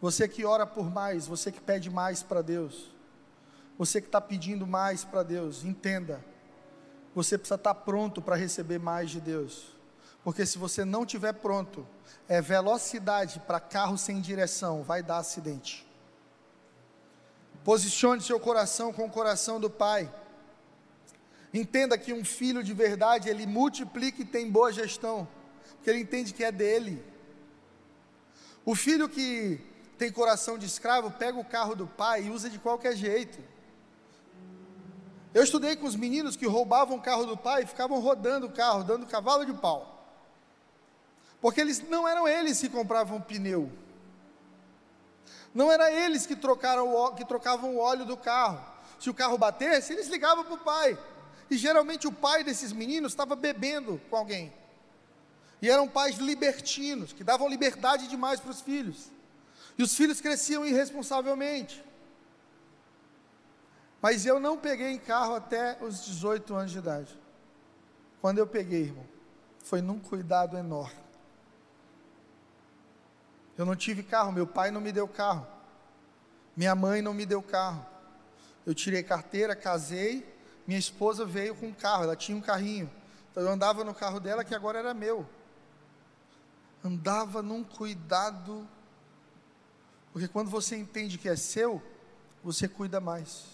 Você 0.01 0.27
que 0.27 0.45
ora 0.45 0.67
por 0.67 0.91
mais, 0.91 1.29
você 1.29 1.53
que 1.53 1.61
pede 1.61 1.89
mais 1.89 2.21
para 2.21 2.43
Deus, 2.43 2.91
você 3.79 4.01
que 4.01 4.09
está 4.09 4.21
pedindo 4.21 4.67
mais 4.67 5.05
para 5.05 5.23
Deus, 5.23 5.63
entenda, 5.63 6.21
você 7.15 7.39
precisa 7.39 7.55
estar 7.55 7.75
pronto 7.75 8.21
para 8.21 8.35
receber 8.35 8.81
mais 8.81 9.09
de 9.09 9.21
Deus, 9.21 9.77
porque 10.25 10.45
se 10.45 10.59
você 10.59 10.85
não 10.85 11.05
estiver 11.05 11.35
pronto, 11.35 11.87
é 12.29 12.41
velocidade 12.41 13.39
para 13.47 13.61
carro 13.61 13.97
sem 13.97 14.21
direção, 14.21 14.83
vai 14.83 15.01
dar 15.01 15.19
acidente. 15.19 15.92
Posicione 17.65 18.23
seu 18.23 18.41
coração 18.41 18.93
com 18.93 19.05
o 19.07 19.11
coração 19.11 19.61
do 19.61 19.71
Pai. 19.71 20.13
Entenda 21.55 21.99
que 21.99 22.13
um 22.13 22.25
filho 22.25 22.63
de 22.63 22.73
verdade, 22.73 23.29
ele 23.29 23.47
multiplica 23.47 24.23
e 24.23 24.25
tem 24.25 24.51
boa 24.51 24.73
gestão, 24.73 25.29
porque 25.75 25.91
ele 25.91 26.01
entende 26.01 26.33
que 26.33 26.43
é 26.43 26.51
dele. 26.51 27.05
O 28.65 28.75
filho 28.75 29.09
que 29.09 29.61
tem 29.99 30.11
coração 30.11 30.57
de 30.57 30.67
escravo 30.67 31.11
pega 31.11 31.39
o 31.39 31.45
carro 31.45 31.75
do 31.75 31.87
pai 31.87 32.25
e 32.25 32.31
usa 32.31 32.49
de 32.49 32.59
qualquer 32.59 32.97
jeito. 32.97 33.39
Eu 35.35 35.43
estudei 35.43 35.77
com 35.77 35.87
os 35.87 35.97
meninos 35.97 36.37
que 36.37 36.47
roubavam 36.47 36.97
o 36.97 37.01
carro 37.01 37.27
do 37.27 37.37
pai 37.37 37.63
e 37.63 37.67
ficavam 37.67 38.01
rodando 38.01 38.47
o 38.47 38.53
carro, 38.53 38.85
dando 38.85 39.07
cavalo 39.07 39.45
de 39.45 39.53
pau. 39.53 40.07
Porque 41.41 41.61
eles 41.61 41.87
não 41.89 42.07
eram 42.07 42.27
eles 42.27 42.61
que 42.61 42.69
compravam 42.69 43.21
pneu. 43.21 43.71
Não 45.55 45.71
era 45.71 45.91
eles 45.93 46.27
que, 46.27 46.35
trocaram 46.35 47.15
que 47.15 47.25
trocavam 47.25 47.77
o 47.77 47.79
óleo 47.79 48.05
do 48.05 48.17
carro. 48.17 48.65
Se 48.99 49.11
o 49.11 49.15
carro 49.15 49.37
batesse, 49.37 49.93
eles 49.93 50.09
ligavam 50.09 50.45
para 50.45 50.55
o 50.55 50.59
pai. 50.59 50.99
E 51.51 51.57
geralmente 51.57 52.07
o 52.07 52.13
pai 52.13 52.43
desses 52.43 52.73
meninos 52.73 53.13
estava 53.13 53.37
bebendo 53.37 54.01
com 54.09 54.17
alguém. 54.17 54.53
E 55.61 55.69
eram 55.69 55.87
pais 55.87 56.17
libertinos, 56.17 57.13
que 57.13 57.23
davam 57.23 57.49
liberdade 57.49 58.09
demais 58.09 58.41
para 58.41 58.51
os 58.51 58.61
filhos. 58.61 59.11
E 59.77 59.83
os 59.83 59.95
filhos 59.95 60.21
cresciam 60.21 60.67
irresponsavelmente. 60.67 61.85
Mas 64.01 64.25
eu 64.25 64.41
não 64.41 64.57
peguei 64.59 64.91
em 64.91 64.99
carro 64.99 65.35
até 65.35 65.79
os 65.81 66.05
18 66.05 66.55
anos 66.55 66.73
de 66.73 66.79
idade. 66.79 67.19
Quando 68.21 68.39
eu 68.39 68.47
peguei, 68.47 68.83
irmão, 68.83 69.07
foi 69.63 69.81
num 69.81 69.99
cuidado 69.99 70.57
enorme. 70.57 71.02
Eu 73.57 73.67
não 73.67 73.77
tive 73.77 74.03
carro, 74.03 74.33
meu 74.33 74.47
pai 74.47 74.71
não 74.71 74.81
me 74.81 74.93
deu 74.93 75.07
carro. 75.07 75.47
Minha 76.57 76.75
mãe 76.75 77.03
não 77.03 77.15
me 77.15 77.27
deu 77.27 77.43
carro. 77.43 77.85
Eu 78.67 78.75
tirei 78.75 79.03
carteira, 79.03 79.57
casei, 79.57 80.27
minha 80.67 80.79
esposa 80.79 81.25
veio 81.25 81.55
com 81.55 81.67
um 81.67 81.75
carro, 81.75 82.05
ela 82.05 82.17
tinha 82.17 82.37
um 82.37 82.41
carrinho. 82.41 82.91
Então 83.31 83.43
eu 83.43 83.51
andava 83.51 83.85
no 83.85 83.95
carro 83.95 84.21
dela 84.21 84.45
que 84.45 84.55
agora 84.55 84.79
era 84.79 84.95
meu. 84.95 85.27
Andava 86.85 87.43
num 87.43 87.65
cuidado 87.65 88.69
porque 90.13 90.29
quando 90.29 90.51
você 90.51 90.77
entende 90.77 91.17
que 91.17 91.29
é 91.29 91.37
seu, 91.37 91.83
você 92.45 92.69
cuida 92.69 93.01
mais. 93.01 93.47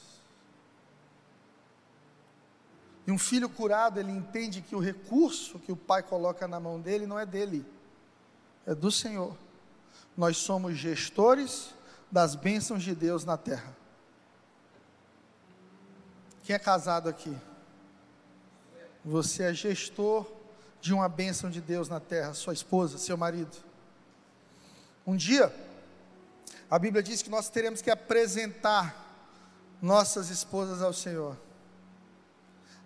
E 3.06 3.12
um 3.12 3.18
filho 3.18 3.48
curado, 3.48 3.98
ele 4.00 4.10
entende 4.10 4.60
que 4.60 4.74
o 4.74 4.80
recurso 4.80 5.58
que 5.58 5.72
o 5.72 5.76
pai 5.76 6.02
coloca 6.02 6.46
na 6.46 6.60
mão 6.60 6.80
dele 6.80 7.06
não 7.06 7.18
é 7.18 7.24
dele, 7.24 7.64
é 8.66 8.74
do 8.74 8.90
Senhor. 8.90 9.34
Nós 10.18 10.36
somos 10.36 10.76
gestores 10.76 11.72
das 12.12 12.34
bênçãos 12.34 12.82
de 12.82 12.94
Deus 12.94 13.24
na 13.24 13.38
terra. 13.38 13.74
Quem 16.42 16.54
é 16.54 16.58
casado 16.58 17.08
aqui? 17.08 17.34
Você 19.02 19.44
é 19.44 19.54
gestor 19.54 20.26
de 20.80 20.92
uma 20.92 21.08
bênção 21.08 21.48
de 21.48 21.62
Deus 21.62 21.88
na 21.88 22.00
terra, 22.00 22.34
sua 22.34 22.52
esposa, 22.52 22.98
seu 22.98 23.16
marido. 23.16 23.56
Um 25.06 25.16
dia, 25.16 25.54
a 26.70 26.78
Bíblia 26.78 27.02
diz 27.02 27.22
que 27.22 27.30
nós 27.30 27.48
teremos 27.48 27.80
que 27.80 27.90
apresentar 27.90 29.06
nossas 29.80 30.28
esposas 30.28 30.82
ao 30.82 30.92
Senhor 30.92 31.36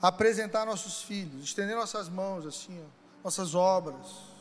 apresentar 0.02 0.66
nossos 0.66 1.02
filhos, 1.02 1.44
estender 1.44 1.76
nossas 1.76 2.08
mãos 2.08 2.44
assim, 2.44 2.76
ó, 2.82 3.22
nossas 3.22 3.54
obras. 3.54 4.31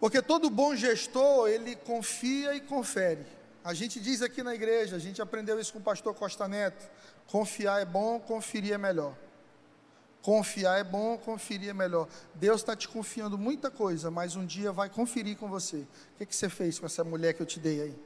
Porque 0.00 0.22
todo 0.22 0.48
bom 0.48 0.74
gestor, 0.74 1.48
ele 1.48 1.76
confia 1.76 2.54
e 2.54 2.60
confere. 2.60 3.26
A 3.62 3.74
gente 3.74 4.00
diz 4.00 4.22
aqui 4.22 4.42
na 4.42 4.54
igreja, 4.54 4.96
a 4.96 4.98
gente 4.98 5.20
aprendeu 5.20 5.60
isso 5.60 5.74
com 5.74 5.78
o 5.78 5.82
pastor 5.82 6.14
Costa 6.14 6.48
Neto: 6.48 6.88
confiar 7.26 7.82
é 7.82 7.84
bom, 7.84 8.18
conferir 8.18 8.72
é 8.72 8.78
melhor. 8.78 9.14
Confiar 10.22 10.78
é 10.78 10.84
bom, 10.84 11.18
conferir 11.18 11.68
é 11.68 11.74
melhor. 11.74 12.08
Deus 12.34 12.62
está 12.62 12.74
te 12.74 12.88
confiando 12.88 13.36
muita 13.36 13.70
coisa, 13.70 14.10
mas 14.10 14.36
um 14.36 14.44
dia 14.44 14.72
vai 14.72 14.88
conferir 14.88 15.36
com 15.36 15.48
você. 15.48 15.76
O 15.76 15.86
que, 16.18 16.26
que 16.26 16.36
você 16.36 16.48
fez 16.48 16.78
com 16.78 16.86
essa 16.86 17.04
mulher 17.04 17.34
que 17.34 17.42
eu 17.42 17.46
te 17.46 17.60
dei 17.60 17.82
aí? 17.82 17.98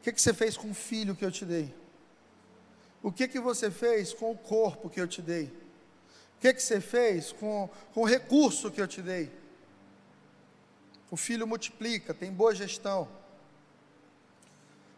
O 0.00 0.02
que, 0.02 0.12
que 0.12 0.20
você 0.20 0.34
fez 0.34 0.56
com 0.56 0.70
o 0.70 0.74
filho 0.74 1.14
que 1.14 1.24
eu 1.24 1.30
te 1.30 1.44
dei? 1.44 1.72
O 3.00 3.12
que, 3.12 3.28
que 3.28 3.38
você 3.38 3.70
fez 3.70 4.12
com 4.12 4.32
o 4.32 4.36
corpo 4.36 4.90
que 4.90 5.00
eu 5.00 5.06
te 5.06 5.22
dei? 5.22 5.44
O 6.36 6.40
que, 6.40 6.52
que 6.52 6.62
você 6.62 6.80
fez 6.80 7.32
com, 7.32 7.70
com 7.92 8.02
o 8.02 8.04
recurso 8.04 8.70
que 8.70 8.80
eu 8.80 8.88
te 8.88 9.00
dei? 9.00 9.41
O 11.12 11.16
filho 11.16 11.46
multiplica, 11.46 12.12
tem 12.12 12.32
boa 12.32 12.52
gestão. 12.52 13.06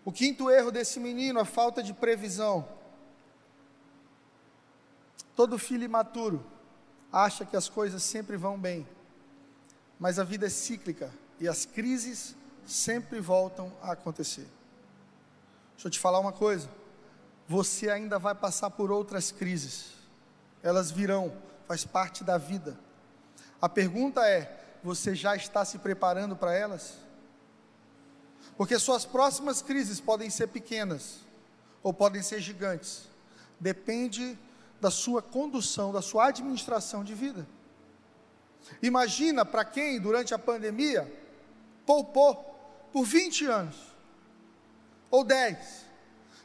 O 0.02 0.10
quinto 0.10 0.50
erro 0.50 0.70
desse 0.70 0.98
menino, 0.98 1.38
a 1.38 1.44
falta 1.44 1.82
de 1.82 1.92
previsão. 1.92 2.66
Todo 5.36 5.58
filho 5.58 5.84
imaturo 5.84 6.42
acha 7.12 7.44
que 7.44 7.56
as 7.56 7.68
coisas 7.68 8.02
sempre 8.02 8.38
vão 8.38 8.58
bem, 8.58 8.88
mas 9.98 10.18
a 10.18 10.24
vida 10.24 10.46
é 10.46 10.50
cíclica 10.50 11.12
e 11.38 11.46
as 11.46 11.66
crises 11.66 12.34
sempre 12.64 13.20
voltam 13.20 13.70
a 13.82 13.92
acontecer. 13.92 14.48
Deixa 15.74 15.88
eu 15.88 15.90
te 15.90 15.98
falar 15.98 16.20
uma 16.20 16.32
coisa 16.32 16.70
você 17.46 17.90
ainda 17.90 18.18
vai 18.18 18.34
passar 18.34 18.70
por 18.70 18.90
outras 18.90 19.30
crises. 19.30 19.92
Elas 20.62 20.90
virão, 20.90 21.36
faz 21.68 21.84
parte 21.84 22.24
da 22.24 22.38
vida. 22.38 22.78
A 23.60 23.68
pergunta 23.68 24.26
é: 24.26 24.63
você 24.84 25.14
já 25.14 25.34
está 25.34 25.64
se 25.64 25.78
preparando 25.78 26.36
para 26.36 26.54
elas? 26.54 26.98
Porque 28.54 28.78
suas 28.78 29.06
próximas 29.06 29.62
crises 29.62 29.98
podem 29.98 30.28
ser 30.28 30.48
pequenas 30.48 31.20
ou 31.82 31.92
podem 31.92 32.22
ser 32.22 32.38
gigantes. 32.40 33.08
Depende 33.58 34.38
da 34.82 34.90
sua 34.90 35.22
condução, 35.22 35.90
da 35.90 36.02
sua 36.02 36.26
administração 36.26 37.02
de 37.02 37.14
vida. 37.14 37.46
Imagina 38.82 39.42
para 39.42 39.64
quem, 39.64 39.98
durante 39.98 40.34
a 40.34 40.38
pandemia, 40.38 41.10
poupou 41.86 42.34
por 42.92 43.04
20 43.04 43.46
anos 43.46 43.76
ou 45.10 45.24
10. 45.24 45.83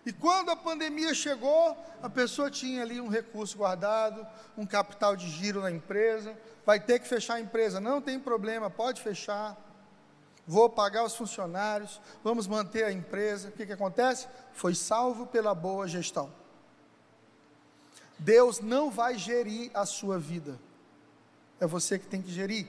E 0.06 0.14
quando 0.14 0.50
a 0.50 0.56
pandemia 0.56 1.14
chegou, 1.14 1.78
a 2.02 2.10
pessoa 2.10 2.50
tinha 2.50 2.82
ali 2.82 3.02
um 3.02 3.10
recurso 3.10 3.58
guardado, 3.58 4.26
um 4.58 4.66
capital 4.66 5.16
de 5.16 5.30
giro 5.30 5.62
na 5.62 5.70
empresa, 5.70 6.38
vai 6.66 6.80
ter 6.80 7.00
que 7.00 7.08
fechar 7.08 7.36
a 7.36 7.40
empresa, 7.42 7.80
não 7.80 8.02
tem 8.02 8.20
problema, 8.20 8.70
pode 8.70 9.02
fechar. 9.02 9.58
Vou 10.48 10.70
pagar 10.70 11.04
os 11.04 11.16
funcionários, 11.16 12.02
vamos 12.24 12.48
manter 12.48 12.84
a 12.84 12.92
empresa. 12.92 13.50
O 13.50 13.52
que, 13.52 13.68
que 13.68 13.74
acontece? 13.74 14.28
Foi 14.54 14.74
salvo 14.74 15.28
pela 15.28 15.54
boa 15.54 15.88
gestão. 15.88 16.32
Deus 18.18 18.60
não 18.60 18.90
vai 18.90 19.18
gerir 19.18 19.70
a 19.74 19.86
sua 19.86 20.18
vida, 20.20 20.60
é 21.60 21.66
você 21.66 21.98
que 21.98 22.08
tem 22.08 22.22
que 22.22 22.32
gerir. 22.32 22.68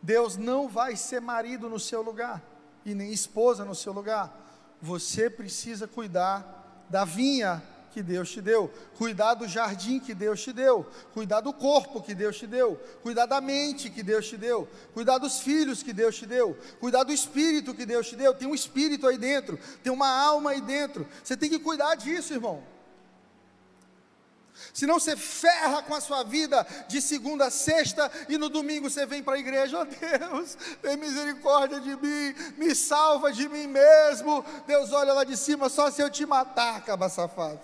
Deus 0.00 0.36
não 0.36 0.68
vai 0.68 0.96
ser 0.96 1.20
marido 1.20 1.68
no 1.68 1.78
seu 1.78 2.02
lugar 2.02 2.42
e 2.84 2.94
nem 2.94 3.12
esposa 3.12 3.64
no 3.64 3.74
seu 3.74 3.92
lugar. 3.92 4.51
Você 4.82 5.30
precisa 5.30 5.86
cuidar 5.86 6.86
da 6.90 7.04
vinha 7.04 7.62
que 7.92 8.02
Deus 8.02 8.30
te 8.30 8.40
deu, 8.40 8.72
cuidar 8.96 9.34
do 9.34 9.46
jardim 9.46 10.00
que 10.00 10.14
Deus 10.14 10.42
te 10.42 10.52
deu, 10.52 10.84
cuidar 11.12 11.40
do 11.40 11.52
corpo 11.52 12.02
que 12.02 12.14
Deus 12.14 12.38
te 12.38 12.46
deu, 12.46 12.80
cuidar 13.02 13.26
da 13.26 13.40
mente 13.40 13.90
que 13.90 14.02
Deus 14.02 14.26
te 14.26 14.36
deu, 14.36 14.68
cuidar 14.94 15.18
dos 15.18 15.40
filhos 15.40 15.82
que 15.82 15.92
Deus 15.92 16.16
te 16.16 16.26
deu, 16.26 16.58
cuidar 16.80 17.04
do 17.04 17.12
espírito 17.12 17.74
que 17.74 17.86
Deus 17.86 18.08
te 18.08 18.16
deu. 18.16 18.34
Tem 18.34 18.48
um 18.48 18.54
espírito 18.54 19.06
aí 19.06 19.18
dentro, 19.18 19.58
tem 19.84 19.92
uma 19.92 20.08
alma 20.08 20.50
aí 20.50 20.60
dentro. 20.60 21.06
Você 21.22 21.36
tem 21.36 21.48
que 21.48 21.58
cuidar 21.58 21.94
disso, 21.94 22.32
irmão. 22.32 22.71
Senão 24.72 24.98
você 24.98 25.14
ferra 25.16 25.82
com 25.82 25.94
a 25.94 26.00
sua 26.00 26.22
vida 26.22 26.66
de 26.88 27.02
segunda 27.02 27.46
a 27.46 27.50
sexta 27.50 28.10
e 28.28 28.38
no 28.38 28.48
domingo 28.48 28.88
você 28.88 29.04
vem 29.04 29.22
para 29.22 29.34
a 29.34 29.38
igreja, 29.38 29.78
oh 29.78 29.84
Deus, 29.84 30.56
tem 30.80 30.96
misericórdia 30.96 31.78
de 31.78 31.94
mim, 31.94 32.34
me 32.56 32.74
salva 32.74 33.30
de 33.30 33.48
mim 33.50 33.66
mesmo. 33.66 34.42
Deus 34.66 34.90
olha 34.92 35.12
lá 35.12 35.24
de 35.24 35.36
cima, 35.36 35.68
só 35.68 35.90
se 35.90 36.00
eu 36.00 36.08
te 36.08 36.24
matar, 36.24 36.82
caba 36.84 37.10
safado. 37.10 37.60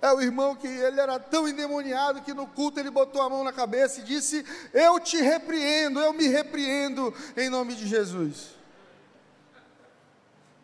É 0.00 0.12
o 0.12 0.20
irmão 0.20 0.56
que 0.56 0.66
ele 0.66 1.00
era 1.00 1.20
tão 1.20 1.46
endemoniado 1.46 2.22
que 2.22 2.34
no 2.34 2.48
culto 2.48 2.80
ele 2.80 2.90
botou 2.90 3.22
a 3.22 3.30
mão 3.30 3.44
na 3.44 3.52
cabeça 3.52 4.00
e 4.00 4.02
disse: 4.02 4.44
Eu 4.74 4.98
te 4.98 5.18
repreendo, 5.18 6.00
eu 6.00 6.12
me 6.12 6.26
repreendo 6.26 7.14
em 7.36 7.48
nome 7.48 7.76
de 7.76 7.86
Jesus. 7.86 8.61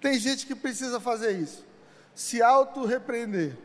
Tem 0.00 0.18
gente 0.18 0.46
que 0.46 0.54
precisa 0.54 1.00
fazer 1.00 1.32
isso, 1.32 1.64
se 2.14 2.40
auto-repreender. 2.42 3.56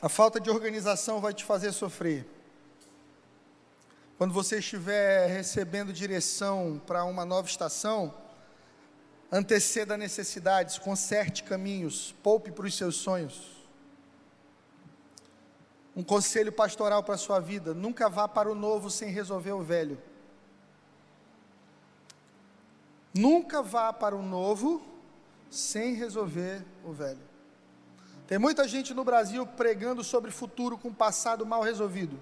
A 0.00 0.08
falta 0.08 0.38
de 0.38 0.50
organização 0.50 1.20
vai 1.20 1.34
te 1.34 1.44
fazer 1.44 1.72
sofrer. 1.72 2.26
Quando 4.18 4.32
você 4.32 4.58
estiver 4.58 5.26
recebendo 5.28 5.92
direção 5.92 6.80
para 6.86 7.04
uma 7.04 7.24
nova 7.24 7.48
estação, 7.48 8.14
anteceda 9.30 9.96
necessidades, 9.96 10.78
conserte 10.78 11.42
caminhos, 11.42 12.14
poupe 12.22 12.50
para 12.50 12.66
os 12.66 12.74
seus 12.74 12.96
sonhos. 12.96 13.56
Um 15.94 16.02
conselho 16.02 16.52
pastoral 16.52 17.02
para 17.02 17.14
a 17.14 17.18
sua 17.18 17.40
vida: 17.40 17.74
nunca 17.74 18.08
vá 18.08 18.26
para 18.26 18.50
o 18.50 18.54
novo 18.54 18.90
sem 18.90 19.10
resolver 19.10 19.52
o 19.52 19.62
velho. 19.62 19.98
Nunca 23.16 23.62
vá 23.62 23.92
para 23.92 24.14
o 24.14 24.22
novo 24.22 24.82
sem 25.50 25.94
resolver 25.94 26.62
o 26.84 26.92
velho. 26.92 27.26
Tem 28.26 28.38
muita 28.38 28.68
gente 28.68 28.92
no 28.92 29.04
Brasil 29.04 29.46
pregando 29.46 30.04
sobre 30.04 30.30
futuro 30.30 30.76
com 30.76 30.92
passado 30.92 31.46
mal 31.46 31.62
resolvido. 31.62 32.20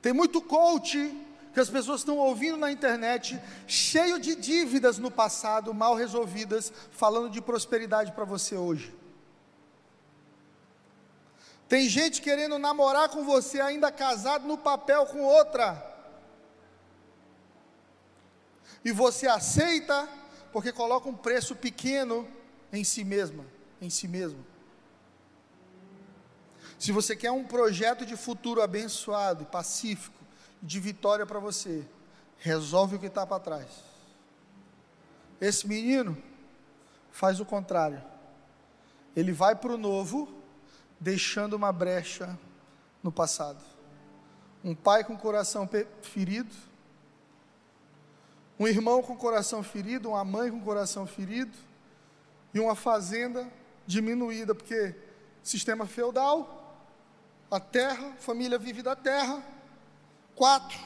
Tem 0.00 0.12
muito 0.12 0.42
coach 0.42 1.16
que 1.54 1.60
as 1.60 1.68
pessoas 1.68 2.00
estão 2.00 2.16
ouvindo 2.16 2.56
na 2.56 2.72
internet, 2.72 3.38
cheio 3.66 4.18
de 4.18 4.34
dívidas 4.34 4.98
no 4.98 5.10
passado, 5.10 5.72
mal 5.72 5.94
resolvidas, 5.94 6.72
falando 6.90 7.30
de 7.30 7.40
prosperidade 7.40 8.10
para 8.12 8.24
você 8.24 8.56
hoje. 8.56 8.92
Tem 11.68 11.88
gente 11.88 12.20
querendo 12.20 12.58
namorar 12.58 13.10
com 13.10 13.22
você 13.22 13.60
ainda 13.60 13.92
casado 13.92 14.48
no 14.48 14.58
papel 14.58 15.06
com 15.06 15.22
outra 15.22 15.91
e 18.84 18.92
você 18.92 19.26
aceita 19.26 20.08
porque 20.52 20.72
coloca 20.72 21.08
um 21.08 21.14
preço 21.14 21.56
pequeno 21.56 22.28
em 22.72 22.84
si 22.84 23.04
mesma, 23.04 23.44
em 23.80 23.88
si 23.88 24.06
mesmo. 24.06 24.44
Se 26.78 26.90
você 26.90 27.14
quer 27.14 27.30
um 27.30 27.44
projeto 27.44 28.04
de 28.04 28.16
futuro 28.16 28.60
abençoado 28.60 29.44
pacífico, 29.44 30.18
de 30.60 30.78
vitória 30.80 31.24
para 31.24 31.38
você, 31.38 31.86
resolve 32.38 32.96
o 32.96 32.98
que 32.98 33.06
está 33.06 33.26
para 33.26 33.40
trás. 33.40 33.68
Esse 35.40 35.66
menino 35.66 36.20
faz 37.10 37.40
o 37.40 37.44
contrário. 37.44 38.02
Ele 39.14 39.32
vai 39.32 39.54
para 39.54 39.72
o 39.72 39.78
novo, 39.78 40.28
deixando 40.98 41.54
uma 41.54 41.72
brecha 41.72 42.38
no 43.02 43.12
passado. 43.12 43.62
Um 44.64 44.74
pai 44.74 45.04
com 45.04 45.14
o 45.14 45.18
coração 45.18 45.68
ferido, 46.00 46.54
um 48.62 48.68
irmão 48.68 49.02
com 49.02 49.16
coração 49.16 49.60
ferido, 49.60 50.10
uma 50.10 50.24
mãe 50.24 50.48
com 50.48 50.60
coração 50.60 51.04
ferido, 51.04 51.52
e 52.54 52.60
uma 52.60 52.76
fazenda 52.76 53.50
diminuída, 53.84 54.54
porque 54.54 54.94
sistema 55.42 55.84
feudal, 55.84 56.78
a 57.50 57.58
terra, 57.58 58.12
família 58.20 58.56
vive 58.56 58.80
da 58.80 58.94
terra, 58.94 59.42
quatro. 60.36 60.78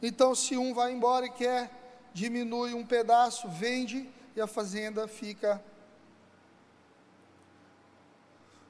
Então, 0.00 0.32
se 0.32 0.56
um 0.56 0.72
vai 0.72 0.92
embora 0.92 1.26
e 1.26 1.30
quer, 1.30 2.08
diminui 2.14 2.72
um 2.72 2.86
pedaço, 2.86 3.48
vende, 3.48 4.08
e 4.36 4.40
a 4.40 4.46
fazenda 4.46 5.08
fica 5.08 5.60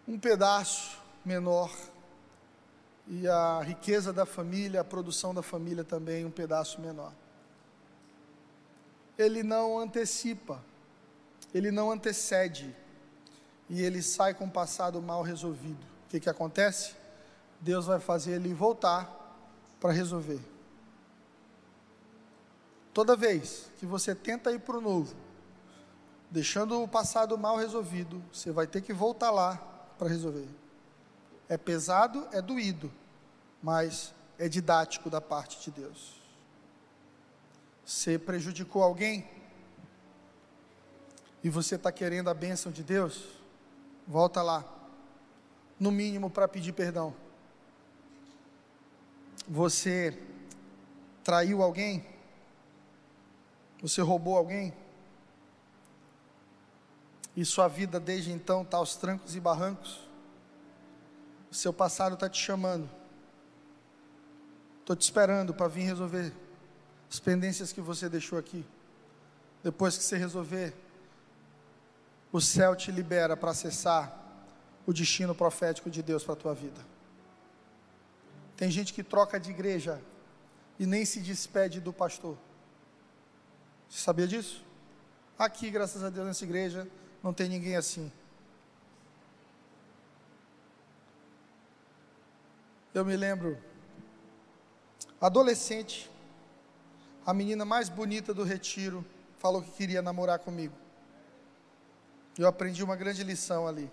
um 0.09 0.19
pedaço 0.19 0.99
menor. 1.23 1.71
E 3.07 3.29
a 3.29 3.61
riqueza 3.61 4.11
da 4.11 4.25
família, 4.25 4.81
a 4.81 4.85
produção 4.85 5.35
da 5.35 5.43
família 5.43 5.85
também 5.85 6.25
um 6.25 6.31
pedaço 6.31 6.81
menor 6.81 7.13
ele 9.19 9.43
não 9.43 9.79
antecipa, 9.79 10.63
ele 11.55 11.71
não 11.71 11.91
antecede, 11.91 12.75
e 13.69 13.83
ele 13.83 14.03
sai 14.03 14.35
com 14.35 14.45
o 14.45 14.51
passado 14.51 15.01
mal 15.03 15.23
resolvido. 15.23 15.83
O 16.07 16.09
que, 16.09 16.21
que 16.21 16.31
acontece? 16.31 16.95
Deus 17.61 17.87
vai 17.87 17.99
fazer 17.99 18.33
ele 18.33 18.55
voltar 18.55 19.11
para 19.81 19.93
resolver. 19.93 20.41
Toda 22.93 23.17
vez 23.17 23.67
que 23.79 23.85
você 23.85 24.15
tenta 24.15 24.53
ir 24.53 24.61
para 24.61 24.79
o 24.79 24.81
novo, 24.81 25.15
deixando 26.31 26.83
o 26.83 26.89
passado 26.89 27.37
mal 27.37 27.57
resolvido, 27.57 28.23
você 28.33 28.51
vai 28.51 28.67
ter 28.67 28.81
que 28.81 28.93
voltar 28.93 29.31
lá 29.31 29.57
para 29.99 30.09
resolver. 30.09 30.49
É 31.49 31.57
pesado, 31.57 32.27
é 32.33 32.41
doído, 32.41 32.91
mas 33.63 34.15
é 34.39 34.49
didático 34.49 35.11
da 35.11 35.21
parte 35.21 35.61
de 35.61 35.71
Deus. 35.71 36.16
Você 37.87 38.19
prejudicou 38.19 38.83
alguém? 38.83 39.25
E 41.45 41.49
você 41.49 41.77
está 41.77 41.93
querendo 41.93 42.29
a 42.29 42.35
bênção 42.35 42.73
de 42.73 42.83
Deus? 42.83 43.29
Volta 44.09 44.43
lá. 44.43 44.65
No 45.79 45.93
mínimo 45.93 46.29
para 46.29 46.49
pedir 46.49 46.73
perdão. 46.73 47.15
Você 49.47 50.21
traiu 51.23 51.63
alguém? 51.63 52.05
Você 53.81 54.03
roubou 54.03 54.37
alguém? 54.37 54.75
E 57.37 57.45
sua 57.45 57.69
vida 57.69 58.01
desde 58.01 58.33
então 58.33 58.63
está 58.63 58.79
aos 58.79 58.97
trancos 58.97 59.37
e 59.37 59.41
barrancos? 59.41 60.01
O 61.53 61.55
seu 61.55 61.73
passado 61.73 62.15
está 62.15 62.29
te 62.29 62.43
chamando. 62.43 62.91
Estou 64.81 64.97
te 64.97 65.03
esperando 65.03 65.55
para 65.55 65.69
vir 65.69 65.83
resolver 65.83 66.46
as 67.17 67.21
pendências 67.21 67.73
que 67.73 67.81
você 67.81 68.11
deixou 68.11 68.39
aqui. 68.39 68.63
Depois 69.65 69.97
que 69.97 70.05
você 70.05 70.19
resolver, 70.19 70.75
o 72.31 72.43
céu 72.43 72.77
te 72.77 72.93
libera 72.93 73.35
para 73.35 73.53
acessar 73.53 74.15
o 74.87 74.93
destino 74.93 75.35
profético 75.35 75.89
de 75.89 76.03
Deus 76.03 76.23
para 76.23 76.35
a 76.35 76.37
tua 76.37 76.55
vida. 76.55 76.79
Tem 78.55 78.71
gente 78.71 78.93
que 78.93 79.03
troca 79.03 79.41
de 79.41 79.51
igreja 79.51 79.99
e 80.79 80.85
nem 80.85 81.07
se 81.07 81.21
despede 81.21 81.81
do 81.81 81.91
pastor. 81.91 82.37
Você 83.89 84.01
sabia 84.01 84.29
disso? 84.29 84.63
Aqui, 85.39 85.71
graças 85.71 86.05
a 86.05 86.11
Deus, 86.11 86.27
nessa 86.27 86.45
igreja, 86.45 86.87
não 87.23 87.33
tem 87.33 87.49
ninguém 87.49 87.77
assim. 87.77 88.13
Eu 92.93 93.07
me 93.07 93.17
lembro, 93.17 93.59
adolescente, 95.19 96.11
a 97.27 97.35
menina 97.35 97.65
mais 97.65 97.89
bonita 97.89 98.33
do 98.33 98.45
retiro 98.45 99.05
falou 99.39 99.61
que 99.61 99.73
queria 99.73 100.01
namorar 100.01 100.39
comigo. 100.39 100.75
Eu 102.39 102.47
aprendi 102.47 102.85
uma 102.85 102.95
grande 102.95 103.25
lição 103.25 103.67
ali, 103.67 103.91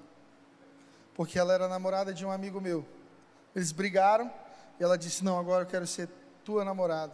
porque 1.15 1.39
ela 1.39 1.51
era 1.51 1.67
namorada 1.67 2.13
de 2.13 2.23
um 2.23 2.31
amigo 2.31 2.61
meu. 2.61 2.85
Eles 3.55 3.71
brigaram 3.71 4.31
e 4.79 4.83
ela 4.83 4.97
disse: 4.97 5.23
Não, 5.23 5.39
agora 5.39 5.63
eu 5.63 5.67
quero 5.67 5.87
ser 5.87 6.07
tua 6.45 6.63
namorada. 6.63 7.13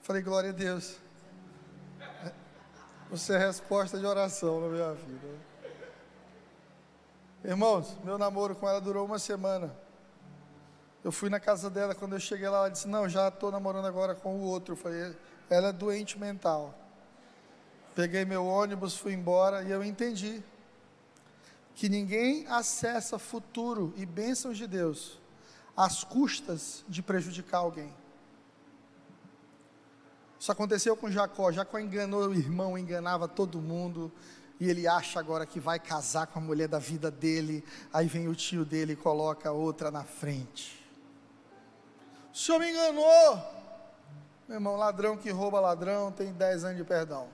Falei: 0.00 0.22
Glória 0.22 0.50
a 0.50 0.52
Deus. 0.52 0.96
Você 3.10 3.32
é 3.34 3.38
resposta 3.38 3.98
de 3.98 4.06
oração 4.06 4.60
na 4.60 4.68
minha 4.68 4.92
vida. 4.94 5.28
Irmãos, 7.42 7.96
meu 8.04 8.18
namoro 8.18 8.54
com 8.54 8.68
ela 8.68 8.80
durou 8.80 9.06
uma 9.06 9.18
semana. 9.18 9.74
Eu 11.02 11.10
fui 11.10 11.30
na 11.30 11.40
casa 11.40 11.70
dela, 11.70 11.94
quando 11.94 12.12
eu 12.12 12.20
cheguei 12.20 12.48
lá, 12.48 12.58
ela 12.58 12.68
disse: 12.68 12.86
Não, 12.86 13.08
já 13.08 13.28
estou 13.28 13.50
namorando 13.50 13.86
agora 13.86 14.14
com 14.14 14.36
o 14.36 14.42
outro. 14.42 14.74
Eu 14.74 14.76
falei: 14.76 15.16
Ela 15.50 15.68
é 15.68 15.72
doente 15.72 16.18
mental. 16.18 16.74
Peguei 17.94 18.24
meu 18.24 18.44
ônibus, 18.44 18.96
fui 18.96 19.12
embora 19.12 19.62
e 19.62 19.70
eu 19.70 19.82
entendi 19.82 20.42
que 21.74 21.88
ninguém 21.88 22.46
acessa 22.48 23.18
futuro 23.18 23.92
e 23.96 24.04
bênçãos 24.04 24.56
de 24.56 24.66
Deus 24.66 25.18
às 25.76 26.02
custas 26.02 26.84
de 26.88 27.02
prejudicar 27.02 27.58
alguém. 27.58 27.94
Isso 30.38 30.52
aconteceu 30.52 30.96
com 30.96 31.10
Jacó. 31.10 31.50
Jacó 31.50 31.78
enganou 31.78 32.28
o 32.28 32.34
irmão, 32.34 32.78
enganava 32.78 33.26
todo 33.26 33.60
mundo. 33.60 34.12
E 34.60 34.68
ele 34.68 34.88
acha 34.88 35.20
agora 35.20 35.46
que 35.46 35.60
vai 35.60 35.78
casar 35.78 36.26
com 36.26 36.38
a 36.38 36.42
mulher 36.42 36.68
da 36.68 36.78
vida 36.78 37.10
dele. 37.10 37.64
Aí 37.92 38.06
vem 38.06 38.28
o 38.28 38.34
tio 38.34 38.64
dele 38.64 38.92
e 38.92 38.96
coloca 38.96 39.52
outra 39.52 39.90
na 39.90 40.04
frente. 40.04 40.84
O 42.32 42.36
senhor 42.36 42.58
me 42.58 42.70
enganou. 42.70 43.57
Meu 44.48 44.56
irmão, 44.56 44.76
ladrão 44.76 45.14
que 45.14 45.28
rouba 45.30 45.60
ladrão 45.60 46.10
tem 46.10 46.32
10 46.32 46.64
anos 46.64 46.78
de 46.78 46.84
perdão. 46.84 47.28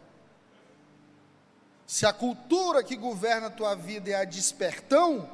Se 1.86 2.04
a 2.04 2.12
cultura 2.12 2.82
que 2.82 2.96
governa 2.96 3.46
a 3.46 3.50
tua 3.50 3.76
vida 3.76 4.10
é 4.10 4.16
a 4.16 4.24
despertão, 4.24 5.30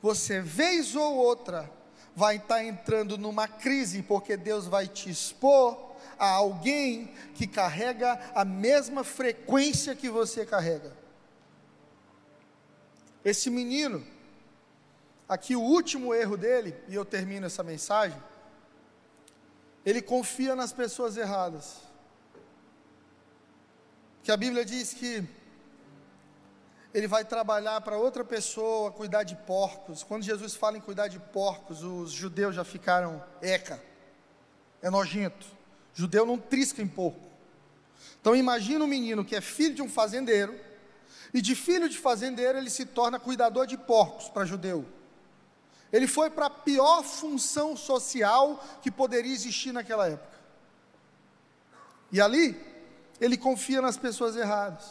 você, 0.00 0.40
vez 0.40 0.96
ou 0.96 1.14
outra, 1.14 1.70
vai 2.16 2.36
estar 2.36 2.54
tá 2.54 2.64
entrando 2.64 3.18
numa 3.18 3.46
crise, 3.46 4.02
porque 4.02 4.34
Deus 4.34 4.66
vai 4.66 4.88
te 4.88 5.10
expor 5.10 5.92
a 6.18 6.30
alguém 6.30 7.12
que 7.34 7.46
carrega 7.46 8.18
a 8.34 8.42
mesma 8.42 9.04
frequência 9.04 9.94
que 9.94 10.08
você 10.08 10.46
carrega. 10.46 10.96
Esse 13.22 13.50
menino, 13.50 14.02
aqui 15.28 15.54
o 15.54 15.60
último 15.60 16.14
erro 16.14 16.38
dele, 16.38 16.74
e 16.88 16.94
eu 16.94 17.04
termino 17.04 17.44
essa 17.44 17.62
mensagem, 17.62 18.18
ele 19.84 20.00
confia 20.00 20.54
nas 20.54 20.72
pessoas 20.72 21.16
erradas. 21.16 21.78
Que 24.22 24.30
a 24.30 24.36
Bíblia 24.36 24.64
diz 24.64 24.94
que 24.94 25.24
ele 26.94 27.08
vai 27.08 27.24
trabalhar 27.24 27.80
para 27.80 27.96
outra 27.96 28.24
pessoa, 28.24 28.92
cuidar 28.92 29.24
de 29.24 29.34
porcos. 29.34 30.02
Quando 30.02 30.22
Jesus 30.22 30.54
fala 30.54 30.76
em 30.76 30.80
cuidar 30.80 31.08
de 31.08 31.18
porcos, 31.18 31.82
os 31.82 32.12
judeus 32.12 32.54
já 32.54 32.64
ficaram 32.64 33.22
eca, 33.40 33.82
é 34.80 34.90
nojento. 34.90 35.46
Judeu 35.94 36.24
não 36.24 36.38
trisca 36.38 36.82
em 36.82 36.88
porco. 36.88 37.30
Então 38.20 38.36
imagina 38.36 38.84
um 38.84 38.88
menino 38.88 39.24
que 39.24 39.34
é 39.34 39.40
filho 39.40 39.74
de 39.74 39.82
um 39.82 39.88
fazendeiro, 39.88 40.58
e 41.34 41.40
de 41.40 41.54
filho 41.54 41.88
de 41.88 41.98
fazendeiro 41.98 42.58
ele 42.58 42.70
se 42.70 42.84
torna 42.84 43.18
cuidador 43.18 43.66
de 43.66 43.76
porcos 43.76 44.28
para 44.28 44.44
judeu. 44.44 44.86
Ele 45.92 46.06
foi 46.06 46.30
para 46.30 46.46
a 46.46 46.50
pior 46.50 47.02
função 47.02 47.76
social 47.76 48.64
que 48.80 48.90
poderia 48.90 49.32
existir 49.32 49.72
naquela 49.72 50.08
época. 50.08 50.38
E 52.10 52.20
ali, 52.20 52.58
ele 53.20 53.36
confia 53.36 53.82
nas 53.82 53.96
pessoas 53.96 54.34
erradas. 54.34 54.90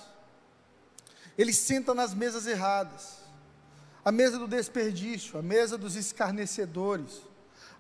Ele 1.38 1.54
senta 1.54 1.93
nas 1.93 2.14
mesas 2.14 2.45
erradas. 2.45 3.18
A 4.06 4.12
mesa 4.12 4.38
do 4.38 4.47
desperdício, 4.47 5.39
a 5.39 5.41
mesa 5.41 5.78
dos 5.78 5.95
escarnecedores, 5.95 7.22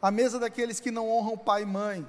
a 0.01 0.09
mesa 0.09 0.39
daqueles 0.39 0.79
que 0.79 0.91
não 0.91 1.09
honram 1.09 1.37
pai 1.37 1.63
e 1.63 1.65
mãe, 1.65 2.07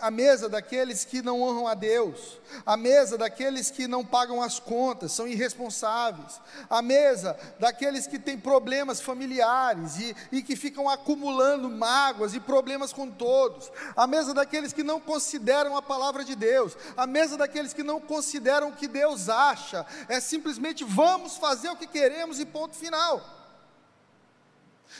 a, 0.00 0.10
mesa 0.10 0.48
daqueles 0.48 1.04
que 1.04 1.22
não 1.22 1.40
honram 1.40 1.68
a 1.68 1.74
Deus, 1.74 2.40
a 2.66 2.76
mesa 2.76 3.16
daqueles 3.16 3.70
que 3.70 3.86
não 3.86 4.04
pagam 4.04 4.42
as 4.42 4.58
contas, 4.58 5.12
são 5.12 5.28
irresponsáveis, 5.28 6.40
a 6.68 6.82
mesa 6.82 7.38
daqueles 7.60 8.06
que 8.06 8.18
têm 8.18 8.38
problemas 8.38 9.00
familiares 9.00 9.98
e, 9.98 10.16
e 10.32 10.42
que 10.42 10.56
ficam 10.56 10.88
acumulando 10.88 11.70
mágoas 11.70 12.34
e 12.34 12.40
problemas 12.40 12.92
com 12.92 13.08
todos, 13.08 13.70
a 13.96 14.06
mesa 14.06 14.34
daqueles 14.34 14.72
que 14.72 14.82
não 14.82 15.00
consideram 15.00 15.76
a 15.76 15.82
palavra 15.82 16.24
de 16.24 16.34
Deus, 16.34 16.76
a 16.96 17.06
mesa 17.06 17.36
daqueles 17.36 17.72
que 17.72 17.82
não 17.82 18.00
consideram 18.00 18.70
o 18.70 18.76
que 18.76 18.88
Deus 18.88 19.28
acha, 19.28 19.86
é 20.08 20.18
simplesmente 20.18 20.82
vamos 20.82 21.36
fazer 21.36 21.68
o 21.70 21.76
que 21.76 21.86
queremos 21.86 22.40
e 22.40 22.46
ponto 22.46 22.74
final. 22.74 23.38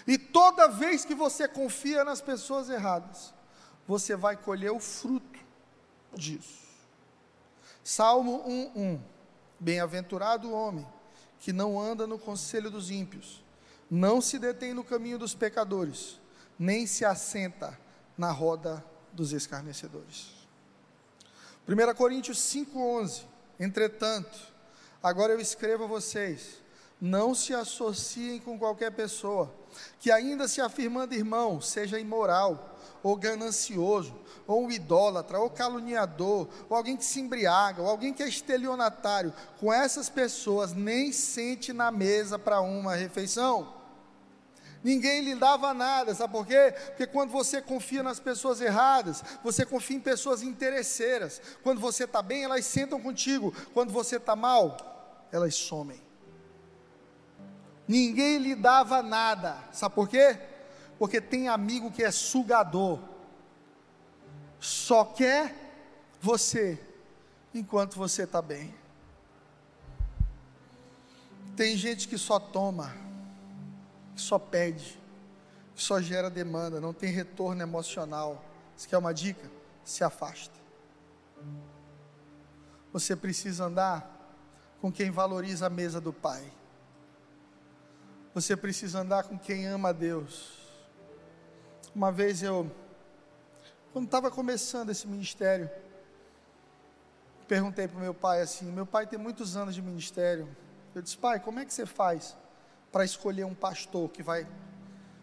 E 0.07 0.19
toda 0.19 0.69
vez 0.69 1.05
que 1.05 1.15
você 1.15 1.49
confia 1.49 2.05
nas 2.05 2.21
pessoas 2.21 2.69
erradas, 2.69 3.33
você 3.89 4.15
vai 4.15 4.37
colher 4.37 4.71
o 4.71 4.79
fruto 4.79 5.41
disso. 6.15 6.69
Salmo 7.83 8.45
1:1 8.47 9.01
Bem-aventurado 9.59 10.49
o 10.49 10.53
homem 10.53 10.87
que 11.41 11.53
não 11.53 11.81
anda 11.81 12.07
no 12.07 12.19
conselho 12.19 12.71
dos 12.71 12.91
ímpios, 12.91 13.43
não 13.91 14.21
se 14.21 14.39
detém 14.39 14.75
no 14.75 14.85
caminho 14.85 15.19
dos 15.19 15.35
pecadores, 15.35 16.21
nem 16.59 16.87
se 16.87 17.05
assenta 17.05 17.79
na 18.17 18.31
roda 18.31 18.85
dos 19.13 19.33
escarnecedores. 19.33 20.29
1 21.67 21.95
Coríntios 21.95 22.39
5:11 22.39 23.25
Entretanto, 23.59 24.39
agora 25.03 25.33
eu 25.33 25.41
escrevo 25.41 25.85
a 25.85 25.89
vocês, 25.89 26.63
não 27.01 27.35
se 27.35 27.55
associem 27.55 28.39
com 28.39 28.59
qualquer 28.59 28.93
pessoa 28.93 29.53
que 29.99 30.11
ainda 30.11 30.47
se 30.47 30.61
afirmando 30.61 31.15
irmão, 31.15 31.61
seja 31.61 31.99
imoral, 31.99 32.78
ou 33.03 33.17
ganancioso, 33.17 34.15
ou 34.47 34.65
um 34.65 34.71
idólatra, 34.71 35.39
ou 35.39 35.51
caluniador, 35.51 36.49
ou 36.69 36.77
alguém 36.77 36.97
que 36.97 37.05
se 37.05 37.21
embriaga, 37.21 37.83
ou 37.83 37.89
alguém 37.89 38.13
que 38.13 38.23
é 38.23 38.29
estelionatário, 38.29 39.33
com 39.59 39.73
essas 39.73 40.09
pessoas 40.09 40.73
nem 40.73 41.13
sente 41.13 41.73
na 41.73 41.91
mesa 41.91 42.39
para 42.39 42.61
uma 42.61 42.95
refeição. 42.95 43.79
Ninguém 44.83 45.23
lhe 45.23 45.35
dava 45.35 45.75
nada, 45.75 46.15
sabe 46.15 46.33
por 46.33 46.47
quê? 46.47 46.73
Porque 46.87 47.07
quando 47.07 47.31
você 47.31 47.61
confia 47.61 48.03
nas 48.03 48.21
pessoas 48.21 48.61
erradas, 48.61 49.25
você 49.43 49.67
confia 49.67 49.97
em 49.97 50.01
pessoas 50.01 50.43
interesseiras. 50.43 51.43
Quando 51.63 51.81
você 51.81 52.05
está 52.05 52.23
bem, 52.23 52.45
elas 52.45 52.65
sentam 52.65 53.01
contigo. 53.01 53.53
Quando 53.75 53.93
você 53.93 54.17
está 54.17 54.37
mal, 54.37 55.27
elas 55.33 55.57
somem. 55.57 56.01
Ninguém 57.89 58.39
lhe 58.39 58.55
dava 58.55 59.03
nada, 59.03 59.57
sabe 59.73 59.95
por 59.95 60.09
quê? 60.09 60.39
Porque 60.99 61.21
tem 61.21 61.49
amigo 61.49 61.91
que 61.91 62.03
é 62.03 62.11
sugador, 62.11 62.99
só 64.59 65.05
quer 65.05 65.55
você 66.21 66.79
enquanto 67.55 67.97
você 67.97 68.25
está 68.25 68.43
bem. 68.43 68.75
Tem 71.57 71.77
gente 71.77 72.09
que 72.09 72.19
só 72.19 72.39
toma, 72.39 72.95
que 74.15 74.21
só 74.21 74.39
pede, 74.39 74.99
que 75.75 75.83
só 75.83 76.01
gera 76.01 76.29
demanda, 76.29 76.81
não 76.81 76.93
tem 76.93 77.13
retorno 77.13 77.63
emocional. 77.63 78.45
Você 78.77 78.89
quer 78.89 78.99
uma 78.99 79.15
dica? 79.15 79.51
Se 79.85 80.05
afasta. 80.05 80.55
Você 82.93 83.15
precisa 83.15 83.65
andar 83.65 84.19
com 84.81 84.91
quem 84.91 85.11
valoriza 85.11 85.67
a 85.67 85.71
mesa 85.71 86.01
do 86.01 86.13
Pai. 86.13 86.53
Você 88.35 88.57
precisa 88.57 89.01
andar 89.01 89.25
com 89.25 89.39
quem 89.39 89.67
ama 89.67 89.91
a 89.91 89.93
Deus. 89.93 90.58
Uma 91.95 92.13
vez 92.13 92.43
eu, 92.43 92.71
quando 93.93 94.07
estava 94.07 94.31
começando 94.31 94.91
esse 94.91 95.07
ministério, 95.07 95.71
perguntei 97.47 97.89
para 97.89 97.97
o 97.97 98.01
meu 98.01 98.15
pai 98.15 98.43
assim: 98.43 98.71
meu 98.71 98.87
pai 98.87 99.07
tem 99.07 99.19
muitos 99.19 99.57
anos 99.57 99.75
de 99.75 99.83
ministério. 99.83 100.49
Eu 100.95 101.03
disse, 101.03 101.17
pai, 101.17 101.41
como 101.41 101.59
é 101.59 101.65
que 101.65 101.73
você 101.73 101.87
faz 101.87 102.37
para 102.91 103.05
escolher 103.05 103.45
um 103.45 103.55
pastor 103.55 104.09
que 104.11 104.23
vai 104.23 104.47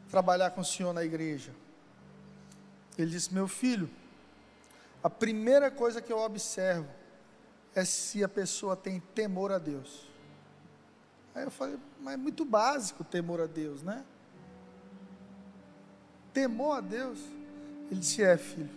trabalhar 0.10 0.52
com 0.52 0.62
o 0.62 0.66
senhor 0.66 0.94
na 0.94 1.04
igreja? 1.04 1.52
Ele 2.98 3.12
disse, 3.12 3.34
meu 3.34 3.48
filho, 3.48 3.90
a 5.04 5.10
primeira 5.10 5.70
coisa 5.70 6.02
que 6.02 6.12
eu 6.12 6.20
observo 6.20 6.88
é 7.74 7.84
se 7.84 8.24
a 8.24 8.30
pessoa 8.30 8.76
tem 8.76 9.00
temor 9.00 9.52
a 9.52 9.58
Deus. 9.58 10.08
Aí 11.34 11.44
eu 11.44 11.52
falei, 11.52 11.78
mas 12.00 12.14
é 12.14 12.18
muito 12.18 12.46
básico 12.46 13.04
temor 13.04 13.42
a 13.42 13.46
Deus, 13.46 13.84
né? 13.84 14.06
Temor 16.36 16.78
a 16.78 16.82
Deus. 16.82 17.18
Ele 17.90 18.02
disse: 18.02 18.22
É, 18.22 18.38
filho, 18.38 18.70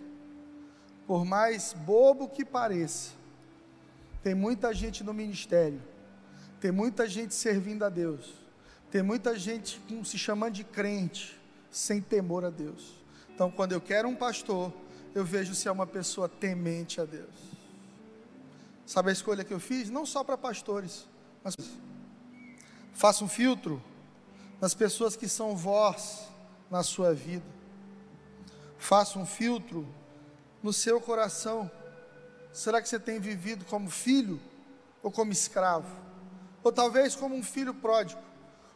por 1.05 1.25
mais 1.25 1.73
bobo 1.73 2.29
que 2.29 2.45
pareça, 2.45 3.11
tem 4.23 4.33
muita 4.33 4.73
gente 4.73 5.03
no 5.03 5.13
ministério, 5.13 5.81
tem 6.61 6.71
muita 6.71 7.07
gente 7.07 7.35
servindo 7.35 7.83
a 7.83 7.89
Deus, 7.89 8.33
tem 8.89 9.03
muita 9.03 9.37
gente 9.37 9.79
se 10.05 10.17
chamando 10.17 10.53
de 10.53 10.63
crente, 10.63 11.37
sem 11.69 12.01
temor 12.01 12.45
a 12.45 12.49
Deus. 12.49 12.97
Então, 13.35 13.51
quando 13.51 13.73
eu 13.73 13.81
quero 13.81 14.07
um 14.07 14.15
pastor, 14.15 14.73
eu 15.13 15.23
vejo 15.23 15.53
se 15.53 15.67
é 15.67 15.71
uma 15.71 15.87
pessoa 15.87 16.29
temente 16.29 17.01
a 17.01 17.05
Deus. 17.05 17.49
Sabe 18.85 19.09
a 19.09 19.13
escolha 19.13 19.43
que 19.43 19.53
eu 19.53 19.59
fiz? 19.59 19.89
Não 19.89 20.05
só 20.05 20.23
para 20.23 20.37
pastores, 20.37 21.07
mas 21.43 21.55
faça 22.93 23.23
um 23.23 23.27
filtro 23.27 23.81
nas 24.59 24.73
pessoas 24.73 25.15
que 25.15 25.27
são 25.27 25.55
voz 25.55 26.27
na 26.69 26.83
sua 26.83 27.13
vida. 27.13 27.45
Faça 28.77 29.19
um 29.19 29.25
filtro 29.25 29.87
no 30.61 30.71
seu 30.71 31.01
coração. 31.01 31.69
Será 32.53 32.81
que 32.81 32.89
você 32.89 32.99
tem 32.99 33.19
vivido 33.19 33.65
como 33.65 33.89
filho 33.89 34.39
ou 35.01 35.11
como 35.11 35.31
escravo? 35.31 35.95
Ou 36.63 36.71
talvez 36.71 37.15
como 37.15 37.35
um 37.35 37.43
filho 37.43 37.73
pródigo? 37.73 38.21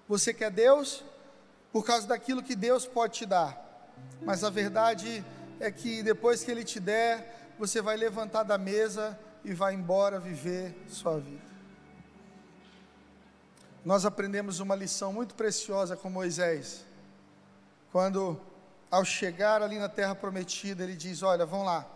Você 0.07 0.33
quer 0.33 0.51
Deus 0.51 1.03
por 1.71 1.85
causa 1.85 2.07
daquilo 2.07 2.43
que 2.43 2.55
Deus 2.55 2.85
pode 2.85 3.13
te 3.13 3.25
dar, 3.25 3.91
mas 4.21 4.43
a 4.43 4.49
verdade 4.49 5.25
é 5.59 5.71
que 5.71 6.03
depois 6.03 6.43
que 6.43 6.51
Ele 6.51 6.63
te 6.63 6.79
der, 6.79 7.53
você 7.57 7.81
vai 7.81 7.97
levantar 7.97 8.43
da 8.43 8.57
mesa 8.57 9.17
e 9.43 9.53
vai 9.53 9.73
embora 9.73 10.19
viver 10.19 10.75
sua 10.87 11.19
vida. 11.19 11.41
Nós 13.83 14.05
aprendemos 14.05 14.59
uma 14.59 14.75
lição 14.75 15.11
muito 15.11 15.35
preciosa 15.35 15.97
com 15.97 16.09
Moisés, 16.09 16.85
quando 17.93 18.41
ao 18.89 19.05
chegar 19.05 19.61
ali 19.61 19.77
na 19.77 19.87
terra 19.87 20.15
prometida, 20.15 20.83
ele 20.83 20.95
diz: 20.95 21.21
Olha, 21.21 21.45
vão 21.45 21.63
lá, 21.63 21.87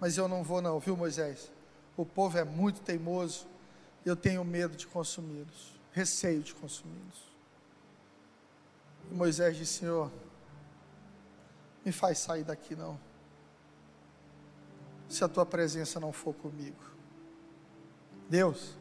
mas 0.00 0.16
eu 0.16 0.26
não 0.26 0.42
vou, 0.42 0.62
não, 0.62 0.80
viu, 0.80 0.96
Moisés? 0.96 1.52
O 1.94 2.06
povo 2.06 2.38
é 2.38 2.42
muito 2.42 2.80
teimoso, 2.80 3.46
eu 4.02 4.16
tenho 4.16 4.42
medo 4.42 4.74
de 4.74 4.86
consumi-los, 4.86 5.78
receio 5.92 6.42
de 6.42 6.54
consumi-los. 6.54 7.30
E 9.10 9.14
Moisés 9.14 9.58
disse: 9.58 9.80
Senhor, 9.80 10.10
me 11.84 11.92
faz 11.92 12.18
sair 12.18 12.44
daqui, 12.44 12.74
não, 12.74 12.98
se 15.06 15.22
a 15.22 15.28
tua 15.28 15.44
presença 15.44 16.00
não 16.00 16.14
for 16.14 16.32
comigo. 16.32 16.82
Deus, 18.30 18.74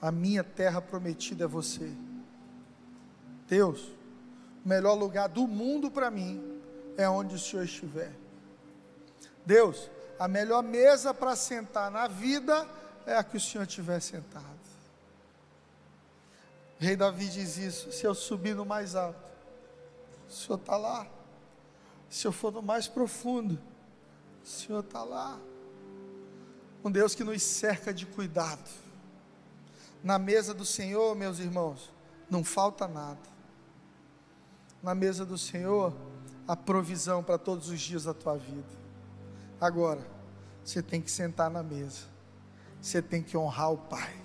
a 0.00 0.10
minha 0.10 0.42
terra 0.42 0.80
prometida 0.80 1.44
é 1.44 1.46
você. 1.46 1.92
Deus, 3.46 3.99
o 4.64 4.68
melhor 4.68 4.94
lugar 4.94 5.28
do 5.28 5.46
mundo 5.46 5.90
para 5.90 6.10
mim 6.10 6.60
é 6.96 7.08
onde 7.08 7.34
o 7.34 7.38
Senhor 7.38 7.64
estiver. 7.64 8.12
Deus, 9.44 9.90
a 10.18 10.28
melhor 10.28 10.62
mesa 10.62 11.14
para 11.14 11.34
sentar 11.34 11.90
na 11.90 12.06
vida 12.06 12.68
é 13.06 13.16
a 13.16 13.24
que 13.24 13.36
o 13.36 13.40
Senhor 13.40 13.64
estiver 13.64 14.00
sentado. 14.00 14.44
O 16.78 16.84
rei 16.84 16.96
Davi 16.96 17.28
diz 17.28 17.56
isso: 17.56 17.90
se 17.92 18.06
eu 18.06 18.14
subir 18.14 18.54
no 18.54 18.64
mais 18.64 18.94
alto, 18.94 19.18
o 20.28 20.32
Senhor 20.32 20.56
está 20.56 20.76
lá. 20.76 21.06
Se 22.08 22.26
eu 22.26 22.32
for 22.32 22.52
no 22.52 22.62
mais 22.62 22.88
profundo, 22.88 23.58
o 24.42 24.46
Senhor 24.46 24.80
está 24.80 25.02
lá. 25.02 25.38
Um 26.84 26.90
Deus 26.90 27.14
que 27.14 27.22
nos 27.22 27.42
cerca 27.42 27.92
de 27.92 28.06
cuidado. 28.06 28.68
Na 30.02 30.18
mesa 30.18 30.54
do 30.54 30.64
Senhor, 30.64 31.14
meus 31.14 31.38
irmãos, 31.38 31.92
não 32.30 32.42
falta 32.42 32.88
nada. 32.88 33.20
Na 34.82 34.94
mesa 34.94 35.24
do 35.24 35.36
Senhor, 35.36 35.94
a 36.46 36.56
provisão 36.56 37.22
para 37.22 37.38
todos 37.38 37.68
os 37.68 37.80
dias 37.80 38.04
da 38.04 38.14
tua 38.14 38.36
vida. 38.36 38.80
Agora, 39.60 40.00
você 40.64 40.82
tem 40.82 41.00
que 41.00 41.10
sentar 41.10 41.50
na 41.50 41.62
mesa, 41.62 42.06
você 42.80 43.00
tem 43.00 43.22
que 43.22 43.36
honrar 43.36 43.72
o 43.72 43.78
Pai. 43.78 44.19